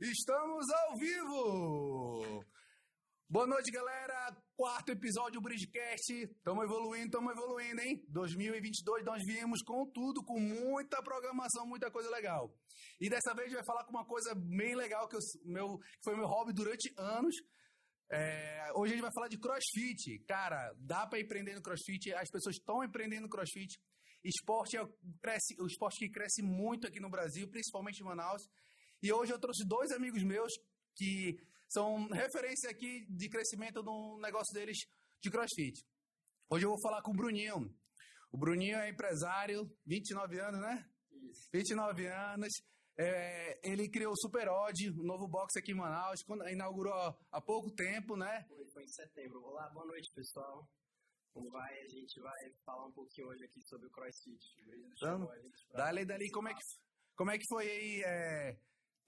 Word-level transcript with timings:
Estamos 0.00 0.66
ao 0.70 0.96
vivo! 0.96 2.44
Boa 3.28 3.46
noite, 3.46 3.70
galera. 3.70 4.34
Quarto 4.56 4.90
episódio 4.92 5.34
do 5.34 5.42
Bridgecast. 5.42 6.12
Estamos 6.12 6.64
evoluindo, 6.64 7.04
estamos 7.04 7.32
evoluindo, 7.32 7.80
hein? 7.82 8.02
2022 8.08 9.04
nós 9.04 9.22
viemos 9.26 9.62
com 9.62 9.84
tudo, 9.92 10.24
com 10.24 10.40
muita 10.40 11.02
programação, 11.02 11.66
muita 11.66 11.90
coisa 11.90 12.08
legal. 12.10 12.50
E 12.98 13.10
dessa 13.10 13.34
vez 13.34 13.46
a 13.46 13.48
gente 13.50 13.56
vai 13.58 13.66
falar 13.66 13.84
com 13.84 13.90
uma 13.90 14.06
coisa 14.06 14.34
bem 14.34 14.74
legal 14.74 15.08
que, 15.08 15.16
eu, 15.16 15.20
meu, 15.44 15.78
que 15.78 16.04
foi 16.04 16.16
meu 16.16 16.26
hobby 16.26 16.54
durante 16.54 16.90
anos. 16.96 17.36
É, 18.10 18.72
hoje 18.74 18.92
a 18.92 18.96
gente 18.96 19.04
vai 19.04 19.12
falar 19.14 19.28
de 19.28 19.38
crossfit. 19.38 20.24
Cara, 20.26 20.72
dá 20.78 21.06
para 21.06 21.20
empreender 21.20 21.54
no 21.54 21.62
crossfit, 21.62 22.12
as 22.14 22.30
pessoas 22.30 22.56
estão 22.56 22.82
empreendendo 22.82 23.22
no 23.22 23.28
crossfit. 23.28 23.78
Esporte 24.22 24.76
é, 24.76 24.86
cresce, 25.22 25.56
o 25.60 25.66
esporte 25.66 25.98
que 25.98 26.10
cresce 26.10 26.42
muito 26.42 26.86
aqui 26.86 27.00
no 27.00 27.10
Brasil, 27.10 27.48
principalmente 27.48 28.00
em 28.00 28.04
Manaus. 28.04 28.42
E 29.02 29.12
hoje 29.12 29.32
eu 29.32 29.38
trouxe 29.38 29.66
dois 29.66 29.90
amigos 29.92 30.22
meus 30.22 30.52
que 30.94 31.38
são 31.68 32.06
referência 32.08 32.70
aqui 32.70 33.06
de 33.08 33.28
crescimento 33.28 33.82
no 33.82 34.18
negócio 34.20 34.52
deles 34.52 34.76
de 35.22 35.30
crossfit. 35.30 35.82
Hoje 36.50 36.66
eu 36.66 36.70
vou 36.70 36.80
falar 36.82 37.00
com 37.02 37.12
o 37.12 37.16
Bruninho. 37.16 37.72
O 38.32 38.36
Bruninho 38.36 38.78
é 38.78 38.90
empresário, 38.90 39.70
29 39.86 40.38
anos, 40.38 40.60
né? 40.60 40.84
Isso. 41.30 41.48
29 41.52 42.06
anos. 42.06 42.52
É, 42.98 43.58
ele 43.62 43.88
criou 43.88 44.12
o 44.12 44.16
Super 44.16 44.48
Odd, 44.48 44.90
um 44.90 45.04
novo 45.04 45.26
box 45.26 45.56
aqui 45.56 45.72
em 45.72 45.76
Manaus, 45.76 46.22
quando 46.22 46.46
inaugurou 46.48 46.92
há 47.32 47.40
pouco 47.40 47.70
tempo, 47.70 48.16
né? 48.16 48.44
Foi, 48.46 48.66
foi 48.72 48.84
em 48.84 48.88
setembro. 48.88 49.42
Olá, 49.42 49.70
boa 49.70 49.86
noite, 49.86 50.12
pessoal. 50.12 50.68
Como 51.32 51.50
vai? 51.50 51.72
A 51.80 51.88
gente 51.88 52.20
vai 52.20 52.50
falar 52.64 52.86
um 52.86 52.92
pouquinho 52.92 53.28
hoje 53.28 53.44
aqui 53.44 53.60
sobre 53.62 53.86
o 53.86 53.90
CrossFit. 53.90 54.44
Então, 54.96 55.28
dali, 55.72 56.04
dali, 56.04 56.30
como 56.30 56.48
é 56.48 56.54
que, 56.54 56.60
como 57.16 57.30
é 57.30 57.38
que 57.38 57.46
foi 57.48 57.70
aí 57.70 58.02
é, 58.04 58.58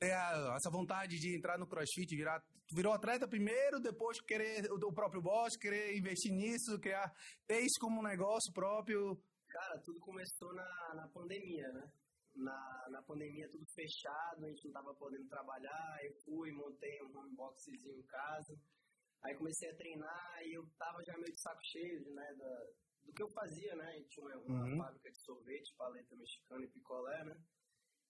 ter 0.03 0.13
a, 0.13 0.55
essa 0.57 0.71
vontade 0.71 1.19
de 1.19 1.37
entrar 1.37 1.59
no 1.59 1.67
CrossFit, 1.67 2.17
virar, 2.17 2.43
virou 2.75 2.93
atleta 2.93 3.29
primeiro, 3.29 3.81
depois 3.81 4.21
querer 4.21 4.71
o, 4.73 4.75
o 4.75 4.93
próprio 4.93 5.23
boss, 5.23 5.57
querer 5.57 5.97
investir 5.97 6.33
nisso, 6.33 6.79
criar, 6.81 7.13
ter 7.47 7.61
isso 7.61 7.79
como 7.81 8.01
um 8.01 8.05
negócio 8.05 8.53
próprio? 8.53 9.17
Cara, 9.49 9.81
tudo 9.85 10.01
começou 10.01 10.53
na, 10.55 10.95
na 10.95 11.09
pandemia, 11.09 11.69
né? 11.73 11.93
Na, 12.35 12.87
na 12.91 13.03
pandemia 13.03 13.49
tudo 13.51 13.65
fechado, 13.75 14.45
a 14.45 14.49
gente 14.49 14.65
não 14.65 14.73
tava 14.73 14.95
podendo 14.95 15.29
trabalhar, 15.29 15.99
eu 16.03 16.15
fui, 16.25 16.51
montei 16.51 17.03
um 17.03 17.35
boxezinho 17.35 17.99
em 17.99 18.07
casa, 18.07 18.59
aí 19.23 19.35
comecei 19.35 19.71
a 19.71 19.77
treinar 19.77 20.43
e 20.45 20.55
eu 20.55 20.69
tava 20.79 21.03
já 21.05 21.17
meio 21.17 21.33
de 21.33 21.41
saco 21.41 21.63
cheio, 21.65 22.13
né, 22.13 22.35
da, 22.35 22.67
do 23.05 23.13
que 23.13 23.23
eu 23.23 23.29
fazia, 23.29 23.75
né, 23.77 24.03
tinha 24.09 24.27
uma, 24.39 24.65
uhum. 24.65 24.77
fábrica 24.77 25.11
de 25.11 25.19
sorvete, 25.19 25.75
paleta 25.77 26.17
mexicana 26.17 26.65
e 26.65 26.69
picolé, 26.69 27.25
né, 27.25 27.37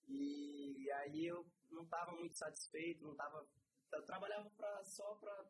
e 0.08 0.90
aí 0.90 1.26
eu 1.26 1.46
não 1.70 1.84
estava 1.84 2.12
muito 2.12 2.36
satisfeito, 2.36 3.04
não 3.04 3.14
tava. 3.14 3.46
Eu 3.92 4.02
trabalhava 4.04 4.50
pra, 4.50 4.84
só 4.84 5.14
para 5.16 5.46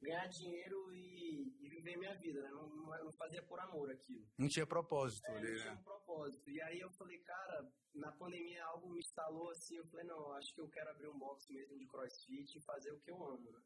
ganhar 0.00 0.26
dinheiro 0.26 0.94
e, 0.94 1.54
e, 1.60 1.68
viver 1.68 1.96
minha 1.96 2.14
vida, 2.14 2.42
né? 2.42 2.50
Não, 2.50 2.68
não, 2.68 3.12
fazia 3.12 3.42
por 3.42 3.58
amor 3.60 3.90
aquilo. 3.90 4.26
Não 4.38 4.48
tinha 4.48 4.66
propósito 4.66 5.26
é, 5.26 5.36
ali, 5.36 5.52
Não 5.52 5.60
tinha 5.60 5.72
um 5.72 5.82
propósito. 5.82 6.50
E 6.50 6.60
aí 6.62 6.80
eu 6.80 6.90
falei, 6.90 7.18
cara, 7.18 7.72
na 7.94 8.12
pandemia 8.12 8.64
algo 8.66 8.90
me 8.90 9.00
instalou 9.00 9.50
assim, 9.50 9.76
eu 9.76 9.86
falei, 9.86 10.06
não, 10.06 10.32
acho 10.32 10.54
que 10.54 10.60
eu 10.60 10.68
quero 10.68 10.90
abrir 10.90 11.08
um 11.08 11.18
box 11.18 11.50
mesmo 11.50 11.78
de 11.78 11.86
crossfit 11.86 12.58
e 12.58 12.62
fazer 12.62 12.92
o 12.92 13.00
que 13.00 13.10
eu 13.10 13.24
amo, 13.24 13.50
né? 13.50 13.62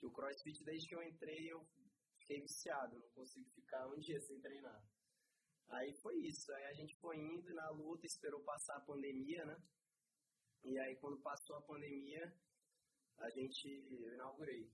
Que 0.00 0.06
o 0.06 0.10
crossfit, 0.10 0.64
desde 0.64 0.88
que 0.88 0.94
eu 0.94 1.02
entrei, 1.02 1.52
eu 1.52 1.64
fiquei 2.18 2.40
viciado, 2.40 2.98
não 2.98 3.08
consigo 3.10 3.48
ficar 3.50 3.86
um 3.86 3.98
dia 3.98 4.20
sem 4.20 4.40
treinar. 4.40 4.82
Aí 5.68 5.92
foi 5.94 6.16
isso, 6.16 6.52
aí 6.52 6.64
a 6.64 6.72
gente 6.72 6.96
foi 6.96 7.16
indo 7.16 7.54
na 7.54 7.70
luta, 7.70 8.06
esperou 8.06 8.40
passar 8.40 8.76
a 8.76 8.80
pandemia, 8.80 9.44
né? 9.44 9.56
E 10.64 10.78
aí 10.78 10.96
quando 10.96 11.20
passou 11.20 11.56
a 11.56 11.62
pandemia, 11.62 12.34
a 13.18 13.30
gente 13.30 13.68
eu 13.68 14.14
inaugurei. 14.14 14.72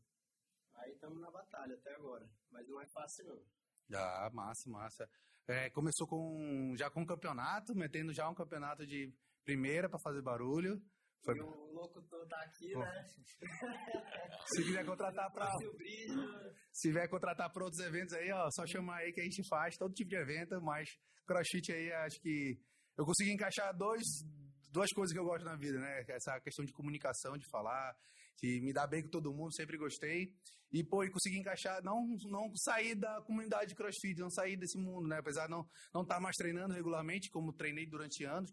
Aí 0.74 0.92
estamos 0.92 1.20
na 1.20 1.30
batalha 1.30 1.74
até 1.74 1.94
agora, 1.94 2.30
mas 2.50 2.66
não 2.68 2.80
é 2.80 2.86
fácil 2.86 3.26
não. 3.26 3.46
Ah, 3.92 4.30
massa, 4.32 4.70
massa. 4.70 5.10
É, 5.46 5.70
começou 5.70 6.06
com 6.06 6.74
já 6.76 6.90
com 6.90 7.02
um 7.02 7.06
campeonato, 7.06 7.74
metendo 7.74 8.12
já 8.12 8.28
um 8.28 8.34
campeonato 8.34 8.86
de 8.86 9.12
primeira 9.44 9.88
para 9.88 9.98
fazer 9.98 10.22
barulho. 10.22 10.82
Foi... 11.24 11.36
E 11.36 11.40
o 11.40 11.72
locutor 11.72 12.26
tá 12.28 12.40
aqui, 12.42 12.74
né? 12.74 13.06
Se 14.46 14.64
quiser 14.64 14.84
contratar 14.84 15.32
para 15.32 15.50
Se 16.72 16.88
quiser 16.88 17.08
contratar 17.08 17.52
para 17.52 17.64
outros 17.64 17.84
eventos 17.84 18.14
aí, 18.14 18.30
ó, 18.32 18.48
só 18.50 18.66
chamar 18.66 18.98
aí 18.98 19.12
que 19.12 19.20
a 19.20 19.24
gente 19.24 19.46
faz 19.48 19.76
todo 19.76 19.94
tipo 19.94 20.10
de 20.10 20.16
evento, 20.16 20.60
mas 20.62 20.88
CrossFit 21.26 21.72
aí 21.72 21.92
acho 21.92 22.20
que 22.20 22.58
eu 22.96 23.04
consegui 23.04 23.32
encaixar 23.32 23.76
dois 23.76 24.02
duas 24.76 24.90
coisas 24.92 25.12
que 25.12 25.18
eu 25.18 25.24
gosto 25.24 25.44
na 25.44 25.56
vida, 25.56 25.78
né? 25.78 26.04
Essa 26.08 26.38
questão 26.40 26.64
de 26.64 26.72
comunicação, 26.72 27.36
de 27.38 27.48
falar, 27.48 27.96
de 28.36 28.60
me 28.60 28.72
dar 28.72 28.86
bem 28.86 29.02
com 29.02 29.08
todo 29.08 29.32
mundo, 29.32 29.54
sempre 29.54 29.78
gostei. 29.78 30.34
E, 30.70 30.84
pô, 30.84 31.02
e 31.04 31.10
consegui 31.10 31.38
encaixar, 31.38 31.82
não, 31.82 32.06
não 32.28 32.54
sair 32.56 32.94
da 32.94 33.22
comunidade 33.22 33.68
de 33.68 33.74
crossfit, 33.74 34.18
não 34.18 34.28
sair 34.28 34.56
desse 34.56 34.76
mundo, 34.76 35.08
né? 35.08 35.18
Apesar 35.18 35.46
de 35.46 35.52
não 35.52 35.62
estar 35.62 35.90
não 35.94 36.04
tá 36.04 36.20
mais 36.20 36.36
treinando 36.36 36.74
regularmente, 36.74 37.30
como 37.30 37.52
treinei 37.52 37.86
durante 37.86 38.24
anos 38.24 38.52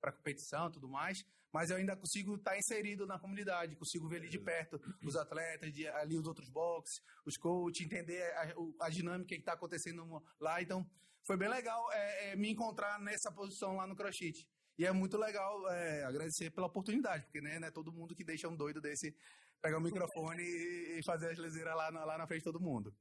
para 0.00 0.12
competição 0.12 0.68
e 0.68 0.72
tudo 0.72 0.88
mais, 0.88 1.18
mas 1.52 1.70
eu 1.70 1.76
ainda 1.76 1.94
consigo 1.94 2.36
estar 2.36 2.52
tá 2.52 2.58
inserido 2.58 3.06
na 3.06 3.18
comunidade, 3.18 3.76
consigo 3.76 4.08
ver 4.08 4.16
ali 4.16 4.28
de 4.28 4.38
perto 4.38 4.80
os 5.02 5.14
atletas, 5.16 5.72
de, 5.72 5.86
ali 5.88 6.16
os 6.16 6.26
outros 6.26 6.48
boxes, 6.48 7.02
os 7.26 7.36
coaches, 7.36 7.84
entender 7.84 8.22
a, 8.36 8.86
a 8.86 8.90
dinâmica 8.90 9.34
que 9.34 9.40
está 9.40 9.52
acontecendo 9.52 10.22
lá. 10.40 10.62
Então, 10.62 10.84
foi 11.26 11.36
bem 11.36 11.48
legal 11.48 11.92
é, 11.92 12.30
é, 12.30 12.36
me 12.36 12.50
encontrar 12.50 12.98
nessa 13.00 13.30
posição 13.30 13.76
lá 13.76 13.86
no 13.86 13.94
crossfit. 13.94 14.48
E 14.78 14.86
é 14.86 14.92
muito 14.92 15.18
legal 15.18 15.70
é, 15.70 16.04
agradecer 16.04 16.50
pela 16.50 16.66
oportunidade, 16.66 17.24
porque 17.24 17.40
né, 17.40 17.58
é 17.62 17.70
todo 17.70 17.92
mundo 17.92 18.14
que 18.14 18.24
deixa 18.24 18.48
um 18.48 18.56
doido 18.56 18.80
desse 18.80 19.14
pegar 19.60 19.78
o 19.78 19.82
microfone 19.82 20.42
e, 20.42 21.00
fazer 21.04 21.30
as 21.30 21.38
leseiras 21.38 21.76
lá, 21.76 21.88
lá 21.90 22.18
na 22.18 22.26
frente 22.26 22.40
de 22.40 22.50
todo 22.50 22.60
mundo. 22.60 22.92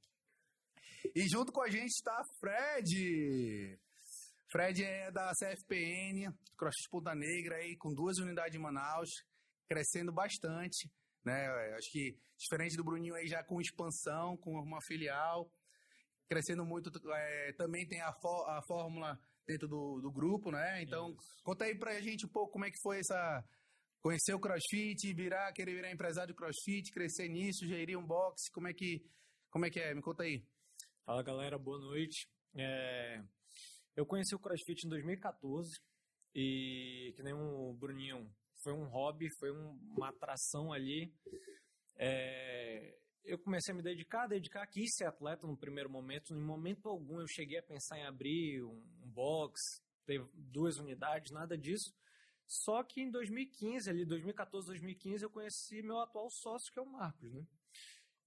E 1.15 1.27
junto 1.27 1.51
com 1.51 1.61
a 1.61 1.69
gente 1.69 1.89
está 1.89 2.21
Fred. 2.39 3.79
Fred 4.51 4.83
é 4.83 5.09
da 5.11 5.31
CFPN, 5.31 6.29
CrossFit 6.57 6.89
Ponta 6.89 7.15
Negra, 7.15 7.55
aí, 7.55 7.77
com 7.77 7.93
duas 7.93 8.17
unidades 8.17 8.53
em 8.53 8.61
Manaus, 8.61 9.09
crescendo 9.65 10.11
bastante. 10.11 10.91
Né? 11.23 11.47
Acho 11.77 11.89
que 11.89 12.17
diferente 12.37 12.75
do 12.75 12.83
Bruninho 12.83 13.15
aí 13.15 13.27
já 13.27 13.41
com 13.43 13.61
expansão, 13.61 14.35
com 14.35 14.51
uma 14.51 14.81
filial, 14.85 15.49
crescendo 16.27 16.65
muito. 16.65 16.91
É, 17.13 17.53
também 17.53 17.87
tem 17.87 18.01
a, 18.01 18.09
a 18.09 18.61
fórmula 18.67 19.17
dentro 19.47 19.69
do, 19.69 20.01
do 20.01 20.11
grupo, 20.11 20.51
né? 20.51 20.83
Então, 20.83 21.11
Isso. 21.11 21.43
conta 21.43 21.63
aí 21.63 21.77
pra 21.77 22.01
gente 22.01 22.25
um 22.25 22.29
pouco 22.29 22.51
como 22.51 22.65
é 22.65 22.71
que 22.71 22.81
foi 22.81 22.99
essa. 22.99 23.43
Conhecer 24.01 24.33
o 24.33 24.39
crossfit, 24.39 25.13
virar, 25.13 25.53
querer 25.53 25.75
virar 25.75 25.91
empresário 25.91 26.33
de 26.33 26.35
crossfit, 26.35 26.91
crescer 26.91 27.29
nisso, 27.29 27.67
gerir 27.67 27.97
um 27.97 28.05
box, 28.05 28.49
como 28.51 28.67
é 28.67 28.73
que, 28.73 29.05
como 29.51 29.63
é, 29.63 29.69
que 29.69 29.79
é? 29.79 29.93
Me 29.93 30.01
conta 30.01 30.23
aí. 30.23 30.43
Fala 31.05 31.21
galera, 31.21 31.59
boa 31.59 31.77
noite. 31.77 32.27
É... 32.55 33.21
Eu 33.95 34.05
conheci 34.05 34.33
o 34.35 34.39
crossfit 34.39 34.85
em 34.85 34.89
2014 34.89 35.79
e, 36.33 37.13
que 37.15 37.23
nem 37.23 37.33
o 37.33 37.73
Bruninho, 37.73 38.29
foi 38.63 38.73
um 38.73 38.87
hobby, 38.87 39.29
foi 39.39 39.51
um, 39.51 39.71
uma 39.95 40.09
atração 40.09 40.71
ali. 40.71 41.13
É 41.97 42.97
eu 43.23 43.37
comecei 43.37 43.73
a 43.73 43.75
me 43.75 43.83
dedicar, 43.83 44.27
dedicar, 44.27 44.65
quis 44.67 44.95
ser 44.95 45.05
atleta 45.05 45.45
no 45.45 45.57
primeiro 45.57 45.89
momento. 45.89 46.33
Em 46.33 46.41
momento 46.41 46.89
algum 46.89 47.19
eu 47.19 47.27
cheguei 47.27 47.59
a 47.59 47.63
pensar 47.63 47.97
em 47.97 48.05
abrir 48.05 48.63
um, 48.63 48.83
um 49.03 49.09
box, 49.09 49.81
ter 50.05 50.23
duas 50.33 50.77
unidades, 50.77 51.31
nada 51.31 51.57
disso. 51.57 51.93
Só 52.47 52.83
que 52.83 53.01
em 53.01 53.11
2015, 53.11 53.89
ali 53.89 54.05
2014, 54.05 54.67
2015, 54.67 55.23
eu 55.23 55.29
conheci 55.29 55.81
meu 55.81 55.99
atual 55.99 56.29
sócio, 56.29 56.71
que 56.73 56.79
é 56.79 56.81
o 56.81 56.91
Marcos, 56.91 57.31
né? 57.31 57.45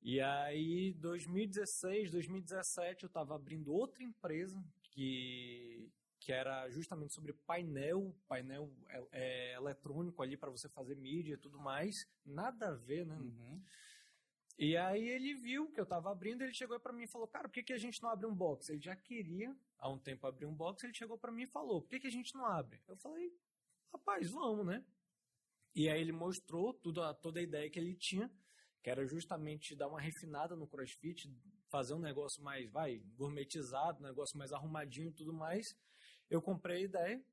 E 0.00 0.20
aí, 0.20 0.94
2016, 0.98 2.10
2017, 2.10 3.04
eu 3.04 3.06
estava 3.06 3.34
abrindo 3.34 3.72
outra 3.72 4.02
empresa 4.02 4.62
que, 4.94 5.92
que 6.20 6.32
era 6.32 6.70
justamente 6.70 7.12
sobre 7.12 7.32
painel, 7.32 8.14
painel 8.28 8.72
é, 8.88 9.08
é, 9.12 9.54
eletrônico 9.54 10.22
ali 10.22 10.36
para 10.36 10.50
você 10.50 10.68
fazer 10.68 10.94
mídia 10.96 11.34
e 11.34 11.38
tudo 11.38 11.58
mais. 11.58 12.08
Nada 12.24 12.68
a 12.68 12.74
ver, 12.74 13.04
né? 13.04 13.16
Uhum. 13.16 13.62
E 14.56 14.76
aí 14.76 15.08
ele 15.08 15.34
viu 15.34 15.70
que 15.72 15.80
eu 15.80 15.86
tava 15.86 16.12
abrindo, 16.12 16.42
ele 16.42 16.54
chegou 16.54 16.78
para 16.78 16.92
mim 16.92 17.02
e 17.02 17.08
falou, 17.08 17.26
cara, 17.26 17.48
por 17.48 17.54
que, 17.54 17.64
que 17.64 17.72
a 17.72 17.78
gente 17.78 18.00
não 18.00 18.08
abre 18.08 18.24
um 18.24 18.34
box? 18.34 18.70
Ele 18.70 18.80
já 18.80 18.94
queria 18.94 19.54
há 19.78 19.90
um 19.90 19.98
tempo 19.98 20.26
abrir 20.26 20.46
um 20.46 20.54
box, 20.54 20.84
ele 20.84 20.94
chegou 20.94 21.18
para 21.18 21.32
mim 21.32 21.42
e 21.42 21.46
falou, 21.46 21.82
por 21.82 21.90
que, 21.90 21.98
que 21.98 22.06
a 22.06 22.10
gente 22.10 22.32
não 22.34 22.46
abre? 22.46 22.80
Eu 22.86 22.96
falei, 22.96 23.32
rapaz, 23.92 24.30
vamos, 24.30 24.64
né? 24.64 24.84
E 25.74 25.88
aí 25.88 26.00
ele 26.00 26.12
mostrou 26.12 26.72
tudo, 26.72 27.02
toda 27.14 27.40
a 27.40 27.42
ideia 27.42 27.68
que 27.68 27.80
ele 27.80 27.96
tinha, 27.96 28.30
que 28.84 28.90
era 28.90 29.06
justamente 29.06 29.74
dar 29.74 29.88
uma 29.88 29.98
refinada 29.98 30.54
no 30.54 30.68
CrossFit, 30.68 31.34
fazer 31.70 31.94
um 31.94 31.98
negócio 31.98 32.42
mais, 32.42 32.70
vai, 32.70 32.98
gourmetizado, 33.16 33.98
um 33.98 34.06
negócio 34.06 34.36
mais 34.36 34.52
arrumadinho 34.52 35.08
e 35.08 35.14
tudo 35.14 35.32
mais. 35.32 35.74
Eu 36.28 36.42
comprei 36.42 36.76
a 36.76 36.84
ideia, 36.84 37.24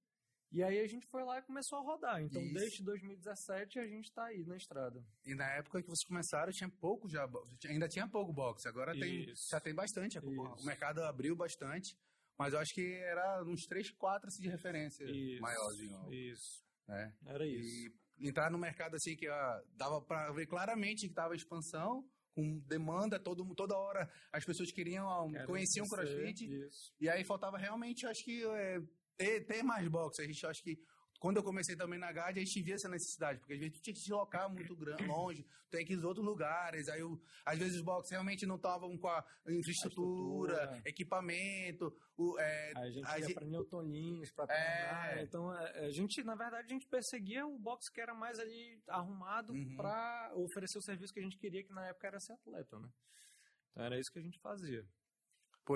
e 0.49 0.63
aí 0.63 0.79
a 0.79 0.87
gente 0.87 1.05
foi 1.07 1.25
lá 1.25 1.39
e 1.39 1.41
começou 1.41 1.77
a 1.77 1.81
rodar. 1.81 2.21
Então, 2.21 2.41
Isso. 2.41 2.53
desde 2.53 2.83
2017 2.83 3.79
a 3.79 3.85
gente 3.85 4.05
está 4.05 4.25
aí 4.27 4.45
na 4.45 4.55
estrada. 4.55 5.05
E 5.25 5.35
na 5.35 5.45
época 5.55 5.81
que 5.81 5.89
vocês 5.89 6.05
começaram, 6.05 6.53
tinha 6.53 6.69
pouco 6.69 7.09
já, 7.09 7.29
ainda 7.65 7.89
tinha 7.89 8.07
pouco 8.07 8.31
boxe. 8.31 8.69
Agora 8.69 8.93
tem, 8.93 9.33
já 9.35 9.59
tem 9.59 9.75
bastante. 9.75 10.19
O 10.19 10.63
mercado 10.63 11.03
abriu 11.03 11.35
bastante. 11.35 11.97
Mas 12.37 12.53
eu 12.53 12.59
acho 12.59 12.73
que 12.73 12.93
era 12.93 13.43
uns 13.43 13.65
3, 13.67 13.91
4 13.91 14.27
assim, 14.27 14.41
de 14.41 14.49
referência 14.49 15.03
Isso, 15.03 15.41
maiorzinho. 15.41 16.13
Isso. 16.13 16.65
Né? 16.87 17.13
Era 17.25 17.45
isso. 17.45 17.87
E 17.87 18.00
entrar 18.21 18.51
no 18.51 18.57
mercado 18.57 18.95
assim 18.95 19.15
que 19.15 19.27
ó, 19.29 19.61
dava 19.75 20.01
para 20.01 20.31
ver 20.31 20.47
claramente 20.47 21.07
que 21.07 21.13
tava 21.13 21.35
expansão, 21.35 22.03
com 22.33 22.59
demanda, 22.67 23.19
todo, 23.19 23.43
toda 23.55 23.77
hora 23.77 24.09
as 24.31 24.45
pessoas 24.45 24.71
queriam, 24.71 25.29
Quero 25.31 25.47
conheciam 25.47 25.85
o 25.85 25.89
CrossFit. 25.89 26.45
Isso. 26.45 26.93
E 26.99 27.09
aí 27.09 27.23
faltava 27.23 27.57
realmente, 27.57 28.05
acho 28.05 28.23
que, 28.23 28.43
é, 28.45 28.79
ter, 29.17 29.45
ter 29.45 29.63
mais 29.63 29.87
boxe. 29.87 30.21
A 30.21 30.25
gente 30.25 30.45
acho 30.45 30.63
que 30.63 30.77
quando 31.21 31.37
eu 31.37 31.43
comecei 31.43 31.75
também 31.75 31.99
na 31.99 32.11
GAD, 32.11 32.39
a 32.39 32.43
gente 32.43 32.61
via 32.63 32.73
essa 32.75 32.89
necessidade, 32.89 33.37
porque 33.39 33.53
às 33.53 33.59
vezes 33.59 33.75
tu 33.77 33.81
tinha 33.81 33.93
que 33.93 33.99
se 33.99 34.05
deslocar 34.07 34.49
muito 34.49 34.75
grande, 34.75 35.05
longe, 35.05 35.43
tu 35.43 35.69
tem 35.69 35.85
que 35.85 35.93
ir 35.93 35.99
em 35.99 36.03
outros 36.03 36.25
lugares, 36.25 36.89
aí 36.89 36.99
eu, 36.99 37.21
às 37.45 37.59
vezes 37.59 37.75
os 37.75 37.81
boxes 37.83 38.09
realmente 38.11 38.43
não 38.47 38.55
estavam 38.55 38.97
com 38.97 39.07
a 39.07 39.23
infraestrutura, 39.47 40.81
A 40.83 40.89
equipamento, 40.89 41.95
o, 42.17 42.39
é, 42.39 42.73
A 42.75 42.89
gente 42.89 43.07
a 43.07 43.19
ia 43.19 43.25
gente- 43.27 43.35
pra 43.35 43.45
Newton 43.45 43.81
Lins, 43.83 44.31
pra 44.31 44.45
É. 44.51 45.21
Então, 45.21 45.51
a 45.51 45.59
a 45.61 45.91
gente, 45.91 46.23
na 46.23 46.33
verdade, 46.35 46.65
a 46.65 46.69
gente 46.73 46.87
perseguia 46.87 47.45
o 47.45 47.57
box 47.59 47.87
que 47.89 48.01
era 48.01 48.13
mais 48.15 48.39
ali 48.39 48.81
arrumado 48.87 49.53
Uhum. 49.53 49.75
pra 49.77 50.31
oferecer 50.35 50.79
o 50.79 50.81
serviço 50.81 51.13
que 51.13 51.19
a 51.19 51.23
gente 51.23 51.37
queria, 51.37 51.63
que 51.63 51.71
na 51.71 51.85
época 51.87 52.07
era 52.07 52.19
ser 52.19 52.33
atleta, 52.33 52.79
né? 52.79 52.89
Então 53.71 53.85
era 53.85 53.99
isso 53.99 54.11
que 54.11 54.17
a 54.19 54.21
gente 54.23 54.39
fazia. 54.39 54.85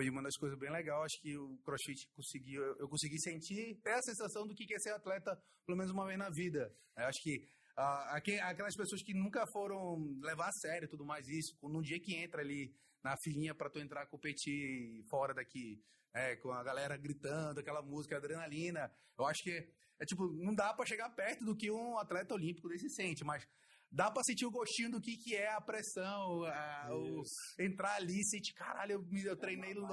E 0.01 0.09
uma 0.09 0.21
das 0.21 0.35
coisas 0.35 0.57
bem 0.59 0.69
legais, 0.71 0.99
acho 1.03 1.21
que 1.21 1.37
o 1.37 1.57
CrossFit 1.63 2.07
conseguiu, 2.13 2.61
eu 2.79 2.87
consegui 2.89 3.19
sentir, 3.19 3.79
ter 3.81 3.91
a 3.91 4.01
sensação 4.01 4.45
do 4.45 4.53
que 4.53 4.73
é 4.73 4.79
ser 4.79 4.89
atleta, 4.91 5.39
pelo 5.65 5.77
menos 5.77 5.91
uma 5.91 6.05
vez 6.05 6.17
na 6.17 6.29
vida. 6.29 6.69
Eu 6.97 7.05
acho 7.05 7.21
que 7.21 7.47
ah, 7.77 8.15
aque- 8.15 8.39
aquelas 8.39 8.75
pessoas 8.75 9.01
que 9.03 9.13
nunca 9.13 9.45
foram 9.47 9.97
levar 10.21 10.49
a 10.49 10.51
sério 10.53 10.87
tudo 10.89 11.05
mais 11.05 11.27
isso, 11.27 11.57
no 11.63 11.81
dia 11.81 11.99
que 11.99 12.15
entra 12.15 12.41
ali 12.41 12.75
na 13.03 13.15
filinha 13.17 13.53
para 13.53 13.69
tu 13.69 13.79
entrar 13.79 14.05
competir 14.07 15.03
fora 15.09 15.33
daqui, 15.33 15.81
é, 16.13 16.35
com 16.37 16.51
a 16.51 16.63
galera 16.63 16.97
gritando, 16.97 17.59
aquela 17.59 17.81
música, 17.81 18.17
adrenalina, 18.17 18.91
eu 19.17 19.25
acho 19.25 19.43
que 19.43 19.51
é 19.99 20.05
tipo, 20.05 20.27
não 20.33 20.53
dá 20.53 20.73
para 20.73 20.85
chegar 20.85 21.09
perto 21.11 21.45
do 21.45 21.55
que 21.55 21.69
um 21.71 21.97
atleta 21.97 22.33
olímpico 22.33 22.67
desse 22.67 22.89
sente, 22.89 23.23
mas 23.23 23.47
dá 23.91 24.11
para 24.11 24.23
sentir 24.23 24.45
o 24.45 24.51
gostinho 24.51 24.91
do 24.91 25.01
que, 25.01 25.15
que 25.17 25.35
é 25.35 25.51
a 25.51 25.61
pressão, 25.61 26.43
a- 26.43 26.89
o, 26.91 27.23
entrar 27.59 27.95
ali 27.95 28.19
e 28.19 28.25
sentir, 28.25 28.53
caralho, 28.53 28.93
eu, 28.93 29.05
eu 29.23 29.37
treinei 29.37 29.73
no, 29.73 29.87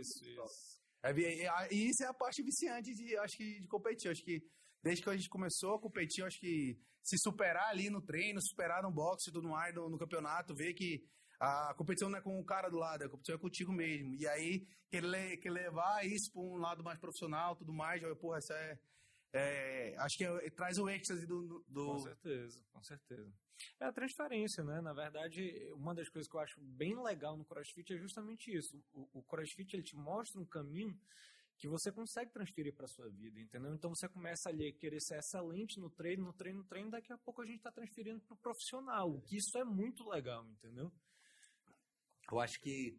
Isso, 0.00 0.24
isso. 0.24 0.80
é, 1.02 1.12
vi- 1.12 1.46
e 1.70 1.88
isso 1.90 2.02
é 2.02 2.06
a 2.06 2.14
parte 2.14 2.42
viciante 2.42 2.92
de, 2.94 3.16
acho 3.18 3.36
que, 3.36 3.60
de 3.60 3.68
competir. 3.68 4.10
Acho 4.10 4.22
que 4.24 4.42
desde 4.82 5.02
que 5.02 5.10
a 5.10 5.16
gente 5.16 5.28
começou 5.28 5.74
a 5.76 5.80
competir, 5.80 6.24
acho 6.24 6.38
que 6.40 6.78
se 7.02 7.16
superar 7.18 7.68
ali 7.68 7.90
no 7.90 8.00
treino, 8.02 8.40
superar 8.42 8.82
no 8.82 8.90
boxe, 8.90 9.30
tudo 9.30 9.48
mais, 9.48 9.74
no, 9.74 9.88
no 9.90 9.98
campeonato, 9.98 10.54
ver 10.54 10.72
que 10.74 11.04
a 11.38 11.74
competição 11.76 12.08
não 12.08 12.18
é 12.18 12.22
com 12.22 12.38
o 12.40 12.44
cara 12.44 12.68
do 12.70 12.78
lado, 12.78 13.02
a 13.04 13.08
competição 13.08 13.34
é 13.34 13.38
contigo 13.38 13.72
mesmo. 13.72 14.14
E 14.14 14.26
aí, 14.26 14.66
querer, 14.88 15.36
querer 15.38 15.52
levar 15.52 16.06
isso 16.06 16.32
para 16.32 16.40
um 16.42 16.56
lado 16.56 16.82
mais 16.82 16.98
profissional, 16.98 17.54
tudo 17.56 17.72
mais, 17.72 18.02
eu, 18.02 18.16
porra, 18.16 18.38
isso 18.38 18.52
é. 18.52 18.78
É, 19.36 19.96
acho 19.98 20.16
que 20.16 20.24
é- 20.24 20.50
traz 20.50 20.78
o 20.78 20.88
êxtase 20.88 21.26
do. 21.26 21.64
do- 21.68 21.86
Com 21.86 21.98
certeza, 21.98 22.64
com 22.72 22.82
certeza. 22.82 23.32
É 23.80 23.84
a 23.86 23.92
transferência, 23.92 24.62
né? 24.64 24.80
Na 24.80 24.92
verdade, 24.92 25.70
uma 25.74 25.94
das 25.94 26.08
coisas 26.08 26.28
que 26.30 26.36
eu 26.36 26.40
acho 26.40 26.60
bem 26.60 27.00
legal 27.02 27.36
no 27.36 27.44
CrossFit 27.44 27.92
é 27.94 27.96
justamente 27.98 28.50
isso. 28.54 28.82
O, 28.92 29.20
o 29.20 29.22
CrossFit 29.22 29.74
ele 29.74 29.82
te 29.82 29.94
mostra 29.96 30.40
um 30.40 30.44
caminho 30.46 30.98
que 31.56 31.68
você 31.68 31.92
consegue 31.92 32.32
transferir 32.32 32.74
para 32.74 32.88
sua 32.88 33.08
vida, 33.08 33.38
entendeu? 33.40 33.72
Então 33.74 33.88
você 33.94 34.08
começa 34.08 34.48
ali 34.48 34.66
a 34.68 34.72
querer 34.72 35.00
ser 35.00 35.18
excelente 35.18 35.78
no 35.78 35.88
treino, 35.88 36.24
no 36.24 36.32
treino, 36.32 36.58
no 36.58 36.64
treino, 36.64 36.90
daqui 36.90 37.12
a 37.12 37.18
pouco 37.18 37.42
a 37.42 37.46
gente 37.46 37.58
está 37.58 37.70
transferindo 37.70 38.20
para 38.22 38.34
o 38.34 38.38
profissional, 38.38 39.08
o 39.10 39.20
que 39.22 39.36
isso 39.36 39.56
é 39.56 39.64
muito 39.64 40.08
legal, 40.08 40.44
entendeu? 40.48 40.92
Eu 42.30 42.40
acho 42.40 42.60
que. 42.60 42.98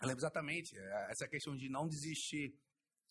Eu 0.00 0.06
lembro 0.08 0.20
exatamente. 0.20 0.76
é, 0.78 1.10
Essa 1.10 1.26
questão 1.26 1.56
de 1.56 1.68
não 1.68 1.88
desistir 1.88 2.54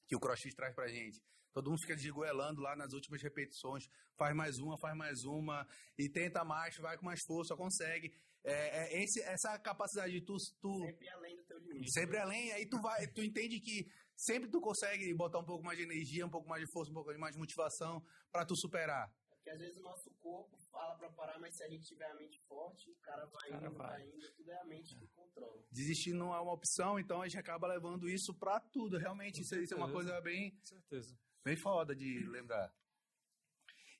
que 0.07 0.15
o 0.15 0.19
CrossFit 0.19 0.55
traz 0.55 0.73
pra 0.73 0.87
gente. 0.87 1.21
Todo 1.55 1.69
mundo 1.69 1.79
fica 1.79 1.95
desgoelando 1.95 2.61
lá 2.61 2.75
nas 2.75 2.91
últimas 2.91 3.21
repetições. 3.21 3.89
Faz 4.17 4.35
mais 4.35 4.59
uma, 4.59 4.77
faz 4.77 4.93
mais 4.93 5.23
uma. 5.23 5.65
E 5.97 6.09
tenta 6.09 6.43
mais, 6.43 6.77
vai 6.77 6.97
com 6.97 7.05
mais 7.05 7.21
força, 7.23 7.55
consegue. 7.55 8.13
É, 8.43 8.93
é 8.93 9.01
esse, 9.01 9.21
essa 9.21 9.57
capacidade 9.57 10.11
de 10.11 10.19
tu, 10.19 10.35
tu 10.59 10.79
Sempre 10.81 11.07
além 11.07 11.37
do 11.37 11.43
teu 11.45 11.57
limite. 11.59 11.91
sempre 11.93 12.17
além, 12.17 12.51
aí 12.51 12.65
tu 12.65 12.81
vai, 12.81 13.07
tu 13.07 13.23
entende 13.23 13.61
que 13.61 13.89
sempre 14.17 14.49
tu 14.49 14.59
consegue 14.59 15.13
botar 15.13 15.39
um 15.39 15.45
pouco 15.45 15.63
mais 15.63 15.77
de 15.77 15.85
energia, 15.85 16.25
um 16.25 16.29
pouco 16.29 16.47
mais 16.49 16.61
de 16.61 16.69
força, 16.73 16.91
um 16.91 16.93
pouco 16.93 17.17
mais 17.17 17.33
de 17.33 17.39
motivação 17.39 18.05
pra 18.33 18.45
tu 18.45 18.53
superar. 18.57 19.09
Porque 19.29 19.49
às 19.49 19.59
vezes 19.59 19.77
o 19.77 19.81
nosso 19.81 20.11
corpo 20.15 20.57
fala 20.69 20.95
pra 20.97 21.09
parar, 21.09 21.39
mas 21.39 21.55
se 21.55 21.63
a 21.63 21.69
gente 21.69 21.85
tiver 21.85 22.11
a 22.11 22.15
mente 22.15 22.37
forte, 22.41 22.91
o 22.91 22.95
cara 22.97 23.25
vai 23.27 23.49
cara 23.49 23.67
indo, 23.67 23.77
vai. 23.77 23.87
vai 23.87 24.09
indo, 24.09 24.33
tudo 24.33 24.51
é 24.51 24.59
a 24.59 24.65
mente 24.65 24.93
que 24.93 25.07
controla. 25.07 25.63
Desistir 25.71 26.13
não 26.13 26.35
é 26.35 26.39
uma 26.41 26.51
opção, 26.51 26.99
então 26.99 27.21
a 27.21 27.27
gente 27.27 27.39
acaba 27.39 27.65
levando 27.65 28.09
isso 28.09 28.33
pra 28.33 28.59
tudo. 28.59 28.97
Realmente, 28.97 29.41
isso, 29.41 29.55
isso 29.55 29.73
é 29.73 29.77
uma 29.77 29.91
coisa 29.91 30.19
bem, 30.19 30.51
Com 30.51 30.65
certeza. 30.65 31.17
Bem 31.45 31.55
foda 31.55 31.95
de 31.95 32.25
lembrar. 32.27 32.73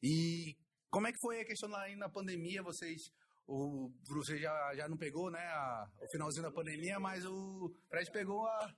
E 0.02 0.58
como 0.90 1.06
é 1.08 1.12
que 1.14 1.20
foi 1.20 1.40
a 1.42 1.46
questão 1.46 1.70
lá 1.70 1.88
na 1.96 2.10
pandemia? 2.10 2.64
Vocês. 2.64 3.14
O 3.48 3.92
você 4.08 4.40
já, 4.40 4.76
já 4.76 4.90
não 4.90 4.98
pegou, 4.98 5.30
né? 5.30 5.40
a- 5.46 5.88
o 6.02 6.08
finalzinho 6.08 6.42
da 6.42 6.52
pandemia, 6.52 7.00
mas 7.00 7.24
o 7.24 7.72
Fred 7.88 8.12
pegou 8.12 8.48
a, 8.48 8.76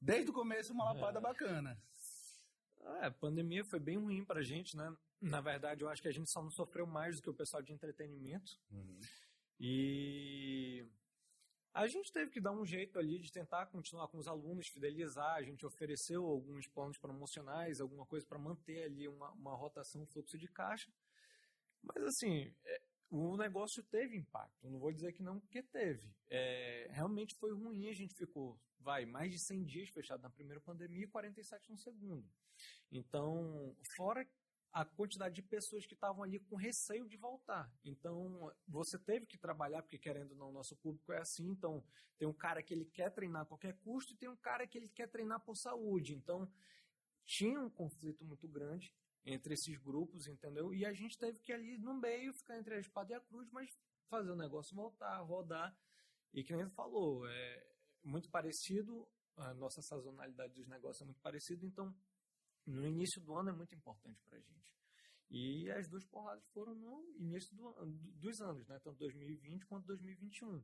desde 0.00 0.30
o 0.30 0.34
começo 0.34 0.72
uma 0.72 0.92
lapada 0.92 1.20
bacana. 1.20 1.80
É, 3.00 3.06
a 3.06 3.10
pandemia 3.12 3.64
foi 3.64 3.78
bem 3.78 3.96
ruim 3.96 4.24
pra 4.24 4.42
gente, 4.42 4.76
né? 4.76 4.92
Na 5.20 5.40
verdade, 5.40 5.82
eu 5.82 5.88
acho 5.88 6.02
que 6.02 6.08
a 6.08 6.12
gente 6.12 6.28
só 6.30 6.42
não 6.42 6.50
sofreu 6.50 6.86
mais 6.86 7.16
do 7.16 7.22
que 7.22 7.30
o 7.30 7.34
pessoal 7.34 7.62
de 7.62 7.72
entretenimento. 7.72 8.50
E 9.60 10.84
a 11.78 11.86
gente 11.86 12.12
teve 12.12 12.32
que 12.32 12.40
dar 12.40 12.50
um 12.50 12.64
jeito 12.64 12.98
ali 12.98 13.20
de 13.20 13.30
tentar 13.30 13.66
continuar 13.66 14.08
com 14.08 14.18
os 14.18 14.26
alunos, 14.26 14.66
fidelizar. 14.66 15.36
A 15.36 15.42
gente 15.42 15.64
ofereceu 15.64 16.26
alguns 16.26 16.66
planos 16.66 16.98
promocionais, 16.98 17.80
alguma 17.80 18.04
coisa 18.04 18.26
para 18.26 18.36
manter 18.36 18.82
ali 18.82 19.06
uma, 19.06 19.30
uma 19.30 19.54
rotação, 19.54 20.02
um 20.02 20.06
fluxo 20.06 20.36
de 20.36 20.48
caixa. 20.48 20.90
Mas 21.80 22.02
assim, 22.02 22.52
é, 22.64 22.82
o 23.08 23.36
negócio 23.36 23.80
teve 23.84 24.16
impacto. 24.16 24.68
Não 24.68 24.80
vou 24.80 24.90
dizer 24.90 25.12
que 25.12 25.22
não, 25.22 25.38
porque 25.38 25.62
teve. 25.62 26.12
É, 26.28 26.88
realmente 26.90 27.36
foi 27.36 27.52
ruim. 27.52 27.88
A 27.88 27.94
gente 27.94 28.12
ficou, 28.12 28.58
vai, 28.80 29.06
mais 29.06 29.30
de 29.30 29.38
100 29.38 29.64
dias 29.64 29.88
fechado 29.90 30.20
na 30.20 30.30
primeira 30.30 30.60
pandemia 30.60 31.04
e 31.04 31.08
47 31.08 31.70
no 31.70 31.78
segundo. 31.78 32.28
Então, 32.90 33.76
fora 33.96 34.26
a 34.72 34.84
quantidade 34.84 35.34
de 35.34 35.42
pessoas 35.42 35.86
que 35.86 35.94
estavam 35.94 36.22
ali 36.22 36.38
com 36.38 36.56
receio 36.56 37.06
de 37.08 37.16
voltar. 37.16 37.70
Então, 37.84 38.52
você 38.66 38.98
teve 38.98 39.26
que 39.26 39.38
trabalhar, 39.38 39.82
porque 39.82 39.98
querendo 39.98 40.32
ou 40.32 40.36
não, 40.36 40.50
o 40.50 40.52
nosso 40.52 40.76
público 40.76 41.12
é 41.12 41.18
assim. 41.18 41.48
Então, 41.48 41.82
tem 42.18 42.28
um 42.28 42.34
cara 42.34 42.62
que 42.62 42.74
ele 42.74 42.84
quer 42.84 43.10
treinar 43.10 43.42
a 43.42 43.46
qualquer 43.46 43.76
custo 43.78 44.12
e 44.12 44.16
tem 44.16 44.28
um 44.28 44.36
cara 44.36 44.66
que 44.66 44.76
ele 44.76 44.88
quer 44.88 45.08
treinar 45.08 45.40
por 45.40 45.56
saúde. 45.56 46.14
Então, 46.14 46.50
tinha 47.24 47.60
um 47.60 47.70
conflito 47.70 48.24
muito 48.24 48.46
grande 48.48 48.94
entre 49.24 49.54
esses 49.54 49.76
grupos, 49.78 50.26
entendeu? 50.26 50.72
E 50.74 50.84
a 50.84 50.92
gente 50.92 51.18
teve 51.18 51.38
que 51.40 51.52
ali 51.52 51.78
no 51.78 51.94
meio 51.94 52.32
ficar 52.32 52.58
entre 52.58 52.74
a 52.74 52.78
espada 52.78 53.12
e 53.12 53.16
a 53.16 53.20
cruz, 53.20 53.48
mas 53.50 53.70
fazer 54.08 54.30
o 54.30 54.36
negócio 54.36 54.74
voltar, 54.74 55.18
rodar. 55.20 55.76
E 56.32 56.42
que 56.42 56.54
nem 56.54 56.64
você 56.64 56.74
falou, 56.74 57.26
é 57.26 57.66
muito 58.02 58.30
parecido, 58.30 59.08
a 59.36 59.54
nossa 59.54 59.82
sazonalidade 59.82 60.54
dos 60.54 60.66
negócios 60.66 61.02
é 61.02 61.04
muito 61.04 61.20
parecida, 61.20 61.64
então 61.64 61.94
no 62.68 62.86
início 62.86 63.20
do 63.20 63.34
ano 63.34 63.50
é 63.50 63.52
muito 63.52 63.74
importante 63.74 64.20
pra 64.24 64.38
gente. 64.38 64.74
E 65.30 65.70
as 65.72 65.88
duas 65.88 66.04
porradas 66.06 66.44
foram 66.54 66.74
no 66.74 67.14
início 67.18 67.54
do 67.54 67.68
an- 67.68 67.90
dos 68.16 68.40
anos, 68.40 68.66
né? 68.68 68.78
Tanto 68.82 68.96
2020 68.98 69.66
quanto 69.66 69.86
2021. 69.86 70.62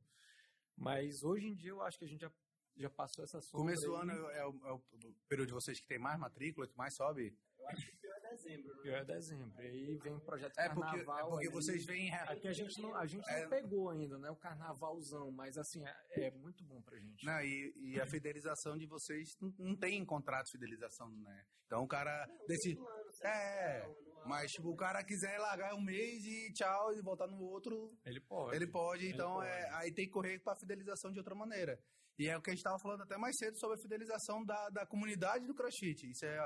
Mas 0.76 1.22
hoje 1.22 1.46
em 1.46 1.54
dia 1.54 1.70
eu 1.70 1.82
acho 1.82 1.98
que 1.98 2.04
a 2.04 2.08
gente 2.08 2.20
já, 2.22 2.32
já 2.76 2.90
passou 2.90 3.24
essa 3.24 3.40
sombra. 3.40 3.66
Começo 3.74 3.86
do 3.86 3.94
ano 3.94 4.12
é, 4.30 4.46
o, 4.46 4.66
é 4.66 4.72
o 4.72 4.80
período 5.28 5.48
de 5.48 5.54
vocês 5.54 5.78
que 5.80 5.86
tem 5.86 5.98
mais 5.98 6.18
matrícula, 6.18 6.66
que 6.66 6.76
mais 6.76 6.94
sobe. 6.94 7.36
Eu 7.58 7.68
acho 7.68 7.86
dezembro, 8.30 8.74
né? 8.76 8.82
Pior 8.82 8.96
é 8.98 9.04
dezembro. 9.04 9.52
Aí 9.58 9.96
vem 10.02 10.14
o 10.14 10.20
projeto 10.20 10.58
É 10.58 10.68
porque, 10.68 11.00
é 11.00 11.04
carnaval. 11.04 11.28
porque 11.30 11.46
ali. 11.46 11.54
vocês 11.54 11.84
vêm. 11.84 12.12
Aqui 12.14 12.48
a 12.48 12.52
gente 12.52 12.80
não, 12.82 12.94
a 12.96 13.06
gente 13.06 13.26
não 13.26 13.34
É. 13.34 13.48
pegou 13.48 13.90
ainda, 13.90 14.18
né? 14.18 14.30
O 14.30 14.36
carnavalzão, 14.36 15.30
mas 15.32 15.56
assim, 15.56 15.84
é, 15.86 16.26
é 16.26 16.30
muito 16.32 16.64
bom 16.64 16.80
pra 16.82 16.98
gente. 16.98 17.24
Não, 17.24 17.40
e, 17.40 17.72
e 17.76 18.00
a 18.00 18.06
fidelização 18.06 18.76
de 18.76 18.86
vocês 18.86 19.28
não, 19.40 19.52
não 19.58 19.76
tem 19.76 20.04
contrato 20.04 20.46
de 20.46 20.52
fidelização, 20.52 21.08
né? 21.10 21.44
Então 21.66 21.82
o 21.82 21.88
cara 21.88 22.26
desse. 22.46 22.74
Todo 22.74 22.88
ano, 22.88 23.10
É. 23.24 24.04
Mas 24.26 24.50
tipo, 24.52 24.70
o 24.70 24.76
cara 24.76 25.04
quiser 25.04 25.38
largar 25.38 25.74
um 25.74 25.82
mês 25.82 26.24
e 26.24 26.50
tchau 26.54 26.94
e 26.94 27.02
voltar 27.02 27.26
no 27.26 27.38
outro, 27.42 27.94
Ele 28.06 28.20
pode. 28.20 28.56
Ele 28.56 28.66
pode, 28.66 29.04
Ele 29.04 29.12
então 29.12 29.34
pode. 29.34 29.48
É, 29.48 29.68
aí 29.74 29.92
tem 29.92 30.06
que 30.06 30.12
correr 30.12 30.38
para 30.40 30.56
fidelização 30.56 31.12
de 31.12 31.18
outra 31.18 31.34
maneira. 31.34 31.78
E 32.18 32.26
é 32.28 32.36
o 32.38 32.40
que 32.40 32.48
a 32.48 32.52
gente 32.54 32.60
estava 32.60 32.78
falando 32.78 33.02
até 33.02 33.18
mais 33.18 33.36
cedo 33.36 33.58
sobre 33.58 33.76
a 33.76 33.82
fidelização 33.82 34.42
da, 34.44 34.70
da 34.70 34.86
comunidade 34.86 35.46
do 35.46 35.54
CrossFit. 35.54 36.08
Isso 36.08 36.24
é, 36.24 36.38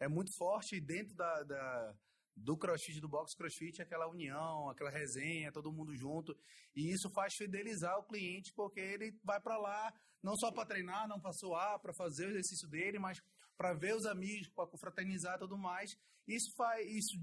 é 0.00 0.08
muito 0.08 0.32
forte 0.36 0.80
dentro 0.80 1.14
da, 1.14 1.42
da- 1.42 1.94
do 2.36 2.56
CrossFit, 2.56 3.00
do 3.00 3.08
box 3.08 3.34
CrossFit, 3.34 3.82
aquela 3.82 4.06
união, 4.06 4.68
aquela 4.70 4.90
resenha, 4.90 5.50
todo 5.50 5.72
mundo 5.72 5.94
junto. 5.96 6.36
E 6.74 6.90
isso 6.92 7.10
faz 7.10 7.34
fidelizar 7.34 7.98
o 7.98 8.04
cliente, 8.04 8.52
porque 8.52 8.78
ele 8.80 9.18
vai 9.24 9.40
para 9.40 9.58
lá 9.58 9.92
não 10.22 10.36
só 10.36 10.50
para 10.52 10.66
treinar, 10.66 11.08
não 11.08 11.20
para 11.20 11.32
suar, 11.32 11.78
para 11.80 11.92
fazer 11.92 12.26
o 12.26 12.30
exercício 12.30 12.68
dele, 12.68 12.98
mas 12.98 13.20
para 13.56 13.72
ver 13.72 13.94
os 13.96 14.06
amigos, 14.06 14.48
para 14.48 14.66
confraternizar 14.68 15.34
e 15.36 15.38
tudo 15.40 15.58
mais. 15.58 15.98
Isso 16.26 16.54
faz, 16.54 16.86
isso 16.88 17.16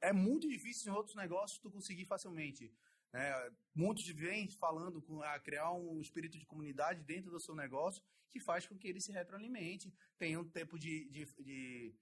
é 0.00 0.12
muito 0.12 0.48
difícil 0.48 0.92
em 0.92 0.96
outros 0.96 1.14
negócios 1.14 1.60
tu 1.60 1.70
conseguir 1.70 2.04
facilmente. 2.06 2.72
Né? 3.12 3.32
Muitos 3.74 4.06
vêm 4.08 4.50
falando 4.50 5.00
com, 5.00 5.22
a 5.22 5.38
criar 5.38 5.72
um 5.72 6.00
espírito 6.00 6.38
de 6.38 6.44
comunidade 6.46 7.02
dentro 7.04 7.30
do 7.30 7.40
seu 7.40 7.54
negócio 7.54 8.02
que 8.30 8.40
faz 8.40 8.66
com 8.66 8.76
que 8.76 8.88
ele 8.88 9.00
se 9.00 9.12
retroalimente, 9.12 9.92
tenha 10.18 10.40
um 10.40 10.48
tempo 10.48 10.78
de, 10.78 11.08
de, 11.08 11.24
de 11.42 11.94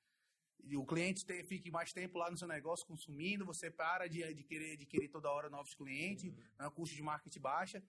o 0.72 0.84
cliente 0.86 1.24
te, 1.24 1.44
fique 1.44 1.70
mais 1.70 1.90
tempo 1.92 2.18
lá 2.18 2.30
no 2.30 2.38
seu 2.38 2.48
negócio 2.48 2.86
consumindo, 2.86 3.44
você 3.44 3.70
para 3.70 4.08
de, 4.08 4.34
de 4.34 4.44
querer 4.44 4.74
adquirir 4.74 5.10
toda 5.10 5.30
hora 5.30 5.50
novos 5.50 5.74
clientes, 5.74 6.24
uhum. 6.24 6.36
né, 6.58 6.70
custo 6.74 6.94
de 6.94 7.02
marketing 7.02 7.40
baixa. 7.40 7.82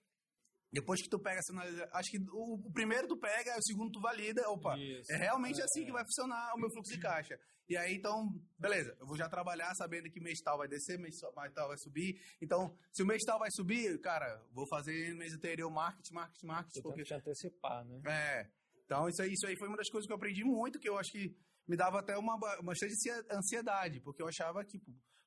Depois 0.72 1.00
que 1.00 1.08
tu 1.08 1.18
pega 1.18 1.38
essa 1.38 1.52
acho 1.92 2.10
que 2.10 2.18
o, 2.30 2.54
o, 2.54 2.72
primeiro 2.72 3.06
tu 3.06 3.16
pega, 3.16 3.56
o 3.56 3.62
segundo 3.62 3.92
tu 3.92 4.00
valida, 4.00 4.42
opa, 4.50 4.76
Isso. 4.76 5.10
é 5.12 5.16
realmente 5.16 5.60
é, 5.60 5.64
assim 5.64 5.84
que 5.84 5.92
vai 5.92 6.04
funcionar 6.04 6.54
o 6.54 6.58
meu 6.58 6.70
fluxo 6.70 6.92
de 6.92 7.00
caixa. 7.00 7.38
E 7.68 7.76
aí, 7.76 7.94
então, 7.94 8.28
beleza, 8.58 8.96
eu 9.00 9.06
vou 9.06 9.16
já 9.16 9.28
trabalhar 9.28 9.74
sabendo 9.74 10.10
que 10.10 10.20
mês 10.20 10.40
tal 10.40 10.58
vai 10.58 10.68
descer, 10.68 10.98
mês 10.98 11.16
tal 11.54 11.68
vai 11.68 11.78
subir. 11.78 12.20
Então, 12.40 12.76
se 12.92 13.02
o 13.02 13.06
mês 13.06 13.22
tal 13.24 13.38
vai 13.38 13.50
subir, 13.50 13.98
cara, 14.00 14.40
vou 14.52 14.66
fazer 14.68 15.10
no 15.10 15.18
mês 15.18 15.32
anterior 15.34 15.70
marketing, 15.70 16.14
marketing, 16.14 16.46
marketing. 16.46 16.82
Porque... 16.82 17.02
Tem 17.02 17.04
que 17.04 17.08
te 17.08 17.14
antecipar, 17.14 17.84
né? 17.84 18.00
É. 18.06 18.50
Então, 18.84 19.08
isso 19.08 19.20
aí, 19.20 19.32
isso 19.32 19.46
aí 19.46 19.56
foi 19.56 19.66
uma 19.66 19.76
das 19.76 19.90
coisas 19.90 20.06
que 20.06 20.12
eu 20.12 20.16
aprendi 20.16 20.44
muito, 20.44 20.78
que 20.78 20.88
eu 20.88 20.96
acho 20.96 21.10
que 21.10 21.36
me 21.66 21.76
dava 21.76 22.00
até 22.00 22.16
uma 22.16 22.38
bastante 22.62 22.94
ansiedade, 23.30 24.00
porque 24.00 24.22
eu 24.22 24.28
achava 24.28 24.64
que 24.64 24.80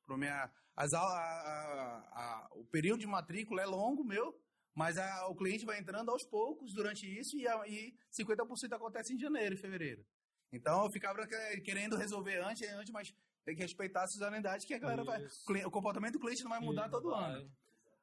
para 0.06 0.18
minha 0.18 0.52
as 0.76 0.94
a, 0.94 1.00
a, 1.02 1.98
a, 2.14 2.50
o 2.54 2.64
período 2.66 3.02
de 3.02 3.08
matrícula 3.08 3.62
é 3.62 3.66
longo 3.66 4.04
meu, 4.04 4.40
mas 4.74 4.96
o 5.28 5.36
cliente 5.36 5.66
vai 5.66 5.78
entrando 5.78 6.10
aos 6.10 6.24
poucos 6.24 6.74
durante 6.74 7.06
isso 7.06 7.36
e, 7.38 7.46
e 7.68 7.94
50% 8.18 8.74
acontece 8.74 9.14
em 9.14 9.20
janeiro 9.20 9.56
e 9.56 9.58
fevereiro. 9.58 10.06
Então 10.52 10.86
eu 10.86 10.92
ficava 10.92 11.28
querendo 11.64 11.98
resolver 11.98 12.40
antes, 12.42 12.68
antes, 12.70 12.92
mas 12.92 13.14
tem 13.44 13.56
que 13.56 13.62
respeitar 13.62 14.04
a 14.04 14.08
sazonalidade 14.08 14.66
que 14.66 14.74
a 14.74 14.80
galera 14.80 15.04
vai, 15.04 15.22
o 15.66 15.72
comportamento 15.72 16.14
do 16.14 16.20
cliente 16.20 16.44
não 16.44 16.52
vai 16.52 16.60
mudar 16.60 16.90
todo 16.90 17.10
vai. 17.10 17.32
ano. 17.32 17.52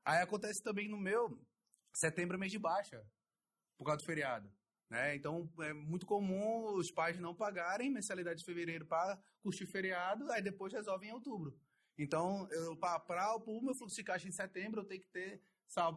Aí 0.04 0.22
acontece 0.22 0.62
também 0.62 0.88
no 0.88 0.98
meu 0.98 1.40
setembro 1.94 2.36
é 2.36 2.40
mês 2.40 2.52
de 2.52 2.58
baixa 2.58 3.02
por 3.78 3.84
causa 3.84 3.98
do 3.98 4.06
feriado. 4.06 4.50
Né? 4.88 5.16
Então, 5.16 5.50
é 5.60 5.72
muito 5.72 6.06
comum 6.06 6.74
os 6.76 6.90
pais 6.90 7.18
não 7.18 7.34
pagarem 7.34 7.90
mensalidade 7.90 8.40
de 8.40 8.44
fevereiro 8.44 8.86
para 8.86 9.20
curtir 9.42 9.66
feriado, 9.66 10.30
aí 10.30 10.42
depois 10.42 10.72
resolvem 10.72 11.10
em 11.10 11.12
outubro. 11.12 11.58
Então, 11.98 12.48
para 12.78 13.36
o 13.36 13.60
meu 13.62 13.74
fluxo 13.74 13.96
de 13.96 14.04
caixa 14.04 14.28
em 14.28 14.32
setembro, 14.32 14.80
eu 14.80 14.84
tenho 14.84 15.00
que 15.00 15.08
ter 15.08 15.42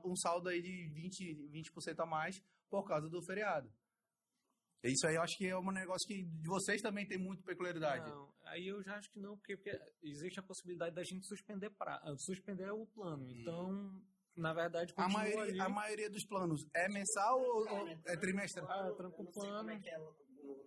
um 0.05 0.15
saldo 0.15 0.49
aí 0.49 0.61
de 0.61 0.89
20%, 0.95 1.49
20 1.49 1.71
a 1.99 2.05
mais 2.05 2.41
por 2.69 2.83
causa 2.83 3.09
do 3.09 3.21
feriado. 3.21 3.71
Isso 4.83 5.05
aí 5.05 5.15
eu 5.15 5.21
acho 5.21 5.37
que 5.37 5.45
é 5.45 5.57
um 5.57 5.71
negócio 5.71 6.07
que 6.07 6.23
de 6.23 6.47
vocês 6.47 6.81
também 6.81 7.05
tem 7.05 7.17
muito 7.17 7.43
peculiaridade. 7.43 8.09
Não, 8.09 8.33
aí 8.45 8.65
eu 8.65 8.81
já 8.81 8.95
acho 8.95 9.11
que 9.11 9.19
não, 9.19 9.37
porque, 9.37 9.57
porque 9.57 9.77
existe 10.01 10.39
a 10.39 10.43
possibilidade 10.43 10.95
da 10.95 11.03
gente 11.03 11.27
suspender 11.27 11.69
pra, 11.71 12.01
suspender 12.17 12.71
o 12.71 12.87
plano. 12.87 13.27
Hum. 13.69 14.01
Na 14.39 14.53
verdade, 14.53 14.93
a 14.95 15.09
maioria, 15.09 15.43
ali. 15.43 15.59
a 15.59 15.69
maioria 15.69 16.09
dos 16.09 16.25
planos 16.25 16.65
é 16.73 16.87
mensal 16.87 17.39
ou, 17.41 17.69
ou 17.69 17.87
é 18.05 18.15
trimestral? 18.15 18.67
Ah, 18.71 18.87
eu 18.87 18.95
tranco 18.95 19.25
plano. 19.33 19.57
Como 19.57 19.71
é 19.71 19.79
que 19.79 19.89
é 19.89 19.97
no, 19.97 20.15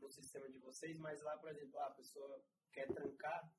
no, 0.00 0.10
sistema 0.10 0.48
de 0.50 0.58
vocês, 0.58 0.96
mas 0.98 1.22
lá, 1.22 1.36
por 1.38 1.50
exemplo, 1.50 1.78
a 1.80 1.90
pessoa 1.90 2.42
quer 2.70 2.86
trancar, 2.86 3.50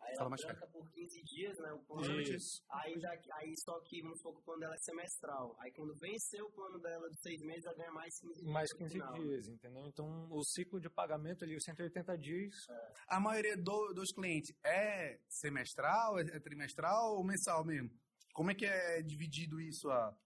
aí 0.00 0.16
Fala 0.16 0.28
ela 0.28 0.36
tranca 0.36 0.66
por 0.66 0.90
15 0.90 1.22
dias, 1.24 1.58
né? 1.58 1.72
O 1.72 1.78
plano. 1.80 2.20
Isso. 2.20 2.62
Aí, 2.70 2.98
já, 3.00 3.10
aí 3.34 3.54
só 3.64 3.80
que, 3.80 4.02
vamos 4.02 4.18
supor 4.18 4.34
que 4.34 4.40
o 4.40 4.44
plano 4.44 4.60
dela 4.60 4.74
é 4.74 4.78
semestral. 4.78 5.56
Aí 5.58 5.70
quando 5.72 5.94
vencer 5.94 6.42
o 6.42 6.50
plano 6.50 6.78
dela 6.78 7.08
de 7.08 7.20
seis 7.20 7.40
meses, 7.42 7.64
ela 7.64 7.76
ganha 7.76 7.92
mais 7.92 8.18
15 8.20 8.34
dias. 8.40 8.52
Mais 8.52 8.72
15 8.72 9.00
dias, 9.14 9.48
entendeu? 9.48 9.86
Então 9.86 10.28
o 10.30 10.44
ciclo 10.44 10.80
de 10.80 10.90
pagamento 10.90 11.44
ali, 11.44 11.56
os 11.56 11.64
180 11.64 12.18
dias. 12.18 12.54
É. 12.68 12.92
A 13.08 13.20
maioria 13.20 13.56
do, 13.56 13.92
dos 13.94 14.12
clientes 14.12 14.54
é 14.64 15.18
semestral, 15.28 16.18
é 16.18 16.40
trimestral 16.40 17.16
ou 17.16 17.24
mensal 17.24 17.64
mesmo? 17.64 17.90
Como 18.32 18.50
é 18.50 18.54
que 18.54 18.64
é 18.64 19.02
dividido 19.02 19.60
isso 19.60 19.90
a 19.90 20.16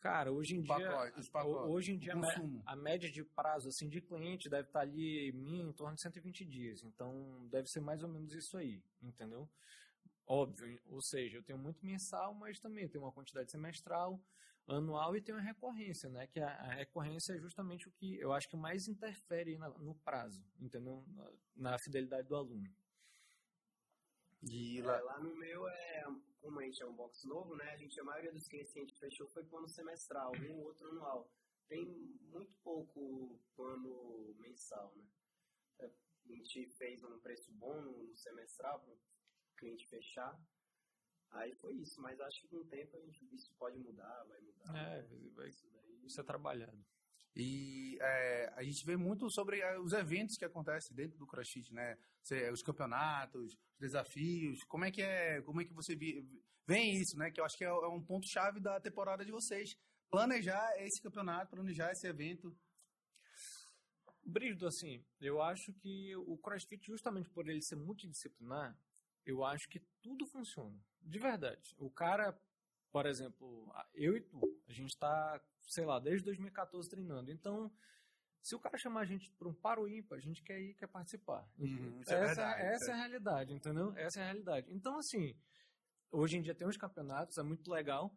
Cara, 0.00 0.32
hoje 0.32 0.56
em 0.56 0.62
dia, 0.62 1.12
hoje 1.68 1.92
em 1.92 1.98
dia 1.98 2.14
a, 2.64 2.74
média 2.74 3.10
de 3.10 3.22
prazo 3.22 3.68
assim 3.68 3.86
de 3.86 4.00
cliente 4.00 4.48
deve 4.48 4.66
estar 4.66 4.80
ali 4.80 5.28
em 5.28 5.72
torno 5.74 5.94
de 5.94 6.00
120 6.00 6.42
dias. 6.46 6.82
Então, 6.82 7.46
deve 7.50 7.68
ser 7.68 7.80
mais 7.80 8.02
ou 8.02 8.08
menos 8.08 8.32
isso 8.32 8.56
aí, 8.56 8.82
entendeu? 9.02 9.46
Óbvio, 10.26 10.80
ou 10.86 11.02
seja, 11.02 11.36
eu 11.36 11.42
tenho 11.42 11.58
muito 11.58 11.84
mensal, 11.84 12.32
mas 12.32 12.58
também 12.58 12.88
tenho 12.88 13.04
uma 13.04 13.12
quantidade 13.12 13.50
semestral, 13.50 14.18
anual 14.66 15.14
e 15.16 15.20
tenho 15.20 15.36
a 15.36 15.42
recorrência, 15.42 16.08
né? 16.08 16.26
Que 16.28 16.40
a, 16.40 16.48
a 16.48 16.74
recorrência 16.76 17.34
é 17.34 17.38
justamente 17.38 17.86
o 17.86 17.92
que 17.92 18.18
eu 18.18 18.32
acho 18.32 18.48
que 18.48 18.56
mais 18.56 18.88
interfere 18.88 19.58
na, 19.58 19.68
no 19.68 19.94
prazo, 19.96 20.42
entendeu? 20.58 21.04
Na, 21.08 21.72
na 21.72 21.78
fidelidade 21.78 22.26
do 22.26 22.36
aluno. 22.36 22.72
E 24.48 24.80
lá... 24.80 24.96
É, 24.96 25.02
lá 25.02 25.20
no 25.20 25.36
meu 25.36 25.68
é 25.68 26.04
como 26.40 26.58
a 26.58 26.64
gente 26.64 26.82
é 26.82 26.86
um 26.86 26.94
box 26.94 27.26
novo, 27.26 27.54
né? 27.54 27.70
A 27.70 27.76
gente, 27.76 27.98
a 28.00 28.04
maioria 28.04 28.32
dos 28.32 28.48
clientes 28.48 28.72
que 28.72 28.78
a 28.78 28.82
gente 28.82 28.98
fechou 28.98 29.26
foi 29.28 29.44
plano 29.44 29.68
semestral, 29.68 30.32
um 30.36 30.58
ou 30.58 30.64
outro 30.64 30.88
anual. 30.88 31.30
Tem 31.68 31.84
muito 31.84 32.54
pouco 32.62 33.38
plano 33.54 34.34
mensal, 34.38 34.92
né? 34.96 35.06
É, 35.78 35.86
a 35.86 36.32
gente 36.32 36.66
fez 36.70 37.04
um 37.04 37.18
preço 37.20 37.52
bom 37.52 37.80
no 37.80 38.16
semestral 38.16 38.80
para 38.80 38.92
o 38.92 38.98
cliente 39.56 39.86
fechar. 39.86 40.40
Aí 41.30 41.54
foi 41.54 41.74
isso, 41.74 42.00
mas 42.00 42.20
acho 42.20 42.40
que 42.40 42.48
com 42.48 42.56
o 42.56 42.66
tempo 42.66 42.96
a 42.96 43.00
gente, 43.00 43.24
isso 43.34 43.54
pode 43.54 43.78
mudar, 43.78 44.24
vai 44.24 44.40
mudar. 44.40 44.76
É, 44.76 45.02
vai, 45.34 45.50
vai 45.50 46.10
ser 46.10 46.24
trabalhado. 46.24 46.84
E 47.34 47.96
é, 48.00 48.52
a 48.56 48.62
gente 48.62 48.84
vê 48.84 48.96
muito 48.96 49.30
sobre 49.30 49.60
é, 49.60 49.78
os 49.78 49.92
eventos 49.92 50.36
que 50.36 50.44
acontecem 50.44 50.94
dentro 50.94 51.18
do 51.18 51.26
CrossFit, 51.26 51.72
né? 51.72 51.96
Os 52.52 52.62
campeonatos, 52.62 53.52
os 53.52 53.58
desafios. 53.78 54.62
Como 54.64 54.84
é 54.84 54.90
que 54.90 55.02
é? 55.02 55.40
Como 55.42 55.60
é 55.60 55.64
que 55.64 55.72
você 55.72 55.94
vê 55.94 56.24
isso, 56.78 57.16
né? 57.16 57.30
Que 57.30 57.40
eu 57.40 57.44
acho 57.44 57.56
que 57.56 57.64
é, 57.64 57.68
é 57.68 57.88
um 57.88 58.02
ponto 58.02 58.26
chave 58.26 58.60
da 58.60 58.80
temporada 58.80 59.24
de 59.24 59.30
vocês. 59.30 59.76
Planejar 60.10 60.68
esse 60.78 61.00
campeonato, 61.00 61.50
planejar 61.50 61.92
esse 61.92 62.06
evento. 62.06 62.56
Brígido, 64.22 64.66
assim, 64.66 65.02
eu 65.20 65.40
acho 65.40 65.72
que 65.72 66.14
o 66.16 66.36
CrossFit, 66.36 66.86
justamente 66.86 67.30
por 67.30 67.48
ele 67.48 67.62
ser 67.62 67.76
multidisciplinar, 67.76 68.76
eu 69.24 69.44
acho 69.44 69.68
que 69.68 69.80
tudo 70.02 70.26
funciona. 70.26 70.78
De 71.00 71.18
verdade. 71.18 71.74
O 71.78 71.90
cara, 71.90 72.38
por 72.90 73.06
exemplo, 73.06 73.72
eu 73.94 74.16
e 74.16 74.20
tu, 74.20 74.40
a 74.68 74.72
gente 74.72 74.90
está 74.90 75.40
sei 75.70 75.84
lá, 75.84 75.98
desde 75.98 76.24
2014 76.24 76.88
treinando. 76.88 77.30
Então, 77.30 77.72
se 78.42 78.54
o 78.54 78.60
cara 78.60 78.76
chamar 78.76 79.00
a 79.00 79.04
gente 79.04 79.30
para 79.32 79.48
um 79.48 79.54
paro 79.54 79.88
ímpar, 79.88 80.16
a 80.16 80.20
gente 80.20 80.42
quer 80.42 80.60
ir, 80.60 80.74
quer 80.74 80.88
participar. 80.88 81.48
Uhum, 81.58 82.00
essa, 82.00 82.14
é 82.14 82.26
verdade, 82.26 82.62
essa 82.62 82.84
é. 82.86 82.90
é 82.90 82.92
a 82.92 82.96
realidade, 82.96 83.54
entendeu? 83.54 83.92
Essa 83.96 84.20
é 84.20 84.22
a 84.22 84.26
realidade. 84.26 84.72
Então, 84.72 84.98
assim, 84.98 85.36
hoje 86.10 86.36
em 86.36 86.42
dia 86.42 86.54
tem 86.54 86.66
uns 86.66 86.76
campeonatos, 86.76 87.38
é 87.38 87.42
muito 87.42 87.70
legal, 87.70 88.12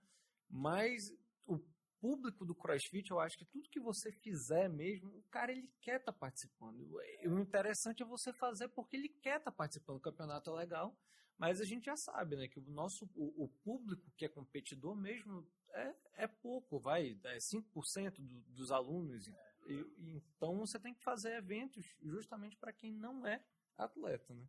mas 0.49 1.13
o 1.45 1.59
público 1.99 2.45
do 2.45 2.55
CrossFit, 2.55 3.11
eu 3.11 3.19
acho 3.19 3.37
que 3.37 3.45
tudo 3.45 3.69
que 3.69 3.79
você 3.79 4.11
fizer 4.11 4.67
mesmo, 4.67 5.15
o 5.17 5.23
cara 5.29 5.51
ele 5.51 5.69
quer 5.81 5.99
estar 5.99 6.11
tá 6.11 6.17
participando. 6.17 6.97
O 7.25 7.39
interessante 7.39 8.01
é 8.01 8.05
você 8.05 8.33
fazer 8.33 8.67
porque 8.69 8.95
ele 8.95 9.09
quer 9.09 9.37
estar 9.37 9.51
tá 9.51 9.57
participando. 9.57 9.97
O 9.97 10.01
campeonato 10.01 10.49
é 10.49 10.53
legal, 10.53 10.97
mas 11.37 11.59
a 11.59 11.65
gente 11.65 11.85
já 11.85 11.95
sabe, 11.95 12.35
né, 12.35 12.47
que 12.47 12.59
o 12.59 12.71
nosso 12.71 13.09
o, 13.15 13.45
o 13.45 13.47
público 13.63 14.11
que 14.15 14.25
é 14.25 14.29
competidor 14.29 14.95
mesmo 14.95 15.47
é, 15.73 15.95
é 16.15 16.27
pouco, 16.27 16.79
vai, 16.79 17.19
é 17.23 17.37
5% 17.37 18.15
do, 18.17 18.41
dos 18.51 18.71
alunos. 18.71 19.27
E, 19.65 20.13
então 20.15 20.57
você 20.57 20.79
tem 20.79 20.93
que 20.93 21.03
fazer 21.03 21.35
eventos 21.35 21.85
justamente 22.01 22.55
para 22.57 22.73
quem 22.73 22.93
não 22.93 23.25
é 23.25 23.43
atleta, 23.77 24.33
né? 24.33 24.47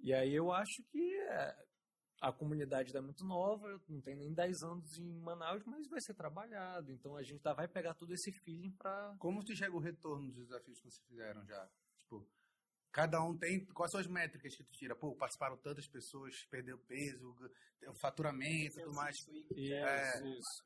E 0.00 0.12
aí 0.14 0.32
eu 0.32 0.52
acho 0.52 0.82
que 0.84 1.14
é, 1.20 1.66
a 2.20 2.32
comunidade 2.32 2.96
é 2.96 3.00
muito 3.00 3.24
nova, 3.24 3.80
não 3.88 4.00
tem 4.00 4.16
nem 4.16 4.32
10 4.32 4.62
anos 4.62 4.98
em 4.98 5.20
Manaus, 5.20 5.64
mas 5.64 5.88
vai 5.88 6.00
ser 6.00 6.14
trabalhado. 6.14 6.92
Então 6.92 7.16
a 7.16 7.22
gente 7.22 7.40
tá, 7.40 7.52
vai 7.52 7.68
pegar 7.68 7.94
todo 7.94 8.12
esse 8.12 8.32
feeling 8.32 8.70
para. 8.72 9.14
Como 9.18 9.44
tu 9.44 9.54
chega 9.54 9.74
o 9.74 9.80
retorno 9.80 10.26
dos 10.26 10.46
desafios 10.46 10.78
que 10.80 10.90
vocês 10.90 11.06
fizeram 11.06 11.44
já? 11.46 11.68
Tipo, 12.02 12.26
Cada 12.92 13.22
um 13.22 13.36
tem. 13.36 13.64
Quais 13.66 13.92
são 13.92 14.00
as 14.00 14.06
métricas 14.06 14.56
que 14.56 14.64
tu 14.64 14.72
tira? 14.72 14.96
Pô, 14.96 15.14
participaram 15.14 15.56
tantas 15.56 15.86
pessoas, 15.86 16.44
perdeu 16.50 16.78
peso, 16.78 17.34
faturamento, 17.94 18.76
tudo 18.76 18.94
mais. 18.94 19.16
Isso, 19.16 19.74
é. 19.74 20.28
isso. 20.30 20.64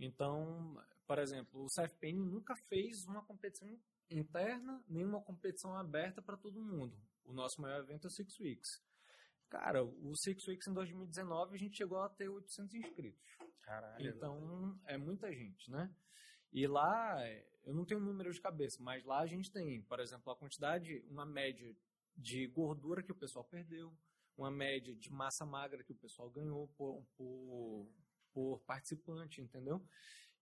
Então, 0.00 0.76
por 1.06 1.18
exemplo, 1.18 1.64
o 1.64 1.66
CFPN 1.66 2.24
nunca 2.24 2.54
fez 2.68 3.06
uma 3.06 3.22
competição 3.24 3.68
interna, 4.10 4.82
nem 4.88 5.04
uma 5.04 5.20
competição 5.20 5.76
aberta 5.76 6.22
para 6.22 6.36
todo 6.36 6.62
mundo. 6.62 6.96
O 7.24 7.32
nosso 7.32 7.60
maior 7.60 7.80
evento 7.80 8.06
é 8.06 8.08
o 8.08 8.10
Six 8.10 8.38
Weeks. 8.40 8.82
Cara, 9.50 9.82
o 9.82 10.16
Six 10.16 10.46
Weeks 10.46 10.68
em 10.68 10.74
2019 10.74 11.54
a 11.54 11.58
gente 11.58 11.76
chegou 11.76 12.00
a 12.00 12.08
ter 12.08 12.28
800 12.28 12.74
inscritos. 12.74 13.38
Caralho. 13.62 14.08
Então, 14.08 14.80
é 14.86 14.96
muita 14.96 15.30
gente, 15.32 15.70
né? 15.70 15.94
E 16.52 16.66
lá, 16.66 17.16
eu 17.64 17.74
não 17.74 17.84
tenho 17.84 18.00
número 18.00 18.32
de 18.32 18.40
cabeça, 18.40 18.82
mas 18.82 19.04
lá 19.04 19.20
a 19.20 19.26
gente 19.26 19.50
tem, 19.50 19.82
por 19.82 20.00
exemplo, 20.00 20.32
a 20.32 20.36
quantidade, 20.36 21.04
uma 21.08 21.26
média 21.26 21.76
de 22.16 22.46
gordura 22.46 23.02
que 23.02 23.12
o 23.12 23.14
pessoal 23.14 23.44
perdeu, 23.44 23.94
uma 24.36 24.50
média 24.50 24.94
de 24.94 25.12
massa 25.12 25.44
magra 25.44 25.84
que 25.84 25.92
o 25.92 25.96
pessoal 25.96 26.30
ganhou 26.30 26.68
por, 26.76 27.04
por, 27.16 27.90
por 28.32 28.60
participante, 28.60 29.40
entendeu? 29.40 29.84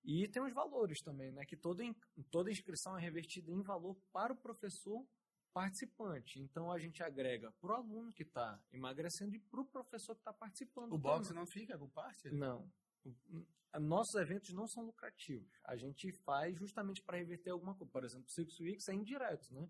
E 0.04 0.28
tem 0.28 0.42
os 0.42 0.52
valores 0.52 1.02
também, 1.02 1.32
né? 1.32 1.44
Que 1.44 1.56
toda, 1.56 1.82
toda 2.30 2.50
inscrição 2.50 2.96
é 2.96 3.00
revertida 3.00 3.50
em 3.50 3.62
valor 3.62 3.96
para 4.12 4.32
o 4.32 4.36
professor 4.36 5.04
participante. 5.52 6.38
Então 6.38 6.70
a 6.70 6.78
gente 6.78 7.02
agrega 7.02 7.50
para 7.52 7.72
o 7.72 7.75
aluno 7.75 8.12
que 8.12 8.22
está 8.22 8.60
emagrecendo 8.70 9.34
e 9.34 9.40
para 9.40 9.60
o 9.60 9.64
professor 9.64 10.14
que 10.14 10.20
está 10.20 10.32
participando. 10.32 10.92
O 10.92 10.98
boxe 10.98 11.32
não 11.32 11.46
fica 11.46 11.78
com 11.78 11.88
parte? 11.88 12.30
Não. 12.30 12.70
Nossos 13.78 14.14
eventos 14.14 14.52
não 14.52 14.66
são 14.66 14.84
lucrativos. 14.84 15.60
A 15.64 15.76
gente 15.76 16.12
faz 16.12 16.56
justamente 16.58 17.02
para 17.02 17.18
reverter 17.18 17.50
alguma 17.50 17.75
coisa. 17.75 17.92
Por 17.92 18.04
exemplo, 18.04 18.26
o 18.26 18.30
Six 18.30 18.60
Weeks 18.60 18.88
é 18.88 18.94
indireto, 18.94 19.52
né? 19.52 19.68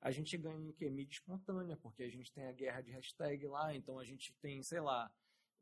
A 0.00 0.10
gente 0.10 0.36
ganha 0.36 0.68
em 0.68 0.72
que? 0.72 0.88
Mídia 0.90 1.14
espontânea, 1.14 1.76
porque 1.76 2.02
a 2.02 2.10
gente 2.10 2.32
tem 2.32 2.46
a 2.46 2.52
guerra 2.52 2.82
de 2.82 2.90
hashtag 2.90 3.46
lá, 3.46 3.74
então 3.74 3.98
a 3.98 4.04
gente 4.04 4.34
tem, 4.34 4.62
sei 4.62 4.80
lá, 4.80 5.10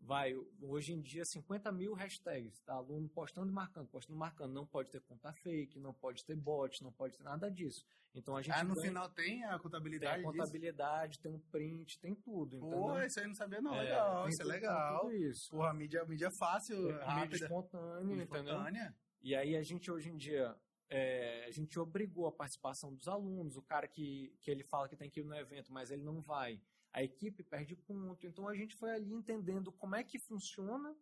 vai, 0.02 0.34
hoje 0.60 0.92
em 0.92 1.00
dia, 1.00 1.24
50 1.24 1.70
mil 1.72 1.94
hashtags, 1.94 2.60
tá? 2.60 2.74
Aluno 2.74 3.08
postando 3.08 3.48
e 3.48 3.54
marcando, 3.54 3.86
postando 3.88 4.16
e 4.16 4.18
marcando. 4.18 4.52
Não 4.52 4.66
pode 4.66 4.90
ter 4.90 5.00
conta 5.00 5.32
fake, 5.32 5.78
não 5.78 5.94
pode 5.94 6.24
ter 6.24 6.34
bot, 6.34 6.82
não 6.82 6.92
pode 6.92 7.16
ter 7.16 7.22
nada 7.22 7.50
disso. 7.50 7.86
Então 8.14 8.36
a 8.36 8.42
gente. 8.42 8.54
Ah, 8.54 8.64
no 8.64 8.74
ganha, 8.74 8.86
final 8.86 9.08
tem 9.10 9.44
a 9.44 9.58
contabilidade? 9.58 10.20
Tem 10.20 10.28
a 10.28 10.32
contabilidade, 10.32 11.12
disso? 11.12 11.22
tem 11.22 11.32
um 11.32 11.38
print, 11.38 11.98
tem 12.00 12.14
tudo. 12.14 12.58
Pô, 12.58 13.00
isso 13.00 13.20
aí 13.20 13.26
não 13.26 13.34
sabia, 13.34 13.60
não. 13.60 13.74
É, 13.74 13.82
legal, 13.82 14.28
isso 14.28 14.42
é 14.42 14.44
legal. 14.44 15.12
Isso. 15.12 15.50
Porra, 15.50 15.72
mídia, 15.72 16.04
mídia 16.04 16.30
fácil, 16.38 16.90
é, 16.90 17.04
rápida. 17.04 17.20
Mídia 17.20 17.44
espontânea, 17.44 18.04
mídia 18.04 18.24
entendeu? 18.24 18.54
Espontânea. 18.54 18.96
E 19.22 19.34
aí 19.34 19.56
a 19.56 19.62
gente 19.62 19.90
hoje 19.90 20.10
em 20.10 20.16
dia. 20.16 20.54
É, 20.94 21.46
a 21.46 21.50
gente 21.50 21.78
obrigou 21.80 22.26
a 22.26 22.32
participação 22.32 22.94
dos 22.94 23.08
alunos, 23.08 23.56
o 23.56 23.62
cara 23.62 23.88
que, 23.88 24.36
que 24.42 24.50
ele 24.50 24.62
fala 24.62 24.86
que 24.86 24.94
tem 24.94 25.08
que 25.08 25.20
ir 25.20 25.24
no 25.24 25.34
evento, 25.34 25.72
mas 25.72 25.90
ele 25.90 26.02
não 26.02 26.20
vai 26.20 26.60
a 26.92 27.02
equipe 27.02 27.42
perde 27.42 27.74
ponto. 27.74 28.26
Então 28.26 28.48
a 28.48 28.54
gente 28.54 28.76
foi 28.76 28.90
ali 28.90 29.12
entendendo 29.12 29.72
como 29.72 29.96
é 29.96 30.04
que 30.04 30.18
funciona 30.18 30.94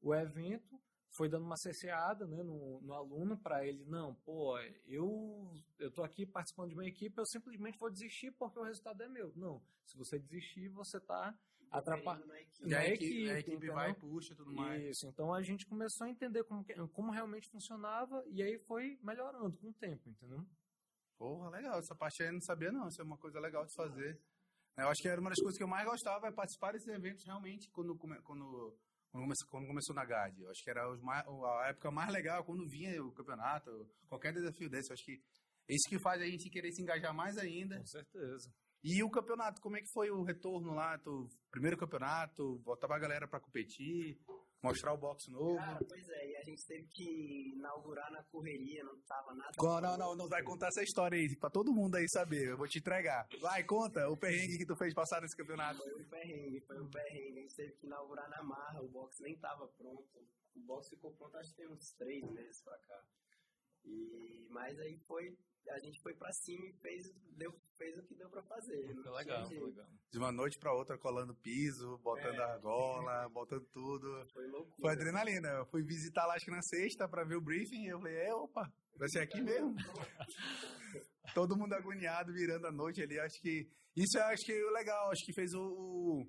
o 0.00 0.14
evento, 0.14 0.80
foi 1.10 1.28
dando 1.28 1.44
uma 1.44 1.56
cesseada 1.56 2.26
né, 2.26 2.42
no, 2.42 2.80
no 2.80 2.94
aluno 2.94 3.36
para 3.36 3.66
ele, 3.66 3.84
não, 3.84 4.14
pô, 4.14 4.58
eu 4.86 5.52
eu 5.78 5.90
tô 5.90 6.02
aqui 6.02 6.24
participando 6.24 6.70
de 6.70 6.74
uma 6.74 6.86
equipe, 6.86 7.18
eu 7.18 7.26
simplesmente 7.26 7.78
vou 7.78 7.90
desistir 7.90 8.32
porque 8.32 8.58
o 8.58 8.62
resultado 8.62 9.02
é 9.02 9.08
meu. 9.08 9.32
Não, 9.36 9.62
se 9.84 9.96
você 9.96 10.18
desistir, 10.18 10.68
você 10.68 10.96
está 10.96 11.36
atrapalhando 11.70 12.26
na 12.26 12.40
equipe. 12.40 12.68
Na 12.68 12.86
equipe, 12.86 13.30
a 13.30 13.38
equipe 13.40 13.68
vai 13.68 13.90
e 13.90 13.94
puxa 13.94 14.34
tudo 14.34 14.52
mais. 14.52 14.82
Isso, 14.84 15.06
então 15.06 15.34
a 15.34 15.42
gente 15.42 15.66
começou 15.66 16.06
a 16.06 16.10
entender 16.10 16.44
como, 16.44 16.64
como 16.92 17.12
realmente 17.12 17.48
funcionava 17.48 18.24
e 18.28 18.42
aí 18.42 18.58
foi 18.58 18.98
melhorando 19.02 19.56
com 19.58 19.68
o 19.68 19.74
tempo, 19.74 20.08
entendeu? 20.08 20.46
Porra, 21.18 21.50
legal, 21.50 21.78
essa 21.78 21.94
parte 21.94 22.22
aí 22.22 22.30
eu 22.30 22.32
não 22.32 22.40
sabia 22.40 22.72
não, 22.72 22.88
isso 22.88 23.00
é 23.00 23.04
uma 23.04 23.18
coisa 23.18 23.38
legal 23.38 23.64
de 23.64 23.74
fazer. 23.74 24.18
Eu 24.76 24.88
acho 24.88 25.02
que 25.02 25.08
era 25.08 25.20
uma 25.20 25.30
das 25.30 25.38
coisas 25.38 25.56
que 25.56 25.62
eu 25.62 25.68
mais 25.68 25.86
gostava, 25.86 26.28
é 26.28 26.32
participar 26.32 26.72
desses 26.72 26.88
eventos 26.88 27.24
realmente 27.24 27.68
quando, 27.70 27.94
quando, 27.96 28.22
quando, 28.22 28.76
começou, 29.12 29.48
quando 29.48 29.66
começou 29.66 29.94
na 29.94 30.04
GAD. 30.04 30.42
Eu 30.42 30.50
acho 30.50 30.62
que 30.62 30.70
era 30.70 30.96
mais, 30.96 31.26
a 31.26 31.68
época 31.68 31.90
mais 31.90 32.12
legal 32.12 32.44
quando 32.44 32.68
vinha 32.68 33.02
o 33.04 33.12
campeonato, 33.12 33.70
qualquer 34.08 34.32
desafio 34.32 34.70
desse. 34.70 34.90
Eu 34.90 34.94
acho 34.94 35.04
que 35.04 35.22
isso 35.68 35.88
que 35.88 35.98
faz 35.98 36.20
a 36.20 36.26
gente 36.26 36.50
querer 36.50 36.72
se 36.72 36.82
engajar 36.82 37.14
mais 37.14 37.36
ainda. 37.36 37.78
Com 37.78 37.86
certeza. 37.86 38.52
E 38.82 39.02
o 39.02 39.10
campeonato, 39.10 39.60
como 39.60 39.76
é 39.76 39.80
que 39.80 39.92
foi 39.92 40.10
o 40.10 40.24
retorno 40.24 40.74
lá? 40.74 40.98
Tu, 40.98 41.28
primeiro 41.50 41.76
campeonato, 41.76 42.58
voltava 42.64 42.96
a 42.96 42.98
galera 42.98 43.28
para 43.28 43.38
competir? 43.38 44.18
Mostrar 44.62 44.92
o 44.92 44.96
box 44.96 45.28
novo. 45.28 45.56
Cara, 45.56 45.84
pois 45.88 46.08
é, 46.08 46.30
e 46.30 46.36
a 46.36 46.42
gente 46.42 46.64
teve 46.64 46.86
que 46.86 47.52
inaugurar 47.56 48.12
na 48.12 48.22
correria, 48.22 48.84
não 48.84 48.96
tava 49.00 49.34
nada. 49.34 49.50
Não, 49.58 49.80
não, 49.80 49.98
não, 49.98 50.14
não 50.14 50.28
vai 50.28 50.42
contar 50.44 50.68
essa 50.68 50.82
história 50.82 51.18
aí, 51.18 51.34
pra 51.34 51.50
todo 51.50 51.72
mundo 51.72 51.96
aí 51.96 52.08
saber. 52.08 52.50
Eu 52.50 52.56
vou 52.56 52.68
te 52.68 52.78
entregar. 52.78 53.26
Vai, 53.40 53.64
conta 53.64 54.08
o 54.08 54.16
perrengue 54.16 54.58
que 54.58 54.66
tu 54.66 54.76
fez 54.76 54.94
passar 54.94 55.20
nesse 55.20 55.36
campeonato. 55.36 55.82
Foi 55.82 55.94
um 56.00 56.04
perrengue, 56.04 56.60
foi 56.60 56.80
um 56.80 56.88
perrengue. 56.88 57.38
A 57.38 57.42
gente 57.42 57.56
teve 57.56 57.72
que 57.72 57.86
inaugurar 57.86 58.30
na 58.30 58.42
marra, 58.44 58.80
o 58.80 58.88
box 58.88 59.20
nem 59.20 59.36
tava 59.36 59.66
pronto. 59.66 60.24
O 60.54 60.60
box 60.60 60.88
ficou 60.90 61.10
pronto 61.12 61.36
acho 61.38 61.50
que 61.50 61.56
tem 61.56 61.66
uns 61.66 61.92
três 61.94 62.22
meses 62.30 62.60
pra 62.60 62.78
cá. 62.78 63.02
E, 63.84 64.46
mas 64.50 64.78
aí 64.78 64.98
foi 65.06 65.36
a 65.70 65.78
gente 65.78 66.00
foi 66.00 66.14
pra 66.14 66.32
cima 66.32 66.66
e 66.66 66.72
fez, 66.74 67.12
deu, 67.36 67.52
fez 67.76 67.96
o 67.96 68.02
que 68.02 68.14
deu 68.14 68.28
pra 68.28 68.42
fazer. 68.42 68.94
Foi 69.02 69.12
legal, 69.12 69.46
foi 69.46 69.60
legal. 69.60 69.86
De 70.10 70.18
uma 70.18 70.32
noite 70.32 70.58
pra 70.58 70.72
outra, 70.72 70.98
colando 70.98 71.34
piso, 71.36 71.98
botando 71.98 72.40
é. 72.40 72.42
argola, 72.42 73.28
botando 73.30 73.64
tudo. 73.72 74.26
Foi 74.32 74.46
loucura. 74.48 74.76
Foi 74.80 74.92
adrenalina. 74.92 75.48
Eu 75.48 75.66
fui 75.66 75.82
visitar 75.82 76.26
lá, 76.26 76.34
acho 76.34 76.44
que 76.44 76.50
na 76.50 76.62
sexta, 76.62 77.08
pra 77.08 77.24
ver 77.24 77.36
o 77.36 77.40
briefing, 77.40 77.84
e 77.84 77.88
eu 77.88 78.00
falei, 78.00 78.16
é, 78.16 78.34
opa, 78.34 78.72
vai 78.96 79.08
ser 79.08 79.20
aqui 79.20 79.40
mesmo. 79.40 79.74
Todo 81.34 81.56
mundo 81.56 81.72
agoniado, 81.74 82.32
virando 82.32 82.66
a 82.66 82.72
noite 82.72 83.02
ali. 83.02 83.18
Acho 83.18 83.40
que. 83.40 83.68
Isso 83.96 84.18
eu 84.18 84.24
acho 84.24 84.44
que 84.44 84.52
é 84.52 84.70
legal, 84.70 85.10
acho 85.10 85.24
que 85.24 85.34
fez 85.34 85.54
o 85.54 86.26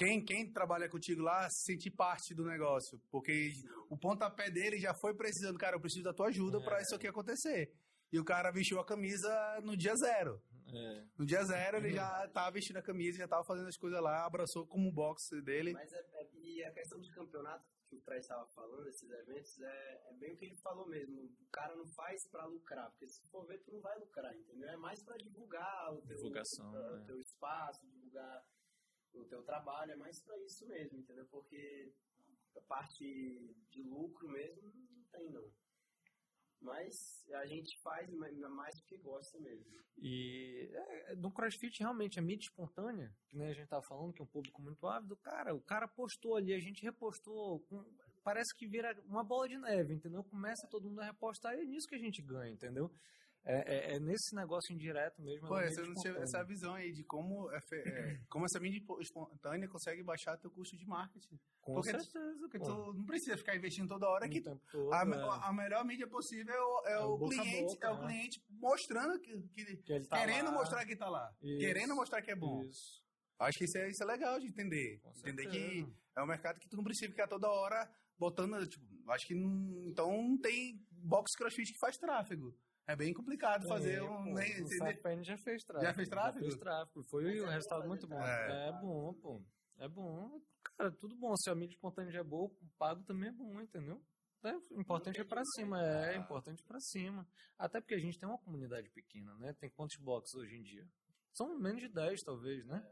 quem, 0.00 0.24
quem 0.24 0.50
trabalha 0.50 0.88
contigo 0.88 1.20
lá 1.20 1.50
sentir 1.50 1.90
parte 1.90 2.34
do 2.34 2.42
negócio. 2.42 2.98
Porque 3.10 3.52
o 3.90 3.98
pontapé 3.98 4.50
dele 4.50 4.78
já 4.78 4.94
foi 4.94 5.14
precisando, 5.14 5.58
cara, 5.58 5.76
eu 5.76 5.80
preciso 5.80 6.04
da 6.04 6.14
tua 6.14 6.28
ajuda 6.28 6.56
é. 6.56 6.64
para 6.64 6.80
isso 6.80 6.94
aqui 6.94 7.06
acontecer. 7.06 7.70
E 8.10 8.18
o 8.18 8.24
cara 8.24 8.50
vestiu 8.50 8.80
a 8.80 8.84
camisa 8.84 9.30
no 9.62 9.76
dia 9.76 9.94
zero. 9.94 10.42
É. 10.72 11.04
No 11.18 11.26
dia 11.26 11.44
zero 11.44 11.76
ele 11.76 11.92
já 11.92 12.26
tava 12.28 12.52
vestindo 12.52 12.78
a 12.78 12.82
camisa, 12.82 13.18
já 13.18 13.28
tava 13.28 13.44
fazendo 13.44 13.68
as 13.68 13.76
coisas 13.76 14.00
lá, 14.00 14.24
abraçou 14.24 14.66
como 14.66 14.90
boxe 14.90 15.42
dele. 15.42 15.74
Mas 15.74 15.92
é, 15.92 15.98
é, 16.14 16.30
e 16.32 16.64
a 16.64 16.72
questão 16.72 16.98
de 16.98 17.10
campeonato 17.10 17.68
que 17.86 17.96
o 17.96 18.00
Fred 18.00 18.20
estava 18.20 18.46
falando, 18.46 18.88
esses 18.88 19.10
eventos, 19.10 19.60
é, 19.60 20.02
é, 20.08 20.14
bem 20.14 20.32
o 20.32 20.36
que 20.36 20.46
ele 20.46 20.56
falou 20.56 20.88
mesmo. 20.88 21.24
O 21.24 21.50
cara 21.52 21.76
não 21.76 21.86
faz 21.88 22.26
para 22.26 22.46
lucrar, 22.46 22.88
porque 22.90 23.06
se 23.06 23.22
for 23.28 23.44
ver, 23.46 23.58
tu 23.58 23.72
não 23.72 23.80
vai 23.80 23.98
lucrar, 23.98 24.34
entendeu? 24.34 24.70
É 24.70 24.76
mais 24.76 25.02
para 25.02 25.18
divulgar 25.18 25.92
o 25.92 26.00
teu, 26.02 26.16
Divulgação, 26.16 26.70
o, 26.70 26.96
né? 26.96 27.04
teu 27.06 27.20
espaço, 27.20 27.84
divulgar 27.86 28.42
o 29.14 29.24
teu 29.24 29.42
trabalho, 29.42 29.92
é 29.92 29.96
mais 29.96 30.20
para 30.20 30.38
isso 30.38 30.66
mesmo, 30.68 30.98
entendeu? 30.98 31.26
Porque 31.26 31.92
a 32.56 32.60
parte 32.62 33.54
de 33.70 33.82
lucro 33.82 34.28
mesmo 34.28 34.72
não 34.90 35.04
tem 35.10 35.30
não. 35.30 35.50
Mas 36.60 37.26
a 37.32 37.46
gente 37.46 37.78
faz 37.80 38.10
mais 38.12 38.80
porque 38.80 38.98
gosta 38.98 39.38
mesmo. 39.40 39.80
E 39.96 40.70
é, 40.72 41.14
no 41.16 41.30
CrossFit 41.32 41.80
realmente 41.80 42.18
a 42.18 42.22
mídia 42.22 42.44
espontânea, 42.44 43.14
que 43.28 43.36
nem 43.36 43.48
a 43.48 43.54
gente 43.54 43.68
tava 43.68 43.82
falando, 43.82 44.12
que 44.12 44.20
é 44.20 44.24
um 44.24 44.28
público 44.28 44.60
muito 44.60 44.86
ávido, 44.86 45.16
cara, 45.16 45.54
o 45.54 45.60
cara 45.60 45.88
postou 45.88 46.36
ali, 46.36 46.52
a 46.52 46.60
gente 46.60 46.82
repostou, 46.82 47.60
com, 47.60 47.84
parece 48.22 48.54
que 48.54 48.66
vira 48.66 48.98
uma 49.06 49.24
bola 49.24 49.48
de 49.48 49.58
neve, 49.58 49.94
entendeu? 49.94 50.22
Começa 50.24 50.68
todo 50.68 50.88
mundo 50.88 51.00
a 51.00 51.06
repostar 51.06 51.54
e 51.54 51.62
é 51.62 51.64
nisso 51.64 51.88
que 51.88 51.94
a 51.94 51.98
gente 51.98 52.20
ganha, 52.22 52.52
entendeu? 52.52 52.90
É, 53.42 53.74
é, 53.74 53.94
é, 53.94 54.00
nesse 54.00 54.34
negócio 54.34 54.72
indireto 54.72 55.20
mesmo. 55.22 55.48
Pô, 55.48 55.54
você 55.60 55.80
não 55.80 55.94
tinha 55.94 56.14
essa 56.18 56.44
visão 56.44 56.74
aí 56.74 56.92
de 56.92 57.02
como, 57.04 57.50
é, 57.50 57.60
é 57.72 58.20
como 58.28 58.44
essa 58.44 58.60
mídia 58.60 58.82
espontânea 59.00 59.68
consegue 59.68 60.02
baixar 60.02 60.36
teu 60.36 60.50
custo 60.50 60.76
de 60.76 60.86
marketing. 60.86 61.38
Com 61.60 61.74
porque 61.74 61.90
certeza, 61.90 62.32
tu, 62.34 62.38
porque 62.38 62.58
tu 62.58 62.92
não 62.92 63.04
precisa 63.06 63.36
ficar 63.38 63.56
investindo 63.56 63.88
toda 63.88 64.08
hora 64.08 64.28
que 64.28 64.42
todo, 64.42 64.60
a, 64.92 64.98
é. 64.98 65.48
a, 65.48 65.52
melhor 65.52 65.84
mídia 65.84 66.06
possível 66.06 66.54
é 66.84 66.98
o, 67.00 67.14
o 67.14 67.28
cliente, 67.28 67.74
boca, 67.74 67.86
é 67.86 67.90
o 67.90 67.98
né? 68.00 68.06
cliente 68.06 68.44
mostrando 68.50 69.20
que, 69.20 69.42
que, 69.48 69.76
que 69.76 70.00
tá 70.00 70.18
querendo 70.18 70.46
lá. 70.46 70.52
mostrar 70.52 70.84
que 70.84 70.96
tá 70.96 71.08
lá, 71.08 71.34
isso, 71.40 71.58
querendo 71.58 71.94
mostrar 71.94 72.20
que 72.22 72.30
é 72.30 72.36
bom. 72.36 72.62
Isso. 72.64 73.02
Acho 73.38 73.56
que 73.56 73.64
isso 73.64 73.78
é, 73.78 73.88
isso 73.88 74.02
é 74.02 74.06
legal 74.06 74.38
de 74.38 74.48
entender. 74.48 74.98
Com 75.00 75.10
entender 75.10 75.44
certeza. 75.44 75.86
que 75.86 75.92
é 76.14 76.22
um 76.22 76.26
mercado 76.26 76.60
que 76.60 76.68
tu 76.68 76.76
não 76.76 76.84
precisa 76.84 77.10
ficar 77.10 77.26
toda 77.26 77.48
hora 77.48 77.90
botando, 78.18 78.66
tipo, 78.66 78.84
acho 79.12 79.26
que 79.26 79.34
não, 79.34 79.88
então 79.88 80.10
não 80.22 80.38
tem 80.38 80.78
box 80.90 81.34
crossfit 81.34 81.72
que 81.72 81.78
faz 81.78 81.96
tráfego. 81.96 82.54
É 82.90 82.96
bem 82.96 83.14
complicado 83.14 83.68
fazer 83.68 83.98
é, 83.98 84.02
um. 84.02 84.24
Pô, 84.24 84.34
nem, 84.34 84.62
o 84.64 85.22
já 85.22 85.38
fez 85.38 85.62
tráfego. 85.62 85.86
Já 85.86 85.94
fez 85.94 86.08
tráfego? 86.08 86.38
Já 86.38 86.50
fez 86.50 86.56
tráfego. 86.56 87.04
Foi 87.04 87.40
um 87.40 87.46
resultado 87.46 87.86
muito 87.86 88.04
bom. 88.08 88.20
É. 88.20 88.68
é. 88.68 88.72
bom, 88.72 89.14
pô. 89.14 89.42
É 89.78 89.88
bom. 89.88 90.42
Cara, 90.76 90.90
tudo 90.90 91.14
bom. 91.14 91.32
Se 91.36 91.48
a 91.48 91.54
mídia 91.54 91.74
espontânea 91.74 92.10
já 92.10 92.18
é 92.18 92.24
boa, 92.24 92.46
o 92.46 92.68
pago 92.76 93.04
também 93.04 93.28
é 93.28 93.32
bom, 93.32 93.60
entendeu? 93.60 94.02
É, 94.42 94.50
importante 94.80 95.20
é 95.20 95.24
para 95.24 95.42
cima, 95.54 95.80
é, 95.80 96.14
é 96.14 96.16
importante 96.16 96.64
para 96.64 96.80
cima. 96.80 97.28
Até 97.56 97.80
porque 97.80 97.94
a 97.94 98.00
gente 98.00 98.18
tem 98.18 98.28
uma 98.28 98.38
comunidade 98.38 98.90
pequena, 98.90 99.34
né? 99.36 99.52
Tem 99.60 99.70
quantos 99.70 99.96
boxes 99.98 100.34
hoje 100.34 100.56
em 100.56 100.62
dia? 100.62 100.84
São 101.32 101.56
menos 101.60 101.80
de 101.82 101.88
10, 101.88 102.22
talvez, 102.22 102.66
né? 102.66 102.84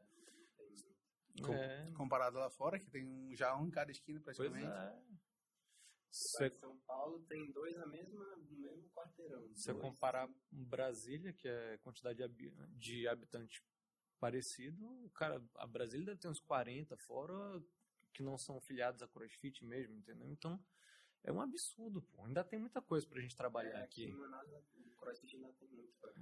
Com, 1.42 1.52
é. 1.52 1.90
Comparado 1.96 2.38
lá 2.38 2.50
fora, 2.50 2.78
que 2.78 2.88
tem 2.88 3.34
já 3.34 3.56
um 3.56 3.66
em 3.66 3.70
cada 3.70 3.90
esquina 3.90 4.20
praticamente. 4.20 4.64
Pois 4.64 4.78
é. 4.78 5.02
Cê... 6.10 6.50
São 6.58 6.76
Paulo 6.86 7.20
tem 7.28 7.50
dois 7.52 7.76
na 7.76 7.86
mesma, 7.86 8.36
no 8.36 8.58
mesmo 8.58 8.88
quarteirão. 8.90 9.42
Se 9.54 9.64
você 9.64 9.74
comparar 9.74 10.28
Brasília, 10.50 11.32
que 11.32 11.48
é 11.48 11.78
quantidade 11.78 12.26
de, 12.76 13.08
habitantes 13.08 13.62
parecido, 14.18 15.10
cara, 15.14 15.42
a 15.56 15.66
Brasília 15.66 16.06
deve 16.06 16.18
ter 16.18 16.28
uns 16.28 16.40
40 16.40 16.96
fora 16.98 17.62
que 18.12 18.22
não 18.22 18.36
são 18.36 18.60
filiados 18.60 19.02
a 19.02 19.08
CrossFit 19.08 19.64
mesmo, 19.64 19.96
entendeu? 19.96 20.28
Então, 20.30 20.58
é 21.22 21.32
um 21.32 21.40
absurdo, 21.40 22.02
pô. 22.02 22.24
Ainda 22.24 22.42
tem 22.42 22.58
muita 22.58 22.80
coisa 22.82 23.06
pra 23.06 23.20
gente 23.20 23.36
trabalhar 23.36 23.78
é, 23.78 23.84
aqui. 23.84 24.06
aqui. 24.06 24.96
CrossFit 24.96 25.36
ainda 25.36 25.52
tem 25.52 25.68
muito 25.68 25.92
pra 26.00 26.12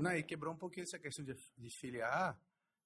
Não, 0.00 0.12
e 0.16 0.22
quebrou 0.22 0.52
um 0.52 0.58
pouquinho 0.58 0.84
essa 0.84 0.98
questão 0.98 1.24
de, 1.24 1.34
de 1.34 1.70
filiar. 1.78 2.38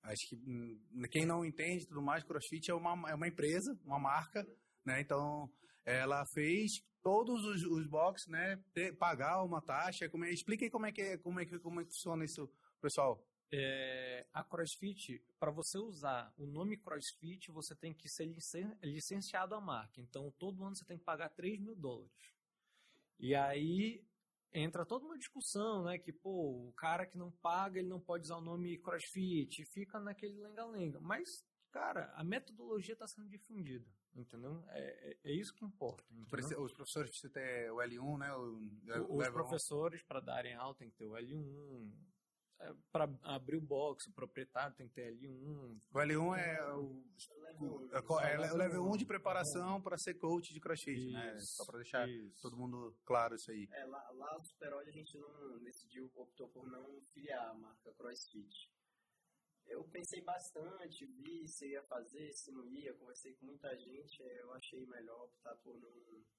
Acho 0.03 0.29
que 0.29 0.37
hum, 0.37 0.81
quem 1.11 1.27
não 1.27 1.45
entende 1.45 1.87
tudo 1.87 2.03
mais, 2.03 2.25
CrossFit 2.25 2.71
é 2.71 2.75
uma, 2.75 3.11
é 3.11 3.15
uma 3.15 3.29
empresa, 3.29 3.79
uma 3.85 3.99
marca, 3.99 4.47
né? 4.85 5.01
Então, 5.01 5.51
ela 5.89 6.25
fez 6.27 6.85
todos 7.03 7.45
os, 7.45 7.63
os 7.65 7.87
boxes, 7.87 8.29
né, 8.29 8.63
ter, 8.75 8.95
pagar 8.97 9.43
uma 9.43 9.63
taxa. 9.63 10.09
Como 10.09 10.25
é, 10.25 10.35
como 10.37 10.55
é 10.55 10.57
que 10.57 10.71
como 10.71 10.87
é 10.87 10.93
que 10.93 11.19
como 11.59 11.81
é 11.81 11.85
que 11.85 11.91
funciona 11.91 12.25
isso, 12.25 12.51
pessoal. 12.81 13.25
É, 13.51 14.27
a 14.31 14.45
CrossFit, 14.45 15.25
para 15.41 15.51
você 15.51 15.79
usar 15.79 16.31
o 16.37 16.45
nome 16.45 16.77
CrossFit, 16.77 17.51
você 17.51 17.75
tem 17.75 17.95
que 17.95 18.07
ser 18.07 18.27
licen, 18.27 18.77
licenciado 18.83 19.55
à 19.55 19.61
marca. 19.61 19.99
Então, 20.03 20.31
todo 20.39 20.63
ano 20.63 20.77
você 20.77 20.85
tem 20.85 20.99
que 20.99 21.05
pagar 21.05 21.31
3 21.31 21.59
mil 21.59 21.75
dólares. 21.75 22.35
E 23.19 23.35
aí 23.35 24.05
entra 24.53 24.85
toda 24.85 25.07
uma 25.07 25.17
discussão, 25.17 25.85
né? 25.85 25.99
Que, 25.99 26.13
pô, 26.13 26.69
o 26.69 26.73
cara 26.75 27.07
que 27.07 27.17
não 27.17 27.31
paga, 27.31 27.79
ele 27.79 27.89
não 27.89 28.01
pode 28.01 28.25
usar 28.25 28.37
o 28.37 28.43
nome 28.43 28.77
CrossFit. 28.77 29.65
Fica 29.65 29.99
naquele 29.99 30.35
lenga-lenga. 30.43 31.01
Mas 31.01 31.43
cara, 31.71 32.13
a 32.15 32.25
metodologia 32.25 32.95
está 32.95 33.07
sendo 33.07 33.29
difundida, 33.29 33.87
entendeu? 34.15 34.65
É, 34.69 35.11
é, 35.11 35.19
é, 35.25 35.33
isso 35.33 35.55
que 35.55 35.65
importa. 35.65 36.05
Entendeu? 36.13 36.63
Os 36.63 36.73
professores 36.73 37.11
precisam 37.11 37.33
ter 37.33 37.71
o 37.71 37.77
L1, 37.77 38.19
né? 38.19 38.35
O, 38.35 39.15
o 39.15 39.19
os 39.19 39.29
professores, 39.29 40.03
para 40.03 40.21
darem 40.21 40.55
aula, 40.55 40.75
tem 40.75 40.91
que 40.91 40.97
ter 40.97 41.07
o 41.07 41.13
L1. 41.13 41.93
É, 42.61 42.75
para 42.91 43.09
abrir 43.23 43.57
o 43.57 43.61
box, 43.61 44.09
o 44.09 44.13
proprietário 44.13 44.75
tem 44.75 44.89
que 44.89 44.95
ter 44.95 45.15
L1. 45.15 45.81
O 45.93 45.99
L1 45.99 46.39
é 46.39 46.73
o, 46.75 47.05
o, 47.61 48.21
é, 48.21 48.35
é 48.35 48.53
o 48.53 48.57
level 48.57 48.85
1 48.91 48.97
de 48.97 49.07
preparação 49.07 49.81
para 49.81 49.97
ser 49.97 50.15
coach 50.15 50.53
de 50.53 50.61
crossfit, 50.61 50.99
isso, 50.99 51.13
né? 51.13 51.39
Só 51.39 51.65
para 51.65 51.79
deixar 51.79 52.09
isso. 52.09 52.43
todo 52.43 52.57
mundo 52.57 52.97
claro 53.05 53.37
isso 53.37 53.51
aí. 53.53 53.69
É, 53.73 53.85
lá, 53.85 54.11
lá 54.11 54.39
no 54.39 54.45
Superol 54.45 54.81
a 54.81 54.91
gente 54.91 55.17
não 55.17 55.61
decidiu, 55.61 56.11
optou 56.17 56.49
por 56.49 56.67
não 56.67 57.01
filiar 57.13 57.49
a 57.49 57.55
marca 57.55 57.93
crossfit 57.93 58.69
eu 59.69 59.85
pensei 59.85 60.23
bastante, 60.23 61.07
vi 61.07 61.47
se 61.47 61.69
ia 61.69 61.83
fazer, 61.85 62.31
se 62.33 62.51
não 62.53 62.67
ia, 62.67 62.95
conversei 62.95 63.35
com 63.35 63.47
muita 63.47 63.69
gente, 63.77 64.23
eu 64.23 64.53
achei 64.53 64.87
melhor 64.87 65.25
optar 65.25 65.55
por 65.57 65.79
não. 65.79 65.89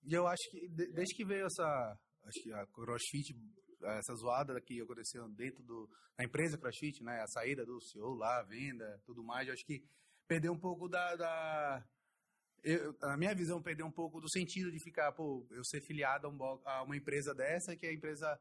E 0.03 0.13
eu 0.13 0.27
acho 0.27 0.49
que 0.51 0.67
desde 0.69 1.15
que 1.15 1.25
veio 1.25 1.45
essa, 1.45 1.99
acho 2.23 2.43
que 2.43 2.51
a 2.51 2.65
CrossFit, 2.67 3.35
essa 3.81 4.15
zoada 4.15 4.59
que 4.61 4.81
aconteceu 4.81 5.27
dentro 5.29 5.63
do, 5.63 5.89
da 6.17 6.23
empresa 6.23 6.57
CrossFit, 6.57 7.03
né, 7.03 7.21
a 7.21 7.27
saída 7.27 7.65
do 7.65 7.79
CEO 7.81 8.15
lá, 8.15 8.39
a 8.39 8.43
venda, 8.43 9.01
tudo 9.05 9.23
mais, 9.23 9.47
eu 9.47 9.53
acho 9.53 9.65
que 9.65 9.83
perdeu 10.27 10.51
um 10.51 10.59
pouco 10.59 10.87
da, 10.87 11.15
da 11.15 11.83
eu, 12.63 12.95
a 13.01 13.17
minha 13.17 13.33
visão 13.33 13.61
perdeu 13.61 13.85
um 13.85 13.91
pouco 13.91 14.19
do 14.19 14.29
sentido 14.29 14.71
de 14.71 14.79
ficar, 14.83 15.11
pô, 15.13 15.45
eu 15.51 15.63
ser 15.63 15.81
filiado 15.81 16.27
a, 16.27 16.29
um, 16.29 16.61
a 16.65 16.83
uma 16.83 16.97
empresa 16.97 17.33
dessa 17.33 17.75
que 17.75 17.85
a 17.85 17.93
empresa 17.93 18.39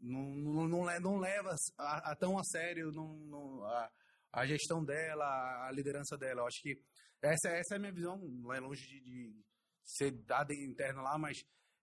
não, 0.00 0.22
não, 0.22 0.68
não, 0.68 1.00
não 1.00 1.18
leva 1.18 1.54
a, 1.78 2.12
a 2.12 2.16
tão 2.16 2.38
a 2.38 2.44
sério 2.44 2.90
não, 2.90 3.14
não 3.26 3.64
a, 3.64 3.90
a 4.32 4.46
gestão 4.46 4.84
dela, 4.84 5.66
a 5.66 5.72
liderança 5.72 6.16
dela. 6.16 6.42
Eu 6.42 6.46
acho 6.46 6.60
que 6.62 6.80
essa, 7.22 7.48
essa 7.48 7.74
é 7.74 7.76
a 7.76 7.80
minha 7.80 7.92
visão, 7.92 8.18
não 8.18 8.52
é 8.52 8.58
longe 8.58 8.84
de, 8.86 9.00
de 9.00 9.44
ser 9.84 10.10
dada 10.24 10.52
interna 10.54 11.02
lá, 11.02 11.18
mas 11.18 11.38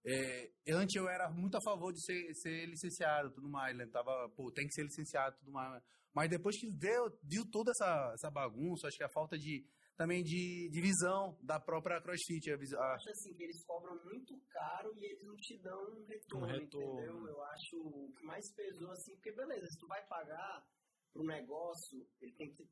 é, 0.05 0.51
antes 0.69 0.95
eu 0.95 1.07
era 1.07 1.29
muito 1.29 1.57
a 1.57 1.61
favor 1.61 1.91
de 1.93 2.03
ser, 2.03 2.33
ser 2.35 2.65
licenciado 2.65 3.31
tudo 3.31 3.49
mais, 3.49 3.75
né? 3.75 3.85
Tava, 3.87 4.29
pô, 4.35 4.51
tem 4.51 4.67
que 4.67 4.73
ser 4.73 4.83
licenciado 4.83 5.37
tudo 5.37 5.51
mais. 5.51 5.83
Mas 6.13 6.29
depois 6.29 6.59
que 6.59 6.67
viu, 6.69 7.19
viu 7.23 7.45
toda 7.51 7.71
essa, 7.71 8.11
essa 8.13 8.31
bagunça, 8.31 8.87
acho 8.87 8.97
que 8.97 9.03
a 9.03 9.09
falta 9.09 9.37
de 9.37 9.65
também 9.99 10.23
de, 10.23 10.69
de 10.71 10.81
visão 10.81 11.37
da 11.43 11.59
própria 11.59 12.01
CrossFit. 12.01 12.49
A... 12.49 12.53
Eu 12.53 12.81
acho 12.81 13.09
assim, 13.09 13.33
que 13.33 13.43
eles 13.43 13.61
cobram 13.65 14.01
muito 14.05 14.39
caro 14.49 14.93
e 14.95 15.05
eles 15.05 15.21
não 15.23 15.35
te 15.35 15.57
dão 15.57 15.91
um 15.91 16.05
retorno, 16.05 16.47
um 16.47 16.49
retorno. 16.49 16.93
entendeu? 16.93 17.27
Eu 17.27 17.43
acho 17.43 17.77
o 17.77 18.13
que 18.15 18.25
mais 18.25 18.49
pesou 18.55 18.89
assim, 18.91 19.13
porque 19.15 19.33
beleza, 19.33 19.67
se 19.67 19.77
tu 19.77 19.87
vai 19.87 20.01
pagar, 20.07 20.65
para 21.11 21.21
o 21.21 21.25
negócio, 21.25 22.07
ele 22.21 22.33
tem 22.33 22.53
que 22.53 22.67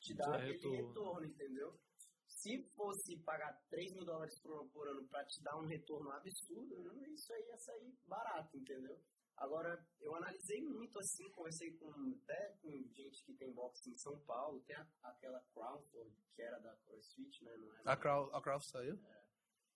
te 0.00 0.14
dar 0.14 0.34
aquele 0.34 0.52
retorno. 0.52 0.88
retorno, 0.88 1.26
entendeu? 1.26 1.80
Se 2.26 2.62
fosse 2.74 3.18
pagar 3.18 3.52
3 3.68 3.92
mil 3.92 4.04
dólares 4.04 4.40
por, 4.40 4.88
ano 4.88 5.06
para 5.08 5.24
te 5.26 5.42
dar 5.42 5.58
um 5.58 5.66
retorno 5.66 6.10
absurdo, 6.10 6.90
isso 7.12 7.32
aí 7.34 7.44
ia 7.46 7.58
sair 7.58 7.94
barato, 8.06 8.56
entendeu? 8.56 8.98
Agora, 9.36 9.82
eu 10.00 10.14
analisei 10.16 10.62
muito 10.62 10.98
assim, 10.98 11.30
conversei 11.30 11.72
com 11.78 11.90
até 12.22 12.56
com 12.60 12.70
gente 12.92 13.24
que 13.24 13.32
tem 13.34 13.52
boxe 13.52 13.90
em 13.90 13.96
São 13.96 14.18
Paulo, 14.20 14.60
tem 14.66 14.76
a, 14.76 14.86
aquela 15.02 15.40
Crawford, 15.54 16.14
que 16.34 16.42
era 16.42 16.58
da 16.58 16.76
CrossFit, 16.76 17.44
né? 17.44 17.56
Não 17.56 17.74
era 17.78 17.92
a, 17.92 17.96
Crow, 17.96 18.34
a 18.34 18.42
Crawford 18.42 18.70
saiu? 18.70 18.94
É. 19.02 19.22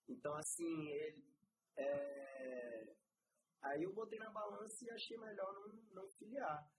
Então, 0.06 0.34
assim, 0.36 0.88
ele, 0.90 1.24
é... 1.76 2.94
aí 3.62 3.82
eu 3.82 3.94
botei 3.94 4.18
na 4.18 4.30
balança 4.30 4.84
e 4.84 4.90
achei 4.90 5.16
melhor 5.16 5.52
não, 5.54 6.02
não 6.02 6.08
filiar. 6.10 6.70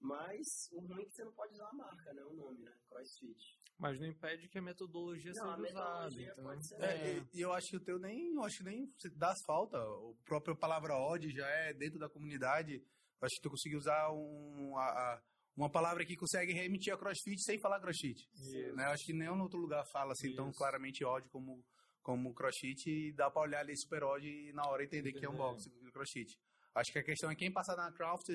Mas 0.00 0.46
o 0.72 0.80
ruim 0.80 1.02
é 1.02 1.04
que 1.04 1.12
você 1.12 1.24
não 1.24 1.32
pode 1.32 1.52
usar 1.54 1.68
a 1.68 1.72
marca, 1.72 2.12
né? 2.12 2.22
O 2.24 2.34
nome, 2.34 2.62
né? 2.62 2.72
CrossFit. 2.88 3.58
Mas 3.78 3.98
não 3.98 4.06
impede 4.06 4.48
que 4.48 4.58
a 4.58 4.62
metodologia 4.62 5.32
não, 5.32 5.42
seja 5.42 5.54
a 5.54 5.56
metodologia 5.56 6.32
usada. 6.32 6.40
Então... 6.40 6.62
Ser, 6.62 6.82
é, 6.82 7.24
E 7.32 7.40
eu 7.40 7.52
acho 7.52 7.68
que 7.68 7.76
o 7.76 7.80
teu 7.80 7.98
nem, 7.98 8.34
eu 8.34 8.42
acho 8.42 8.58
que 8.58 8.64
nem 8.64 8.92
dá 9.16 9.34
falta. 9.46 9.78
O 9.78 10.16
próprio 10.24 10.56
palavra 10.56 10.96
odd 10.96 11.30
já 11.30 11.46
é 11.46 11.72
dentro 11.72 11.98
da 11.98 12.08
comunidade. 12.08 12.74
Eu 12.74 13.26
acho 13.26 13.34
que 13.36 13.42
tu 13.42 13.50
conseguiu 13.50 13.78
usar 13.78 14.10
um, 14.12 14.76
a, 14.76 14.84
a, 14.84 15.22
uma 15.56 15.70
palavra 15.70 16.04
que 16.04 16.16
consegue 16.16 16.52
remitir 16.52 16.92
a 16.92 16.98
CrossFit 16.98 17.40
sem 17.42 17.58
falar 17.58 17.80
CrossFit. 17.80 18.28
Né? 18.74 18.84
Eu 18.84 18.90
acho 18.90 19.04
que 19.04 19.12
nenhum 19.12 19.40
outro 19.40 19.58
lugar 19.58 19.84
fala 19.92 20.12
assim 20.12 20.28
Isso. 20.28 20.36
tão 20.36 20.52
claramente 20.52 21.04
odd 21.04 21.28
como 21.28 21.64
como 22.00 22.32
CrossFit 22.32 22.88
e 22.88 23.12
dá 23.12 23.30
para 23.30 23.42
olhar 23.42 23.60
ali 23.60 23.76
super 23.76 24.02
odd 24.02 24.26
e 24.26 24.50
na 24.54 24.66
hora 24.66 24.82
entender 24.82 25.12
que 25.12 25.26
é 25.26 25.28
um 25.28 25.36
box 25.36 25.68
CrossFit. 25.92 26.38
Acho 26.74 26.90
que 26.90 26.98
a 27.00 27.04
questão 27.04 27.30
é 27.30 27.34
quem 27.34 27.52
passar 27.52 27.76
na 27.76 27.92
Craft 27.92 28.30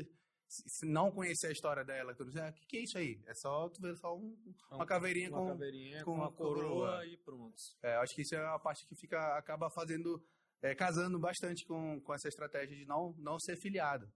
se 0.67 0.85
não 0.85 1.11
conhecer 1.11 1.47
a 1.47 1.51
história 1.51 1.83
dela, 1.83 2.13
tu 2.13 2.25
diz, 2.25 2.37
ah, 2.37 2.51
que, 2.51 2.65
que, 2.65 2.77
é 2.77 2.81
isso 2.81 2.97
aí? 2.97 3.21
É 3.25 3.33
só 3.33 3.67
tu 3.69 3.81
ver 3.81 3.95
só 3.97 4.15
um, 4.15 4.37
uma 4.71 4.85
caveirinha, 4.85 5.29
uma 5.29 5.39
com, 5.39 5.47
caveirinha 5.47 6.03
com, 6.03 6.15
com 6.15 6.23
a 6.23 6.31
coroa, 6.31 6.67
coroa, 6.67 7.05
e 7.05 7.17
pronto. 7.17 7.55
É, 7.81 7.95
acho 7.95 8.13
que 8.13 8.21
isso 8.21 8.35
é 8.35 8.45
a 8.45 8.59
parte 8.59 8.85
que 8.85 8.95
fica, 8.95 9.37
acaba 9.37 9.69
fazendo, 9.69 10.23
é, 10.61 10.75
casando 10.75 11.19
bastante 11.19 11.65
com, 11.65 11.99
com 12.01 12.13
essa 12.13 12.27
estratégia 12.27 12.77
de 12.77 12.85
não, 12.85 13.13
não 13.17 13.39
ser 13.39 13.57
filiado. 13.57 14.11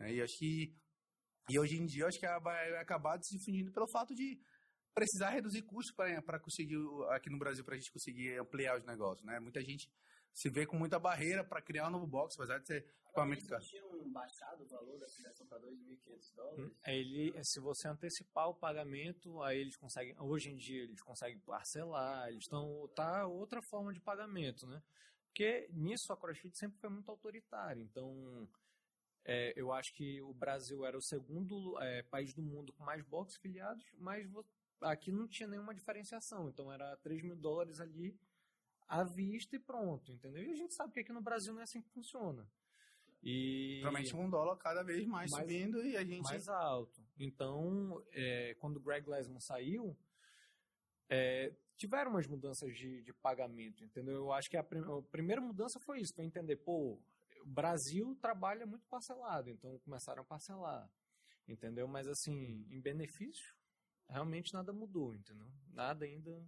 É, 0.00 0.12
e 0.12 0.20
acho 0.22 0.36
que, 0.38 0.74
e 1.48 1.58
hoje 1.58 1.76
em 1.76 1.86
dia, 1.86 2.06
acho 2.06 2.18
que 2.18 2.26
vai 2.40 2.76
acabar 2.76 3.18
se 3.22 3.36
difundindo 3.36 3.70
pelo 3.72 3.88
fato 3.88 4.14
de 4.14 4.40
precisar 4.94 5.30
reduzir 5.30 5.62
custos 5.62 5.94
para 5.94 6.38
conseguir, 6.40 6.76
aqui 7.10 7.30
no 7.30 7.38
Brasil, 7.38 7.64
para 7.64 7.74
a 7.74 7.78
gente 7.78 7.92
conseguir 7.92 8.38
ampliar 8.38 8.78
os 8.78 8.84
negócios, 8.84 9.24
né? 9.24 9.38
Muita 9.40 9.60
gente 9.62 9.88
se 10.32 10.48
vê 10.48 10.66
com 10.66 10.76
muita 10.76 10.98
barreira 10.98 11.44
para 11.44 11.60
criar 11.60 11.88
um 11.88 11.90
novo 11.90 12.06
box, 12.06 12.34
apesar 12.36 12.58
de 12.58 12.66
ser 12.66 12.86
equipamento 13.04 13.46
caro. 13.46 13.62
tinham 13.62 14.10
baixado 14.10 14.64
o 14.64 14.66
valor 14.66 14.98
da 14.98 15.08
filiação 15.08 15.46
para 15.46 15.58
2.500 15.60 16.34
dólares? 16.34 16.72
É, 16.84 16.96
ele, 16.96 17.44
se 17.44 17.60
você 17.60 17.88
antecipar 17.88 18.48
o 18.48 18.54
pagamento, 18.54 19.42
aí 19.42 19.60
eles 19.60 19.76
conseguem, 19.76 20.18
hoje 20.18 20.50
em 20.50 20.56
dia 20.56 20.82
eles 20.82 21.02
conseguem 21.02 21.38
parcelar, 21.40 22.28
eles 22.28 22.44
estão, 22.44 22.88
tá 22.94 23.26
outra 23.26 23.60
forma 23.60 23.92
de 23.92 24.00
pagamento, 24.00 24.66
né? 24.66 24.82
Porque 25.26 25.68
nisso 25.70 26.12
a 26.12 26.16
CrossFit 26.16 26.56
sempre 26.56 26.78
foi 26.78 26.90
muito 26.90 27.10
autoritária, 27.10 27.80
então 27.80 28.48
é, 29.24 29.52
eu 29.56 29.72
acho 29.72 29.94
que 29.94 30.20
o 30.22 30.34
Brasil 30.34 30.84
era 30.84 30.96
o 30.96 31.02
segundo 31.02 31.78
é, 31.80 32.02
país 32.02 32.34
do 32.34 32.42
mundo 32.42 32.72
com 32.72 32.84
mais 32.84 33.02
box 33.04 33.36
filiados, 33.36 33.84
mas 33.98 34.28
aqui 34.80 35.12
não 35.12 35.28
tinha 35.28 35.48
nenhuma 35.48 35.74
diferenciação, 35.74 36.48
então 36.48 36.72
era 36.72 36.96
3 36.98 37.22
mil 37.22 37.36
dólares 37.36 37.80
ali 37.80 38.18
à 38.92 39.02
vista 39.04 39.56
e 39.56 39.58
pronto, 39.58 40.12
entendeu? 40.12 40.44
E 40.44 40.52
a 40.52 40.54
gente 40.54 40.74
sabe 40.74 40.92
que 40.92 41.00
aqui 41.00 41.12
no 41.14 41.22
Brasil 41.22 41.54
não 41.54 41.60
é 41.60 41.64
assim 41.64 41.80
que 41.80 41.88
funciona. 41.88 42.46
E 43.22 43.78
Provavelmente 43.80 44.14
um 44.14 44.28
dólar 44.28 44.56
cada 44.58 44.82
vez 44.82 45.06
mais, 45.06 45.30
mais, 45.30 45.42
subindo 45.42 45.82
e 45.82 45.96
a 45.96 46.04
gente. 46.04 46.24
Mais 46.24 46.46
alto. 46.46 47.02
Então, 47.18 48.04
é, 48.12 48.54
quando 48.60 48.76
o 48.76 48.80
Greg 48.80 49.08
Lesman 49.08 49.40
saiu, 49.40 49.96
é, 51.08 51.54
tiveram 51.74 52.10
umas 52.10 52.26
mudanças 52.26 52.76
de, 52.76 53.02
de 53.02 53.14
pagamento, 53.14 53.82
entendeu? 53.82 54.16
Eu 54.16 54.32
acho 54.32 54.50
que 54.50 54.58
a, 54.58 54.62
prim 54.62 54.80
a 54.80 55.02
primeira 55.10 55.40
mudança 55.40 55.80
foi 55.80 56.00
isso, 56.00 56.14
foi 56.14 56.26
entender, 56.26 56.56
pô, 56.56 57.00
o 57.40 57.46
Brasil 57.46 58.14
trabalha 58.20 58.66
muito 58.66 58.86
parcelado, 58.88 59.48
então 59.48 59.78
começaram 59.78 60.20
a 60.20 60.26
parcelar, 60.26 60.86
entendeu? 61.48 61.88
Mas 61.88 62.06
assim, 62.06 62.66
em 62.68 62.78
benefício, 62.78 63.56
realmente 64.06 64.52
nada 64.52 64.70
mudou, 64.70 65.14
entendeu? 65.14 65.50
Nada 65.72 66.04
ainda 66.04 66.44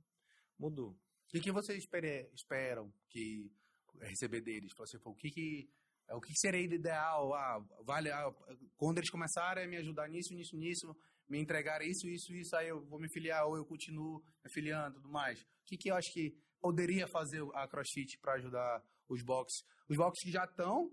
mudou. 0.59 0.94
O 1.35 1.40
que, 1.40 1.51
vocês 1.51 1.85
esperam 2.33 2.92
que 3.11 3.51
receber 4.01 4.40
deles? 4.40 4.73
Assim, 4.81 4.99
o 5.03 5.14
que, 5.14 5.31
que 5.31 5.68
o 6.11 6.20
que 6.20 6.33
seria 6.38 6.61
ideal? 6.61 7.35
Ah, 7.35 7.59
vale, 7.83 8.09
ah, 8.11 8.33
quando 8.77 8.99
eles 8.99 9.11
começarem 9.11 9.64
a 9.64 9.66
me 9.66 9.77
ajudar 9.79 10.09
nisso, 10.09 10.33
nisso, 10.33 10.57
nisso, 10.57 10.97
me 11.29 11.40
entregar 11.40 11.83
isso, 11.83 12.07
isso, 12.07 12.33
isso, 12.33 12.55
aí 12.55 12.68
eu 12.68 12.85
vou 12.85 13.01
me 13.01 13.09
filiar 13.09 13.47
ou 13.47 13.57
eu 13.57 13.64
continuo 13.64 14.23
me 14.44 14.51
filiando, 14.53 15.01
tudo 15.01 15.09
mais. 15.09 15.40
O 15.40 15.47
que, 15.64 15.77
que 15.77 15.90
eu 15.90 15.97
acho 15.97 16.12
que 16.12 16.37
poderia 16.61 17.09
fazer 17.09 17.42
a 17.55 17.66
CrossFit 17.66 18.16
para 18.18 18.35
ajudar 18.35 18.85
os 19.09 19.20
boxes? 19.23 19.64
Os 19.88 19.97
boxes 19.97 20.23
que 20.23 20.31
já 20.31 20.44
estão, 20.44 20.88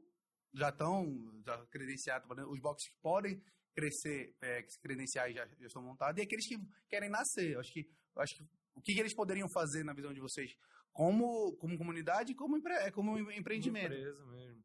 já 0.56 0.70
estão 0.70 1.06
já 1.46 1.66
credenciados, 1.68 2.28
os 2.50 2.60
boxes 2.60 2.90
que 2.90 2.96
podem 3.00 3.40
crescer, 3.76 4.36
é, 4.42 4.64
credenciais 4.82 5.36
já, 5.36 5.46
já 5.46 5.68
estão 5.68 5.84
montados, 5.84 6.20
e 6.20 6.24
aqueles 6.24 6.48
que 6.48 6.58
querem 6.90 7.10
nascer. 7.10 7.52
Eu 7.52 7.60
acho 7.60 7.72
que, 7.72 7.88
eu 8.16 8.22
acho 8.22 8.36
que 8.36 8.61
o 8.76 8.82
que, 8.82 8.94
que 8.94 9.00
eles 9.00 9.14
poderiam 9.14 9.50
fazer 9.50 9.84
na 9.84 9.94
visão 9.94 10.14
de 10.14 10.20
vocês? 10.20 10.56
Como, 10.92 11.56
como 11.58 11.78
comunidade 11.78 12.32
e 12.32 12.36
como, 12.36 12.58
empre, 12.58 12.92
como 12.92 13.18
empreendimento. 13.32 13.90
Como 13.90 14.00
empresa 14.00 14.26
mesmo. 14.28 14.64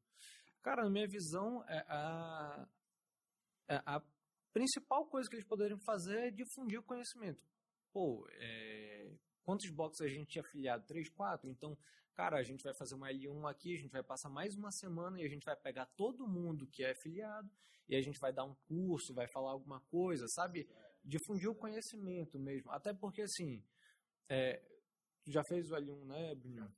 Cara, 0.63 0.83
na 0.83 0.91
minha 0.91 1.07
visão, 1.07 1.65
é 1.69 1.85
a, 1.89 2.69
é 3.69 3.83
a 3.87 4.03
principal 4.53 5.07
coisa 5.07 5.29
que 5.29 5.37
eles 5.37 5.47
poderiam 5.47 5.79
fazer 5.79 6.19
é 6.29 6.31
difundir 6.31 6.81
o 6.81 6.83
conhecimento. 6.83 7.41
Pô, 7.93 8.27
é, 8.33 9.13
quantos 9.43 9.71
boxes 9.71 10.01
a 10.01 10.09
gente 10.09 10.27
tinha 10.27 10.43
afiliado? 10.43 10.85
Três, 10.87 11.09
quatro? 11.09 11.49
Então, 11.49 11.79
cara, 12.15 12.39
a 12.39 12.43
gente 12.43 12.65
vai 12.65 12.75
fazer 12.75 12.95
uma 12.95 13.09
L1 13.13 13.49
aqui, 13.49 13.75
a 13.75 13.79
gente 13.79 13.93
vai 13.93 14.03
passar 14.03 14.29
mais 14.29 14.57
uma 14.57 14.73
semana 14.73 15.21
e 15.21 15.25
a 15.25 15.29
gente 15.29 15.45
vai 15.45 15.55
pegar 15.55 15.87
todo 15.97 16.27
mundo 16.27 16.67
que 16.67 16.83
é 16.83 16.91
afiliado 16.91 17.49
e 17.89 17.95
a 17.95 18.01
gente 18.01 18.19
vai 18.19 18.33
dar 18.33 18.45
um 18.45 18.55
curso, 18.67 19.15
vai 19.15 19.29
falar 19.29 19.53
alguma 19.53 19.81
coisa, 19.83 20.27
sabe? 20.29 20.69
Difundir 21.05 21.49
o 21.49 21.55
conhecimento 21.55 22.39
mesmo. 22.39 22.73
Até 22.73 22.93
porque, 22.93 23.23
assim, 23.23 23.63
é, 24.29 24.63
já 25.27 25.43
fez 25.45 25.71
o 25.71 25.75
L1, 25.75 26.05
né, 26.05 26.35
Bruno? 26.35 26.73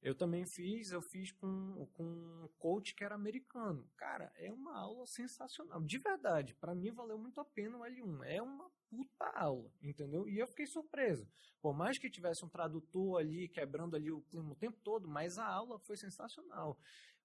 Eu 0.00 0.14
também 0.14 0.46
fiz, 0.46 0.92
eu 0.92 1.02
fiz 1.02 1.32
com, 1.32 1.88
com 1.94 2.04
um 2.04 2.48
coach 2.56 2.94
que 2.94 3.02
era 3.02 3.16
americano. 3.16 3.84
Cara, 3.96 4.32
é 4.36 4.52
uma 4.52 4.78
aula 4.78 5.04
sensacional. 5.06 5.82
De 5.82 5.98
verdade, 5.98 6.54
para 6.54 6.74
mim 6.74 6.92
valeu 6.92 7.18
muito 7.18 7.40
a 7.40 7.44
pena 7.44 7.76
o 7.76 7.80
L1. 7.80 8.22
É 8.24 8.40
uma 8.40 8.70
puta 8.88 9.26
aula, 9.34 9.70
entendeu? 9.82 10.28
E 10.28 10.38
eu 10.38 10.46
fiquei 10.46 10.66
surpreso. 10.66 11.28
Por 11.60 11.74
mais 11.74 11.98
que 11.98 12.08
tivesse 12.08 12.44
um 12.44 12.48
tradutor 12.48 13.20
ali, 13.20 13.48
quebrando 13.48 13.96
ali 13.96 14.10
o 14.10 14.22
clima 14.22 14.52
o 14.52 14.56
tempo 14.56 14.78
todo, 14.84 15.08
mas 15.08 15.36
a 15.36 15.46
aula 15.46 15.80
foi 15.80 15.96
sensacional. 15.96 16.78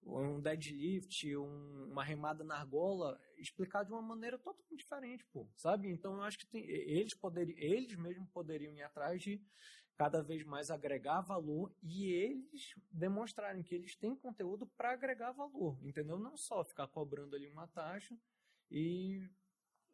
Um 0.05 0.41
deadlift, 0.41 1.35
um, 1.37 1.89
uma 1.91 2.03
remada 2.03 2.43
na 2.43 2.57
argola, 2.57 3.19
explicar 3.37 3.83
de 3.83 3.91
uma 3.91 4.01
maneira 4.01 4.37
totalmente 4.37 4.77
diferente, 4.77 5.25
pô, 5.31 5.47
sabe? 5.55 5.89
Então 5.89 6.15
eu 6.15 6.23
acho 6.23 6.37
que 6.37 6.45
tem, 6.45 6.65
eles 6.67 7.13
poderiam, 7.13 7.57
eles 7.57 7.95
mesmos 7.95 8.29
poderiam 8.29 8.75
ir 8.75 8.83
atrás 8.83 9.21
de 9.21 9.41
cada 9.95 10.21
vez 10.21 10.43
mais 10.43 10.69
agregar 10.69 11.21
valor 11.21 11.73
e 11.81 12.11
eles 12.11 12.73
demonstrarem 12.91 13.63
que 13.63 13.75
eles 13.75 13.95
têm 13.95 14.15
conteúdo 14.15 14.65
para 14.75 14.91
agregar 14.91 15.31
valor, 15.31 15.77
entendeu? 15.83 16.19
Não 16.19 16.35
só 16.35 16.63
ficar 16.63 16.87
cobrando 16.87 17.35
ali 17.35 17.47
uma 17.47 17.67
taxa 17.67 18.17
e 18.69 19.29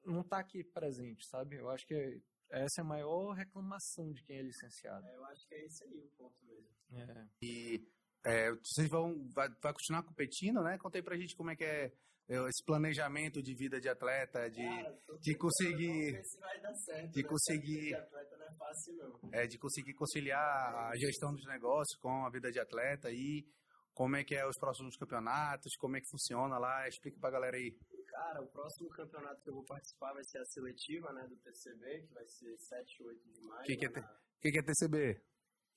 não 0.06 0.24
tá 0.24 0.39
aqui 0.39 0.63
presente, 0.63 1.26
sabe? 1.26 1.58
Eu 1.58 1.69
acho 1.69 1.86
que 1.86 2.22
essa 2.50 2.82
é 2.82 2.84
a 2.84 2.88
maior 2.88 3.34
reclamação 3.34 4.12
de 4.12 4.24
quem 4.24 4.38
é 4.38 4.41
licenciado. 4.41 5.06
É, 5.06 5.15
eu 5.15 5.26
acho 5.26 5.48
que 5.48 5.54
é 5.54 5.65
esse 5.65 5.84
aí 5.84 6.00
o 6.00 6.10
ponto 6.17 6.36
mesmo. 6.45 6.69
É. 6.91 7.28
E 7.43 7.88
é, 8.25 8.51
vocês 8.51 8.89
vão 8.89 9.15
vai, 9.34 9.47
vai 9.62 9.73
continuar 9.73 10.03
competindo, 10.03 10.62
né? 10.62 10.77
Contei 10.77 11.01
pra 11.01 11.17
gente 11.17 11.36
como 11.36 11.51
é 11.51 11.55
que 11.55 11.63
é 11.63 11.91
esse 12.47 12.63
planejamento 12.63 13.41
de 13.41 13.55
vida 13.55 13.82
de 13.82 13.89
atleta, 13.89 14.47
de, 14.51 14.62
Cara, 14.63 14.99
de 15.19 15.36
conseguir 15.36 16.23
se 16.23 16.39
vai 16.39 16.60
dar 16.62 16.75
certo. 16.75 17.12
de 17.12 17.23
né? 17.23 17.27
conseguir- 17.27 17.95
atleta 17.95 18.38
não 18.38 18.45
é 18.47 18.53
fácil, 18.55 18.95
não. 18.97 19.29
é, 19.34 19.47
de 19.47 19.58
conseguir 19.58 19.93
conciliar 19.95 20.75
a 20.91 20.95
gestão 20.95 21.34
dos 21.34 21.43
negócios 21.47 21.97
com 21.99 22.25
a 22.25 22.29
vida 22.29 22.51
de 22.51 22.60
atleta 22.60 23.10
e 23.12 23.47
como 23.95 24.15
é 24.15 24.23
que 24.23 24.36
é 24.36 24.45
os 24.47 24.58
próximos 24.60 24.95
campeonatos, 24.95 25.75
como 25.77 25.97
é 25.97 26.01
que 26.01 26.08
funciona 26.08 26.58
lá, 26.60 26.88
explica 26.88 27.17
pra 27.19 27.32
galera 27.32 27.58
aí. 27.58 27.75
Cara, 28.08 28.41
o 28.43 28.47
próximo 28.47 28.89
campeonato 28.89 29.41
que 29.41 29.49
eu 29.49 29.53
vou 29.55 29.65
participar 29.65 30.13
vai 30.13 30.23
ser 30.23 30.38
a 30.38 30.45
seletiva, 30.45 31.12
né, 31.12 31.27
do 31.27 31.36
TCB, 31.38 32.01
que 32.08 32.13
vai 32.13 32.25
ser 32.27 32.55
7 32.60 32.95
e 33.01 33.03
8 33.08 33.29
de 33.34 33.41
maio. 33.41 33.63
Que 33.65 33.75
que 33.75 33.86
é 33.88 33.89
na- 33.89 34.01
O 34.01 34.39
que, 34.41 34.51
que 34.51 34.60
é 34.60 34.63
TCB? 34.63 35.21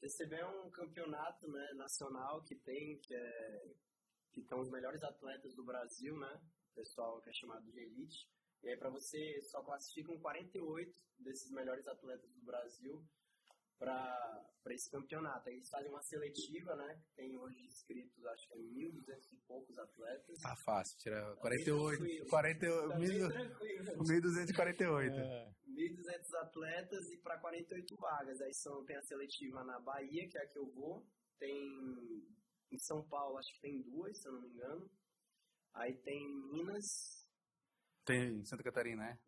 TCB 0.03 0.35
é 0.35 0.47
um 0.47 0.69
campeonato 0.69 1.49
né, 1.49 1.75
nacional 1.75 2.43
que 2.43 2.57
tem, 2.57 2.99
que, 2.99 3.15
é, 3.15 3.73
que 4.33 4.41
estão 4.41 4.59
os 4.59 4.69
melhores 4.69 5.01
atletas 5.05 5.55
do 5.55 5.65
Brasil, 5.65 6.19
né? 6.19 6.41
O 6.73 6.75
pessoal 6.75 7.21
que 7.23 7.31
é 7.31 7.33
chamado 7.33 7.71
de 7.71 7.79
elite. 7.79 8.29
E 8.65 8.69
aí 8.69 8.77
para 8.77 8.91
você 8.91 9.41
só 9.45 9.63
classificam 9.63 10.19
48 10.19 10.93
desses 11.21 11.53
melhores 11.53 11.87
atletas 11.87 12.33
do 12.33 12.43
Brasil 12.43 13.01
para 13.79 14.45
esse 14.71 14.91
campeonato. 14.91 15.49
Aí 15.49 15.57
eles 15.57 15.69
fazem 15.69 15.91
uma 15.91 16.03
seletiva, 16.03 16.75
né? 16.77 17.03
Tem 17.15 17.37
hoje 17.37 17.61
inscritos, 17.65 18.25
acho 18.27 18.49
que 18.49 18.55
é 18.55 18.59
1.200 18.59 19.33
e 19.33 19.37
poucos 19.47 19.79
atletas. 19.79 20.41
Tá 20.41 20.57
fácil, 20.57 20.99
tira 20.99 21.23
Tá 21.35 21.37
48, 21.37 22.03
bem 22.03 22.17
tranquilo. 22.17 22.31
48, 22.31 22.89
Tá 22.89 22.99
bem 22.99 23.39
tranquilo. 23.85 24.05
1248. 24.05 25.17
É. 25.17 25.53
1.200 25.69 26.35
atletas 26.35 27.11
e 27.11 27.17
para 27.17 27.39
48 27.39 27.97
vagas. 27.97 28.41
Aí 28.41 28.55
são, 28.55 28.85
tem 28.85 28.97
a 28.97 29.03
seletiva 29.03 29.65
na 29.65 29.81
Bahia, 29.81 30.29
que 30.29 30.39
é 30.39 30.43
a 30.43 30.47
que 30.47 30.59
eu 30.59 30.67
vou. 30.71 31.07
Tem 31.39 32.23
em 32.71 32.79
São 32.79 33.03
Paulo, 33.03 33.37
acho 33.39 33.53
que 33.55 33.61
tem 33.61 33.83
duas, 33.83 34.17
se 34.19 34.27
eu 34.27 34.33
não 34.33 34.41
me 34.41 34.49
engano. 34.49 34.91
Aí 35.75 35.95
tem 35.95 36.29
Minas 36.53 37.22
Tem 38.05 38.41
em 38.41 38.45
Santa 38.45 38.63
Catarina, 38.63 39.03
né? 39.05 39.19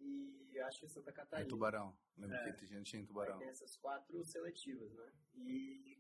e 0.51 0.61
acho 0.61 0.81
que 0.81 0.89
Santa 0.89 1.11
É 1.11 1.13
Catarina. 1.13 1.49
Tubarão. 1.49 1.97
Lembro 2.17 2.37
É. 2.37 2.53
que 2.53 2.67
tinha 2.67 2.83
tinha 2.83 3.03
em 3.03 3.07
Tubarão. 3.07 3.39
tem 3.39 3.49
essas 3.49 3.77
quatro 3.79 4.25
seletivas, 4.25 4.93
né? 4.95 5.13
E, 5.35 5.99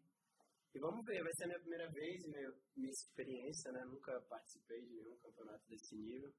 e 0.74 0.78
vamos 0.78 1.04
ver, 1.04 1.22
vai 1.22 1.32
ser 1.34 1.44
a 1.44 1.46
minha 1.48 1.58
primeira 1.60 1.90
vez, 1.90 2.24
minha, 2.26 2.52
minha 2.76 2.90
experiência, 2.90 3.72
né? 3.72 3.84
Nunca 3.84 4.20
participei 4.28 4.80
de 4.82 4.94
nenhum 4.94 5.16
campeonato 5.18 5.66
desse 5.68 5.96
nível. 5.96 6.32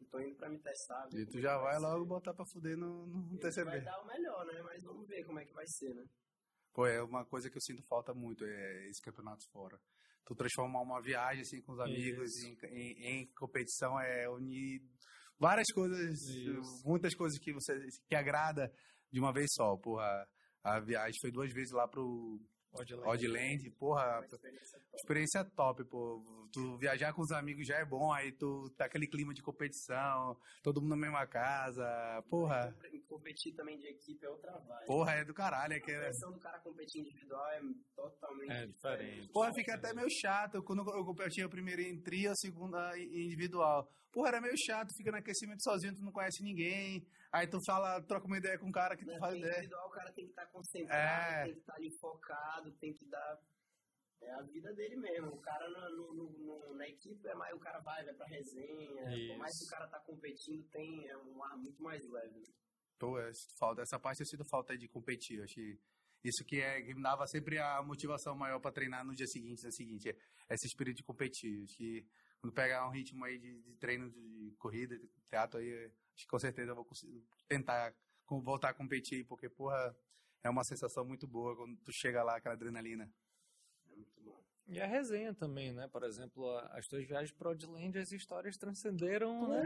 Estou 0.00 0.20
indo 0.20 0.34
para 0.36 0.48
me 0.48 0.58
testar. 0.58 1.08
E 1.12 1.26
tu 1.26 1.40
já 1.40 1.58
vai 1.58 1.74
ser. 1.74 1.80
logo 1.80 2.06
botar 2.06 2.34
pra 2.34 2.44
fuder 2.46 2.76
no, 2.76 3.06
no 3.06 3.38
TCB. 3.38 3.70
Vai 3.70 3.80
dar 3.82 4.00
o 4.02 4.06
melhor, 4.06 4.46
né? 4.46 4.62
Mas 4.62 4.82
vamos 4.82 5.06
ver 5.06 5.24
como 5.24 5.38
é 5.38 5.44
que 5.44 5.52
vai 5.52 5.66
ser, 5.68 5.94
né? 5.94 6.04
Pô, 6.72 6.86
é 6.86 7.02
uma 7.02 7.24
coisa 7.26 7.50
que 7.50 7.56
eu 7.56 7.60
sinto 7.60 7.82
falta 7.86 8.14
muito, 8.14 8.44
é 8.44 8.88
esse 8.88 9.02
campeonato 9.02 9.44
fora. 9.52 9.78
Tu 10.24 10.34
transformar 10.34 10.80
uma 10.82 11.00
viagem 11.02 11.42
assim 11.42 11.60
com 11.62 11.72
os 11.72 11.80
amigos 11.80 12.30
em, 12.44 12.56
em, 12.64 13.20
em 13.20 13.32
competição 13.34 14.00
é 14.00 14.28
unir 14.30 14.80
várias 15.40 15.66
coisas, 15.72 16.20
Isso. 16.28 16.86
muitas 16.86 17.14
coisas 17.14 17.38
que 17.38 17.52
você 17.52 17.72
que 18.06 18.14
agrada 18.14 18.70
de 19.10 19.18
uma 19.18 19.32
vez 19.32 19.48
só. 19.52 19.76
Porra, 19.78 20.28
a 20.62 20.78
viagem 20.78 21.18
foi 21.20 21.32
duas 21.32 21.50
vezes 21.52 21.72
lá 21.72 21.88
pro. 21.88 22.38
Oddland, 22.72 23.70
porra, 23.78 24.20
experiência 24.26 24.78
top. 24.78 24.96
experiência 24.96 25.44
top, 25.44 25.84
pô. 25.84 26.46
Tu 26.52 26.76
viajar 26.78 27.12
com 27.12 27.22
os 27.22 27.30
amigos 27.30 27.66
já 27.66 27.76
é 27.76 27.84
bom, 27.84 28.12
aí 28.12 28.32
tu 28.32 28.68
tá 28.76 28.84
aquele 28.86 29.06
clima 29.06 29.32
de 29.32 29.40
competição, 29.42 30.36
todo 30.62 30.80
mundo 30.80 30.90
na 30.90 30.96
mesma 30.96 31.26
casa, 31.26 31.84
porra. 32.28 32.72
Compe- 32.72 33.00
Competir 33.10 33.54
também 33.54 33.76
de 33.78 33.86
equipe 33.88 34.24
é 34.24 34.28
outra 34.28 34.52
vibe. 34.56 34.86
Porra, 34.86 35.12
é 35.14 35.24
do 35.24 35.34
caralho, 35.34 35.74
é 35.74 35.76
A 35.76 35.80
que 35.80 35.90
é, 35.90 35.98
pressão 36.00 36.32
do 36.32 36.38
cara 36.38 36.58
competir 36.60 37.00
individual 37.02 37.44
é 37.50 37.60
totalmente 37.94 38.50
É 38.52 38.66
diferente. 38.66 39.28
Porra, 39.32 39.52
fica 39.52 39.74
até 39.74 39.92
meio 39.92 40.08
chato. 40.10 40.62
Quando 40.62 40.80
eu 40.90 41.04
competi 41.04 41.42
a 41.42 41.48
primeira 41.48 41.82
em 41.82 42.00
trio, 42.00 42.30
a 42.30 42.34
segunda 42.36 42.96
em 42.96 43.26
individual. 43.26 43.88
Porra, 44.12 44.28
era 44.28 44.40
meio 44.40 44.54
chato, 44.56 44.94
fica 44.96 45.10
no 45.10 45.18
aquecimento 45.18 45.62
sozinho, 45.62 45.94
tu 45.94 46.02
não 46.02 46.12
conhece 46.12 46.42
ninguém. 46.42 47.04
Aí 47.32 47.46
tu 47.46 47.60
fala, 47.64 48.00
troca 48.02 48.26
uma 48.26 48.38
ideia 48.38 48.58
com 48.58 48.66
um 48.66 48.72
cara 48.72 48.96
que 48.96 49.04
tu 49.04 49.10
Né? 49.12 49.18
faz 49.18 49.36
ideia. 49.36 49.52
individual, 49.58 49.86
o 49.88 49.90
cara 49.92 50.12
tem 50.12 50.24
que 50.24 50.30
estar 50.30 50.46
concentrado, 50.46 51.32
É. 51.34 51.44
tem 51.44 51.54
que 51.54 51.60
estar 51.60 51.74
ali 51.74 51.90
focado, 51.98 52.72
tem 52.72 52.92
que 52.94 53.04
dar. 53.06 53.40
É 54.22 54.32
a 54.34 54.42
vida 54.42 54.74
dele 54.74 54.96
mesmo. 54.96 55.28
O 55.32 55.40
cara 55.40 55.66
no, 55.70 55.90
no- 55.96 56.12
no- 56.12 56.30
no- 56.68 56.74
na 56.74 56.86
equipe 56.88 57.26
é 57.26 57.34
mais, 57.34 57.54
o 57.54 57.58
cara 57.58 57.78
vai, 57.80 58.04
vai 58.04 58.12
pra 58.14 58.26
resenha. 58.26 59.04
Por 59.28 59.38
mais 59.38 59.56
que 59.56 59.62
o 59.62 59.64
Isso. 59.64 59.70
cara 59.70 59.86
tá 59.86 59.98
competindo, 60.00 60.62
tem 60.70 61.08
é 61.08 61.16
um 61.16 61.42
ar 61.42 61.56
muito 61.56 61.82
mais 61.82 62.06
leve. 62.06 62.52
Pô, 62.98 63.18
é, 63.18 63.30
falta, 63.58 63.80
essa 63.80 63.98
parte 63.98 64.20
eu 64.20 64.26
sinto 64.26 64.44
falta 64.44 64.76
de 64.76 64.86
competir. 64.88 65.38
Eu 65.38 65.44
acho 65.44 65.54
que 65.54 65.80
isso 66.22 66.44
que, 66.44 66.60
é, 66.60 66.82
que 66.82 66.92
me 66.94 67.02
dava 67.02 67.26
sempre 67.26 67.58
a 67.58 67.80
motivação 67.82 68.34
maior 68.36 68.60
pra 68.60 68.70
treinar 68.70 69.06
no 69.06 69.14
dia 69.14 69.26
seguinte, 69.26 69.64
no 69.64 69.72
seguinte, 69.72 70.10
é 70.10 70.54
esse 70.54 70.66
espírito 70.66 70.98
de 70.98 71.02
competir. 71.04 71.62
Acho 71.62 71.76
que 71.78 72.06
quando 72.40 72.52
pegar 72.52 72.86
um 72.88 72.90
ritmo 72.90 73.24
aí 73.24 73.38
de, 73.38 73.60
de 73.62 73.74
treino 73.76 74.10
de 74.10 74.54
corrida, 74.58 74.98
de 74.98 75.08
teatro 75.28 75.60
aí, 75.60 75.84
acho 76.14 76.24
que 76.24 76.26
com 76.26 76.38
certeza 76.38 76.70
eu 76.70 76.74
vou 76.74 76.84
conseguir 76.84 77.22
tentar 77.46 77.94
com- 78.24 78.40
voltar 78.40 78.70
a 78.70 78.74
competir, 78.74 79.24
porque, 79.26 79.48
porra, 79.48 79.94
é 80.42 80.48
uma 80.48 80.64
sensação 80.64 81.04
muito 81.04 81.26
boa 81.26 81.54
quando 81.54 81.76
tu 81.78 81.92
chega 81.92 82.22
lá, 82.22 82.36
aquela 82.36 82.54
adrenalina. 82.54 83.12
É 83.90 83.94
muito 83.94 84.20
bom. 84.22 84.42
E 84.66 84.80
a 84.80 84.86
resenha 84.86 85.34
também, 85.34 85.72
né? 85.72 85.88
Por 85.88 86.02
exemplo, 86.04 86.48
as 86.70 86.86
tuas 86.86 87.04
viagens 87.04 87.32
para 87.32 87.50
Odland, 87.50 87.98
as 87.98 88.12
histórias 88.12 88.56
transcenderam, 88.56 89.48
né? 89.48 89.62